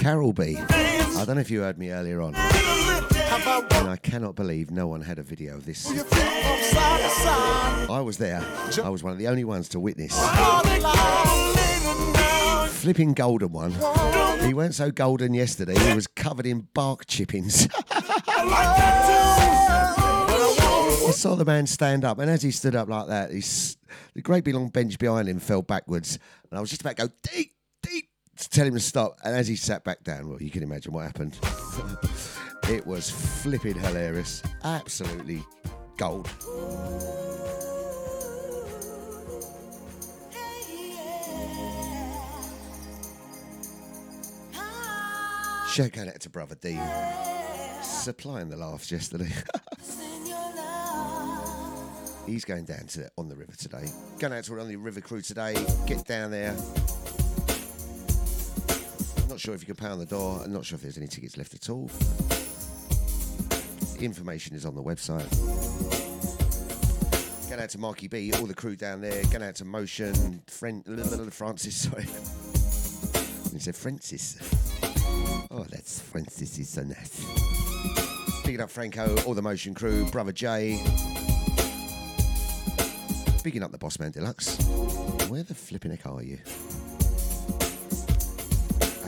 Carol 0.00 0.32
B. 0.32 0.56
I 0.58 1.24
don't 1.24 1.36
know 1.36 1.40
if 1.40 1.50
you 1.50 1.62
heard 1.62 1.78
me 1.78 1.90
earlier 1.90 2.20
on. 2.20 2.34
And 2.36 3.88
I 3.88 3.98
cannot 4.02 4.34
believe 4.36 4.70
no 4.70 4.86
one 4.86 5.00
had 5.00 5.18
a 5.18 5.22
video 5.22 5.54
of 5.54 5.64
this. 5.64 5.88
I 7.88 8.00
was 8.04 8.18
there. 8.18 8.44
I 8.82 8.88
was 8.88 9.02
one 9.02 9.12
of 9.12 9.18
the 9.18 9.28
only 9.28 9.44
ones 9.44 9.68
to 9.70 9.80
witness. 9.80 10.12
Flipping 12.80 13.14
golden 13.14 13.52
one. 13.52 13.72
He 14.46 14.54
weren't 14.54 14.74
so 14.74 14.90
golden 14.90 15.34
yesterday. 15.34 15.78
He 15.78 15.94
was 15.94 16.06
covered 16.06 16.46
in 16.46 16.68
bark 16.74 17.06
chippings. 17.06 17.68
I 21.08 21.12
saw 21.12 21.34
the 21.36 21.44
man 21.44 21.66
stand 21.66 22.04
up, 22.04 22.18
and 22.18 22.30
as 22.30 22.42
he 22.42 22.50
stood 22.50 22.76
up 22.76 22.88
like 22.88 23.08
that, 23.08 23.30
the 23.30 24.22
great 24.22 24.44
big 24.44 24.54
long 24.54 24.68
bench 24.68 24.98
behind 24.98 25.28
him 25.28 25.38
fell 25.38 25.62
backwards, 25.62 26.18
and 26.50 26.58
I 26.58 26.60
was 26.60 26.70
just 26.70 26.82
about 26.82 26.96
to 26.96 27.08
go 27.08 27.12
deep 27.32 27.55
to 28.36 28.50
tell 28.50 28.66
him 28.66 28.74
to 28.74 28.80
stop. 28.80 29.18
And 29.24 29.34
as 29.34 29.48
he 29.48 29.56
sat 29.56 29.84
back 29.84 30.04
down, 30.04 30.28
well, 30.28 30.40
you 30.40 30.50
can 30.50 30.62
imagine 30.62 30.92
what 30.92 31.04
happened. 31.04 31.38
it 32.70 32.86
was 32.86 33.10
flipping 33.10 33.78
hilarious, 33.78 34.42
absolutely 34.64 35.44
gold. 35.96 36.28
Shout 45.68 45.98
out 45.98 46.20
to 46.20 46.30
brother 46.30 46.54
Dean, 46.54 46.80
supplying 47.82 48.48
the 48.48 48.56
laughs 48.56 48.90
yesterday. 48.90 49.28
He's 52.26 52.44
going 52.44 52.64
down 52.64 52.86
to 52.88 53.08
on 53.18 53.28
the 53.28 53.36
river 53.36 53.52
today. 53.52 53.88
Going 54.18 54.32
out 54.32 54.44
to 54.44 54.58
on 54.58 54.68
the 54.68 54.76
river 54.76 55.00
crew 55.00 55.20
today. 55.20 55.54
Get 55.86 56.06
down 56.06 56.30
there. 56.30 56.56
Not 59.28 59.40
sure 59.40 59.54
if 59.54 59.66
you 59.66 59.74
can 59.74 59.90
on 59.90 59.98
the 59.98 60.06
door. 60.06 60.40
I'm 60.44 60.52
not 60.52 60.64
sure 60.64 60.76
if 60.76 60.82
there's 60.82 60.96
any 60.98 61.08
tickets 61.08 61.36
left 61.36 61.54
at 61.54 61.68
all. 61.68 61.90
Information 64.00 64.54
is 64.54 64.64
on 64.64 64.74
the 64.74 64.82
website. 64.82 65.28
Going 67.48 67.60
out 67.60 67.70
to 67.70 67.78
Marky 67.78 68.08
B, 68.08 68.32
all 68.34 68.46
the 68.46 68.54
crew 68.54 68.76
down 68.76 69.00
there. 69.00 69.22
Going 69.24 69.42
out 69.42 69.54
to 69.56 69.64
Motion, 69.64 70.42
Fren- 70.46 70.82
Francis, 71.30 71.76
sorry. 71.90 72.04
He 73.52 73.58
said 73.58 73.74
Francis. 73.74 74.38
Oh, 75.50 75.64
that's 75.70 76.00
Francis 76.00 76.58
is 76.58 76.68
so 76.68 76.82
nice. 76.82 77.24
Picking 78.44 78.60
up 78.60 78.70
Franco, 78.70 79.16
all 79.24 79.34
the 79.34 79.42
Motion 79.42 79.74
crew, 79.74 80.04
Brother 80.10 80.32
Jay. 80.32 80.82
Picking 83.42 83.62
up 83.62 83.72
the 83.72 83.78
Boss 83.78 83.98
Man 83.98 84.10
Deluxe. 84.10 84.56
Where 85.28 85.42
the 85.42 85.54
flipping 85.54 85.90
heck 85.90 86.06
are 86.06 86.22
you? 86.22 86.38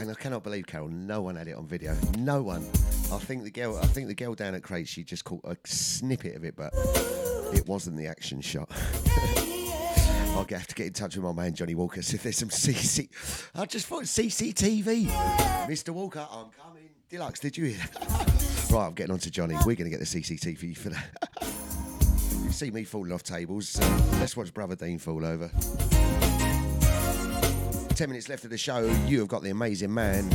And 0.08 0.16
I 0.16 0.22
cannot 0.22 0.42
believe, 0.42 0.66
Carol, 0.66 0.88
no 0.88 1.20
one 1.20 1.36
had 1.36 1.48
it 1.48 1.52
on 1.54 1.66
video. 1.66 1.94
No 2.16 2.40
one. 2.40 2.62
I 3.12 3.18
think 3.18 3.44
the 3.44 3.50
girl, 3.50 3.76
I 3.76 3.84
think 3.84 4.08
the 4.08 4.14
girl 4.14 4.32
down 4.32 4.54
at 4.54 4.62
Crate, 4.62 4.88
she 4.88 5.04
just 5.04 5.22
caught 5.22 5.44
a 5.44 5.54
snippet 5.66 6.34
of 6.34 6.44
it, 6.44 6.56
but 6.56 6.72
it 7.52 7.68
wasn't 7.68 7.98
the 7.98 8.06
action 8.06 8.40
shot. 8.40 8.70
I'll 10.32 10.46
have 10.48 10.66
to 10.66 10.74
get 10.74 10.86
in 10.86 10.92
touch 10.94 11.14
with 11.14 11.26
my 11.26 11.32
man 11.34 11.52
Johnny 11.52 11.74
Walker 11.74 12.00
see 12.00 12.14
if 12.14 12.22
there's 12.22 12.38
some 12.38 12.48
CC. 12.48 13.10
I 13.54 13.66
just 13.66 13.84
thought 13.84 14.04
CCTV. 14.04 15.08
Mr. 15.66 15.90
Walker, 15.90 16.26
I'm 16.30 16.46
coming. 16.58 16.88
Deluxe, 17.10 17.40
did 17.40 17.58
you 17.58 17.66
hear? 17.66 17.76
that? 17.76 18.68
right, 18.72 18.86
I'm 18.86 18.94
getting 18.94 19.12
on 19.12 19.18
to 19.18 19.30
Johnny. 19.30 19.56
We're 19.56 19.74
going 19.74 19.90
to 19.90 19.90
get 19.90 20.00
the 20.00 20.06
CCTV 20.06 20.74
for 20.74 20.88
that. 20.88 21.18
you 22.44 22.50
see 22.50 22.70
me 22.70 22.84
falling 22.84 23.12
off 23.12 23.24
tables. 23.24 23.78
Uh, 23.78 24.16
let's 24.20 24.38
watch 24.38 24.54
Brother 24.54 24.74
Dean 24.74 24.98
fall 24.98 25.26
over. 25.26 25.50
10 27.98 28.08
minutes 28.10 28.28
left 28.28 28.44
of 28.44 28.50
the 28.50 28.56
show. 28.56 28.84
You 29.08 29.18
have 29.18 29.26
got 29.26 29.42
the 29.42 29.50
amazing 29.50 29.92
man, 29.92 30.30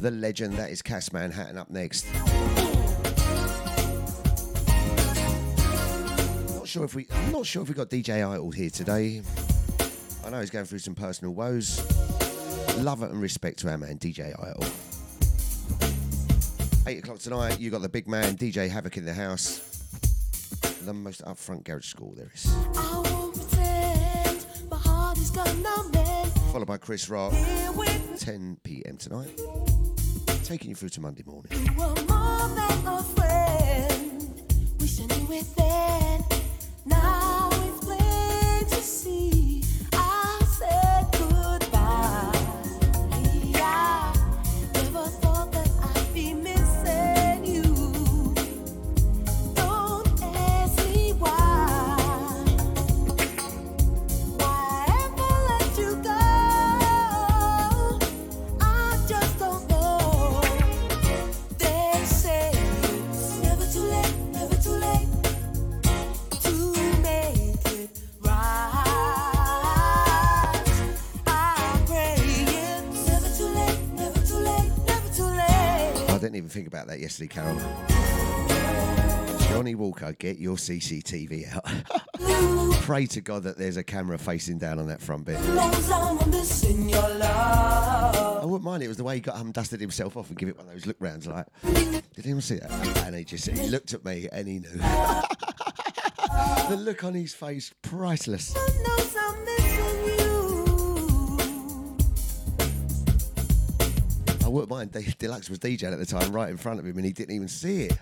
the 0.00 0.12
legend 0.12 0.54
that 0.54 0.70
is 0.70 0.80
Cass 0.80 1.12
Manhattan 1.12 1.58
up 1.58 1.68
next. 1.68 2.06
Not 6.54 6.68
sure 6.68 6.84
if 6.84 6.94
we 6.94 7.08
I'm 7.10 7.32
not 7.32 7.46
sure 7.46 7.62
if 7.62 7.68
we 7.68 7.74
got 7.74 7.90
DJ 7.90 8.24
Idol 8.24 8.52
here 8.52 8.70
today. 8.70 9.22
I 10.24 10.30
know 10.30 10.38
he's 10.38 10.50
going 10.50 10.66
through 10.66 10.78
some 10.78 10.94
personal 10.94 11.34
woes. 11.34 11.80
Love 12.78 13.02
and 13.02 13.20
respect 13.20 13.58
to 13.58 13.70
our 13.72 13.76
man 13.76 13.98
DJ 13.98 14.32
Idol. 14.40 14.64
Eight 16.86 17.00
o'clock 17.00 17.18
tonight, 17.18 17.58
you 17.58 17.72
got 17.72 17.82
the 17.82 17.88
big 17.88 18.06
man 18.06 18.36
DJ 18.36 18.70
Havoc 18.70 18.96
in 18.96 19.04
the 19.04 19.14
house. 19.14 19.58
The 20.84 20.94
most 20.94 21.24
upfront 21.24 21.64
garage 21.64 21.86
school 21.86 22.14
there 22.16 22.30
is. 22.32 22.46
Followed 26.52 26.66
by 26.66 26.78
Chris 26.78 27.08
Rock, 27.08 27.32
10 28.18 28.58
p.m. 28.64 28.96
tonight. 28.96 29.40
Taking 30.42 30.70
you 30.70 30.74
through 30.74 30.88
to 30.88 31.00
Monday 31.00 31.22
morning. 31.24 31.52
you 31.52 31.70
didn't 76.50 76.64
think 76.64 76.74
about 76.74 76.88
that 76.88 76.98
yesterday, 76.98 77.28
Carol. 77.28 77.56
Johnny 79.48 79.74
Walker, 79.74 80.12
get 80.14 80.38
your 80.38 80.56
CCTV 80.56 81.54
out. 81.54 81.64
Pray 82.82 83.06
to 83.06 83.20
God 83.20 83.44
that 83.44 83.56
there's 83.56 83.76
a 83.76 83.84
camera 83.84 84.18
facing 84.18 84.58
down 84.58 84.78
on 84.78 84.88
that 84.88 85.00
front 85.00 85.26
bit. 85.26 85.38
I'm 85.38 86.30
missing 86.30 86.88
your 86.88 87.08
love. 87.08 88.42
I 88.42 88.44
wouldn't 88.44 88.64
mind 88.64 88.82
it. 88.82 88.88
Was 88.88 88.96
the 88.96 89.04
way 89.04 89.16
he 89.16 89.20
got 89.20 89.36
um, 89.36 89.52
dusted 89.52 89.80
himself 89.80 90.16
off 90.16 90.28
and 90.28 90.38
give 90.38 90.48
it 90.48 90.56
one 90.56 90.66
of 90.66 90.72
those 90.72 90.86
look 90.86 90.96
rounds 90.98 91.26
like, 91.26 91.46
did 91.62 92.02
anyone 92.24 92.42
see 92.42 92.56
that? 92.56 92.70
And 93.06 93.14
he 93.14 93.24
just 93.24 93.48
he 93.48 93.68
looked 93.68 93.94
at 93.94 94.04
me 94.04 94.28
and 94.32 94.48
he 94.48 94.58
knew. 94.58 94.68
the 96.68 96.76
look 96.78 97.04
on 97.04 97.14
his 97.14 97.32
face, 97.34 97.72
priceless. 97.82 98.56
Wouldn't 104.50 104.70
mind. 104.70 104.92
De- 104.92 105.14
Deluxe 105.18 105.48
was 105.48 105.58
DJing 105.58 105.92
at 105.92 105.98
the 105.98 106.06
time, 106.06 106.32
right 106.32 106.50
in 106.50 106.56
front 106.56 106.78
of 106.80 106.86
him, 106.86 106.96
and 106.96 107.04
he 107.04 107.12
didn't 107.12 107.34
even 107.34 107.48
see 107.48 107.84
it. 107.84 107.98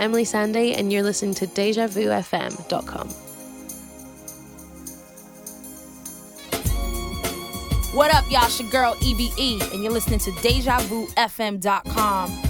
Emeli 0.00 0.24
Sandé, 0.24 0.78
and 0.78 0.90
you're 0.90 1.02
listening 1.02 1.34
to 1.34 1.46
DejaVuFM.com. 1.46 3.08
What 7.92 8.14
up, 8.14 8.24
y'all? 8.30 8.46
It's 8.46 8.60
your 8.60 8.70
girl 8.70 8.94
EBE, 8.94 9.72
and 9.72 9.82
you're 9.82 9.92
listening 9.92 10.20
to 10.20 10.30
DejaVuFM.com. 10.30 12.49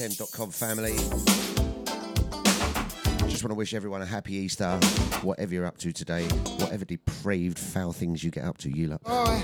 DejaVuFM.com 0.00 0.50
family. 0.50 0.96
Just 3.28 3.44
want 3.44 3.50
to 3.50 3.54
wish 3.54 3.74
everyone 3.74 4.00
a 4.00 4.06
happy 4.06 4.34
Easter, 4.34 4.70
whatever 5.22 5.52
you're 5.54 5.66
up 5.66 5.76
to 5.78 5.92
today, 5.92 6.24
whatever 6.58 6.84
depraved, 6.86 7.58
foul 7.58 7.92
things 7.92 8.24
you 8.24 8.30
get 8.30 8.44
up 8.44 8.56
to, 8.58 8.70
you 8.70 8.88
lot. 8.88 9.02
Boy, 9.02 9.42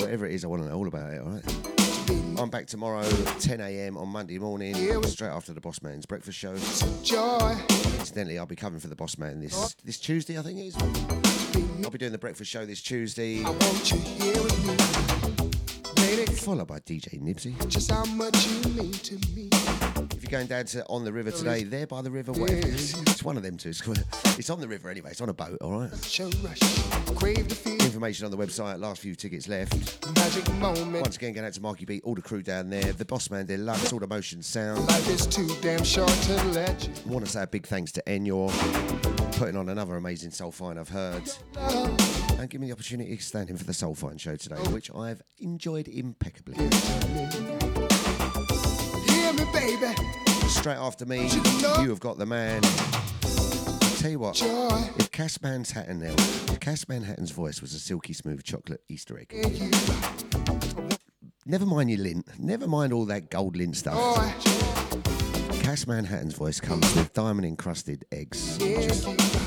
Whatever 0.00 0.26
it 0.26 0.34
is, 0.34 0.44
I 0.44 0.48
want 0.48 0.62
to 0.62 0.68
know 0.68 0.76
all 0.76 0.86
about 0.86 1.12
it, 1.12 1.20
all 1.20 1.30
right? 1.30 2.38
I'm 2.38 2.50
back 2.50 2.66
tomorrow, 2.66 3.08
10 3.40 3.60
a.m. 3.60 3.96
on 3.96 4.08
Monday 4.08 4.38
morning, 4.38 4.74
straight 5.04 5.28
after 5.28 5.52
the 5.52 5.60
Boss 5.60 5.82
Man's 5.82 6.06
breakfast 6.06 6.38
show. 6.38 6.54
joy. 7.02 7.56
Incidentally, 7.98 8.38
I'll 8.38 8.46
be 8.46 8.54
covering 8.54 8.80
for 8.80 8.88
the 8.88 8.96
Boss 8.96 9.18
Man 9.18 9.40
this 9.40 9.74
this 9.84 9.98
Tuesday, 9.98 10.38
I 10.38 10.42
think 10.42 10.58
it 10.58 10.66
is. 10.66 10.76
I'll 11.84 11.90
be 11.90 11.98
doing 11.98 12.12
the 12.12 12.18
breakfast 12.18 12.50
show 12.50 12.64
this 12.64 12.82
Tuesday. 12.82 13.42
DJ 16.88 17.20
Nibsy. 17.20 17.68
Just 17.68 17.90
how 17.90 18.02
much 18.06 18.46
you 18.46 18.70
mean 18.70 18.92
to 18.92 19.14
me. 19.36 19.50
If 20.16 20.22
you're 20.22 20.30
going 20.30 20.46
down 20.46 20.64
to 20.64 20.86
on 20.86 21.04
the 21.04 21.12
river 21.12 21.30
today, 21.30 21.62
there 21.62 21.86
by 21.86 22.00
the 22.00 22.10
river, 22.10 22.32
whatever. 22.32 22.66
It's, 22.66 22.98
it's 23.02 23.22
one 23.22 23.36
of 23.36 23.42
them 23.42 23.58
two. 23.58 23.68
It's, 23.68 23.86
it's 24.38 24.48
on 24.48 24.58
the 24.58 24.66
river 24.66 24.88
anyway. 24.88 25.10
It's 25.10 25.20
on 25.20 25.28
a 25.28 25.34
boat, 25.34 25.58
all 25.60 25.80
right. 25.80 26.04
Show 26.04 26.30
rush. 26.42 26.60
Crave 27.14 27.46
the 27.46 27.54
feel. 27.54 27.74
Information 27.74 28.24
on 28.24 28.30
the 28.30 28.38
website. 28.38 28.80
Last 28.80 29.02
few 29.02 29.14
tickets 29.14 29.48
left. 29.48 29.74
Magic 30.16 30.50
moment. 30.54 31.02
Once 31.02 31.16
again, 31.16 31.34
going 31.34 31.46
out 31.46 31.52
to 31.52 31.60
Marky 31.60 31.84
Beat, 31.84 32.04
all 32.04 32.14
the 32.14 32.22
crew 32.22 32.42
down 32.42 32.70
there, 32.70 32.94
the 32.94 33.04
Boss 33.04 33.30
Man 33.30 33.44
Deluxe, 33.44 33.92
all 33.92 33.98
the 33.98 34.06
motion 34.06 34.42
sound. 34.42 34.80
Life 34.88 35.10
is 35.10 35.26
too 35.26 35.46
damn 35.60 35.84
short 35.84 36.08
to 36.08 36.42
let 36.52 36.88
you. 36.88 37.12
want 37.12 37.22
to 37.26 37.30
say 37.30 37.42
a 37.42 37.46
big 37.46 37.66
thanks 37.66 37.92
to 37.92 38.02
Enyaw, 38.06 38.48
putting 39.36 39.56
on 39.56 39.68
another 39.68 39.96
amazing 39.96 40.30
Soulfine 40.30 40.78
I've 40.78 40.88
heard, 40.88 41.22
and 42.38 42.48
give 42.48 42.60
me 42.60 42.68
the 42.68 42.72
opportunity 42.72 43.16
to 43.16 43.22
stand 43.22 43.50
in 43.50 43.56
for 43.56 43.64
the 43.64 43.72
Soulfine 43.72 44.18
show 44.18 44.36
today, 44.36 44.56
which 44.70 44.90
I've 44.94 45.22
enjoyed 45.38 45.88
impeccably. 45.88 46.54
Hear 49.06 49.32
me, 49.32 49.44
baby. 49.52 49.94
Straight 50.48 50.76
after 50.78 51.04
me, 51.04 51.28
you 51.80 51.88
have 51.90 52.00
got 52.00 52.18
the 52.18 52.26
man. 52.26 52.62
Tell 53.98 54.10
you 54.12 54.18
what, 54.20 54.40
if 54.98 55.10
Cass 55.10 55.42
Manhattan 55.42 55.98
now, 55.98 56.14
if 56.16 56.60
Cass 56.60 56.88
Manhattan's 56.88 57.32
voice 57.32 57.60
was 57.60 57.74
a 57.74 57.80
silky 57.80 58.12
smooth 58.12 58.44
chocolate 58.44 58.82
Easter 58.88 59.18
egg. 59.18 59.34
Never 61.44 61.66
mind 61.66 61.90
your 61.90 61.98
lint, 62.00 62.26
never 62.38 62.68
mind 62.68 62.92
all 62.92 63.06
that 63.06 63.30
gold 63.30 63.56
lint 63.56 63.76
stuff. 63.76 63.96
Cass 65.62 65.86
Manhattan's 65.86 66.34
voice 66.34 66.60
comes 66.60 66.94
with 66.94 67.12
diamond 67.12 67.46
encrusted 67.46 68.04
eggs. 68.12 68.56
Just- 68.58 69.37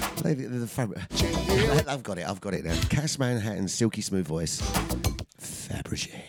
I've 1.88 2.04
got 2.04 2.18
it, 2.18 2.28
I've 2.28 2.42
got 2.42 2.54
it 2.54 2.66
now. 2.66 2.80
Cass 2.90 3.18
Manhattan's 3.18 3.74
silky 3.74 4.02
smooth 4.02 4.28
voice. 4.28 4.62
Fabergé. 5.40 6.22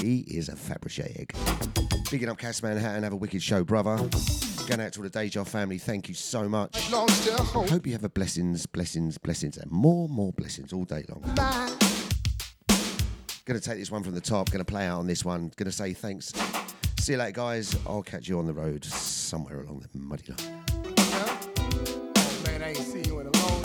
He 0.00 0.20
is 0.20 0.48
a 0.48 0.52
Fabergé 0.52 1.18
egg. 1.20 1.34
Bigging 2.10 2.28
up 2.28 2.38
Cass 2.38 2.62
Manhattan, 2.62 3.02
have 3.04 3.12
a 3.12 3.16
wicked 3.16 3.42
show, 3.42 3.64
brother. 3.64 3.96
Going 4.66 4.80
out 4.80 4.92
to 4.92 5.00
all 5.00 5.04
the 5.04 5.10
Deja 5.10 5.44
family, 5.44 5.78
thank 5.78 6.08
you 6.08 6.14
so 6.14 6.48
much. 6.48 6.90
Hope 6.90 7.86
you 7.86 7.92
have 7.92 8.04
a 8.04 8.08
blessings, 8.08 8.66
blessings, 8.66 9.18
blessings, 9.18 9.56
and 9.56 9.70
more, 9.70 10.08
more 10.08 10.32
blessings 10.32 10.72
all 10.72 10.84
day 10.84 11.04
long. 11.08 11.22
mine. 11.36 11.72
Gonna 13.46 13.60
take 13.60 13.78
this 13.78 13.90
one 13.90 14.02
from 14.02 14.14
the 14.14 14.20
top, 14.20 14.50
gonna 14.50 14.64
play 14.64 14.86
out 14.86 14.98
on 14.98 15.06
this 15.06 15.24
one. 15.24 15.52
Gonna 15.56 15.72
say 15.72 15.92
thanks. 15.92 16.32
See 16.98 17.12
you 17.12 17.18
later, 17.18 17.32
guys. 17.32 17.74
I'll 17.86 18.02
catch 18.02 18.28
you 18.28 18.38
on 18.38 18.46
the 18.46 18.52
road 18.52 18.84
somewhere 18.84 19.62
along 19.62 19.80
the 19.80 19.98
muddy 19.98 20.32
line. 20.38 20.69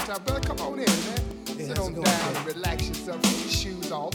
You 0.08 0.14
in 0.14 0.22
a 0.22 0.32
long 0.32 0.42
time. 0.42 0.44
Brother, 0.46 0.48
come 0.48 0.60
on 0.60 0.80
in, 0.80 0.86
man. 0.86 1.66
Sit 1.66 1.80
on 1.80 1.94
down 1.94 2.36
and 2.36 2.46
relax 2.46 2.88
yourself. 2.88 3.22
Take 3.22 3.40
your 3.42 3.50
shoes 3.50 3.92
off. 3.92 4.14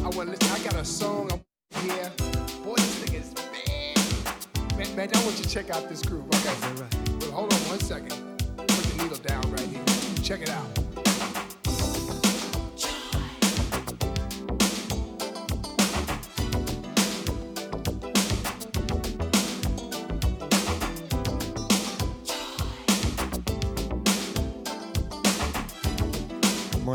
I 0.00 0.08
want 0.10 0.30
to 0.30 0.36
listen. 0.36 0.50
I 0.50 0.58
got 0.64 0.74
a 0.74 0.84
song 0.84 1.30
I'm 1.32 1.82
here. 1.82 2.10
Boy, 2.64 2.74
this 2.76 2.94
thing 3.04 3.20
is 3.20 3.34
man. 3.34 4.78
Man, 4.78 4.96
man, 4.96 5.10
I 5.14 5.24
want 5.24 5.38
you 5.38 5.44
to 5.44 5.50
check 5.50 5.70
out 5.70 5.88
this 5.88 6.02
groove, 6.02 6.26
okay? 6.26 6.54
Well, 7.20 7.30
hold 7.32 7.52
on 7.52 7.60
one 7.60 7.80
second. 7.80 8.14
Put 8.56 8.68
the 8.68 9.02
needle 9.02 9.18
down 9.18 9.50
right 9.50 9.60
here. 9.60 9.84
Check 10.22 10.42
it 10.42 10.50
out. 10.50 11.05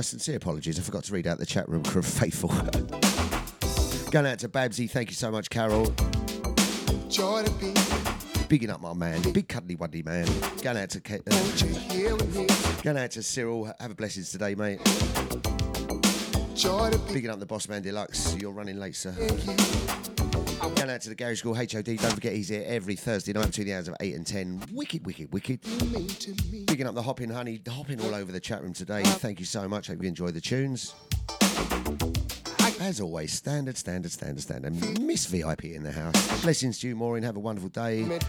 My 0.01 0.03
sincere 0.03 0.37
apologies. 0.37 0.79
I 0.79 0.81
forgot 0.81 1.03
to 1.03 1.13
read 1.13 1.27
out 1.27 1.37
the 1.37 1.45
chat 1.45 1.69
room 1.69 1.83
crew 1.83 2.01
faithful. 2.01 2.49
Going 4.09 4.25
out 4.25 4.39
to 4.39 4.49
Babsy. 4.49 4.89
Thank 4.89 5.11
you 5.11 5.15
so 5.15 5.29
much, 5.29 5.47
Carol. 5.51 5.93
Joy 7.07 7.43
to 7.43 7.51
be 7.59 7.71
Bigging 8.47 8.71
up 8.71 8.81
my 8.81 8.95
man, 8.95 9.21
big 9.31 9.47
cuddly 9.47 9.75
wuddy 9.75 10.03
man. 10.03 10.25
Going 10.63 10.77
out 10.77 10.89
to 10.89 11.01
Ke- 11.01 11.21
uh, 11.29 11.35
here 11.93 12.15
with 12.15 12.35
me. 12.35 12.47
going 12.81 12.97
out 12.97 13.11
to 13.11 13.21
Cyril. 13.21 13.71
Have 13.79 13.91
a 13.91 13.93
blessings 13.93 14.31
today, 14.31 14.55
mate. 14.55 14.79
Joy 16.55 16.89
to 16.89 16.97
be 17.05 17.13
Bigging 17.13 17.29
up 17.29 17.39
the 17.39 17.45
boss 17.45 17.69
man 17.69 17.83
deluxe. 17.83 18.35
You're 18.37 18.53
running 18.53 18.79
late, 18.79 18.95
sir. 18.95 19.13
Going 20.81 20.95
out 20.95 21.01
to 21.01 21.09
the 21.09 21.15
Garage 21.15 21.37
School 21.37 21.53
HOD. 21.53 21.67
Don't 21.67 22.13
forget 22.15 22.33
he's 22.33 22.49
here 22.49 22.63
every 22.65 22.95
Thursday 22.95 23.33
night 23.33 23.45
between 23.45 23.67
the 23.67 23.75
hours 23.75 23.87
of 23.87 23.95
8 23.99 24.15
and 24.15 24.25
10. 24.25 24.63
Wicked, 24.71 25.05
wicked, 25.05 25.31
wicked. 25.31 25.63
mean 25.93 26.07
to 26.07 26.31
me. 26.51 26.63
Bigging 26.65 26.87
up 26.87 26.95
the 26.95 27.03
hopping 27.03 27.29
honey, 27.29 27.61
hopping 27.69 28.01
all 28.01 28.15
over 28.15 28.31
the 28.31 28.39
chat 28.39 28.63
room 28.63 28.73
today. 28.73 29.03
Thank 29.03 29.39
you 29.39 29.45
so 29.45 29.67
much. 29.67 29.89
Hope 29.89 30.01
you 30.01 30.09
enjoy 30.09 30.31
the 30.31 30.41
tunes. 30.41 30.95
As 32.81 32.99
always, 32.99 33.31
standard, 33.31 33.77
standard, 33.77 34.11
standard, 34.11 34.41
standard. 34.41 34.99
Miss 34.99 35.27
VIP 35.27 35.65
in 35.65 35.83
the 35.83 35.91
house. 35.91 36.41
Blessings 36.41 36.79
to 36.79 36.87
you, 36.87 36.95
Maureen. 36.95 37.21
Have 37.21 37.35
a 37.35 37.39
wonderful 37.39 37.69
day. 37.69 38.19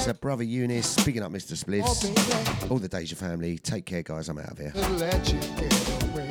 So, 0.00 0.12
brother 0.12 0.42
Eunice, 0.42 1.04
picking 1.04 1.22
up 1.22 1.30
Mr. 1.30 1.52
Spliffs. 1.52 2.68
All 2.72 2.78
the 2.78 2.88
days 2.88 3.10
Deja 3.10 3.24
family. 3.24 3.56
Take 3.58 3.86
care, 3.86 4.02
guys. 4.02 4.28
I'm 4.28 4.38
out 4.38 4.50
of 4.50 4.58
here. 4.58 4.72
let 4.96 5.32
you 5.32 5.38
get 5.38 6.02
away. 6.10 6.28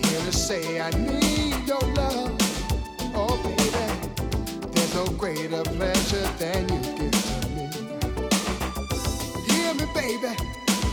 Here 0.00 0.20
to 0.20 0.32
say 0.32 0.80
I 0.80 0.90
need 0.92 1.66
your 1.66 1.80
love. 1.80 2.25
Greater 5.18 5.62
pleasure 5.62 6.26
than 6.38 6.68
you 6.68 6.80
give 6.98 7.12
to 7.12 7.48
me. 7.54 7.70
Hear 9.46 9.74
me, 9.74 9.86
baby, 9.94 10.34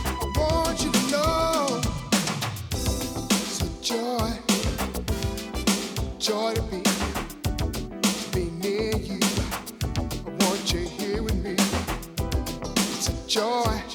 I 0.06 0.32
want 0.36 0.82
you 0.84 0.90
to 0.92 1.10
know. 1.10 1.80
it's 3.30 3.60
a 3.60 3.82
joy, 3.82 4.30
joy 6.18 6.54
to 6.54 6.62
be, 6.62 6.82
to 6.82 8.30
be 8.34 8.44
near 8.62 8.96
you. 8.96 9.20
I 10.26 10.30
want 10.44 10.72
you 10.72 10.80
here 10.80 11.22
with 11.22 11.36
me. 11.44 11.56
It's 12.96 13.08
a 13.08 13.28
joy, 13.28 13.82
joy 13.88 13.93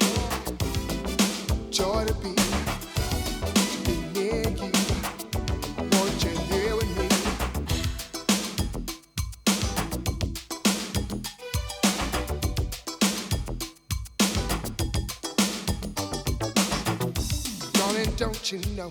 you 18.52 18.58
know. 18.74 18.90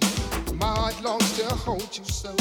My 0.53 0.67
heart 0.67 1.03
longs 1.03 1.37
to 1.37 1.45
hold 1.45 1.97
you 1.97 2.05
so. 2.05 2.33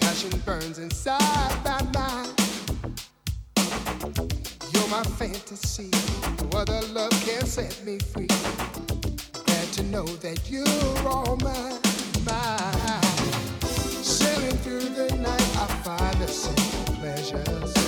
Passion 0.00 0.30
burns 0.44 0.78
inside 0.78 1.64
my 1.64 1.82
mind. 1.94 2.32
You're 4.72 4.88
my 4.88 5.02
fantasy. 5.16 5.90
No 6.42 6.58
other 6.58 6.80
love 6.88 7.12
can 7.24 7.46
set 7.46 7.82
me 7.86 7.98
free. 7.98 8.26
Glad 9.46 9.72
to 9.72 9.82
know 9.84 10.04
that 10.04 10.50
you're 10.50 11.08
all 11.08 11.36
mine, 11.36 11.80
mine. 12.26 13.02
Sailing 14.02 14.58
through 14.58 14.88
the 14.90 15.14
night, 15.16 15.56
I 15.56 15.66
find 15.84 16.20
the 16.20 16.28
same 16.28 16.96
pleasures. 16.96 17.83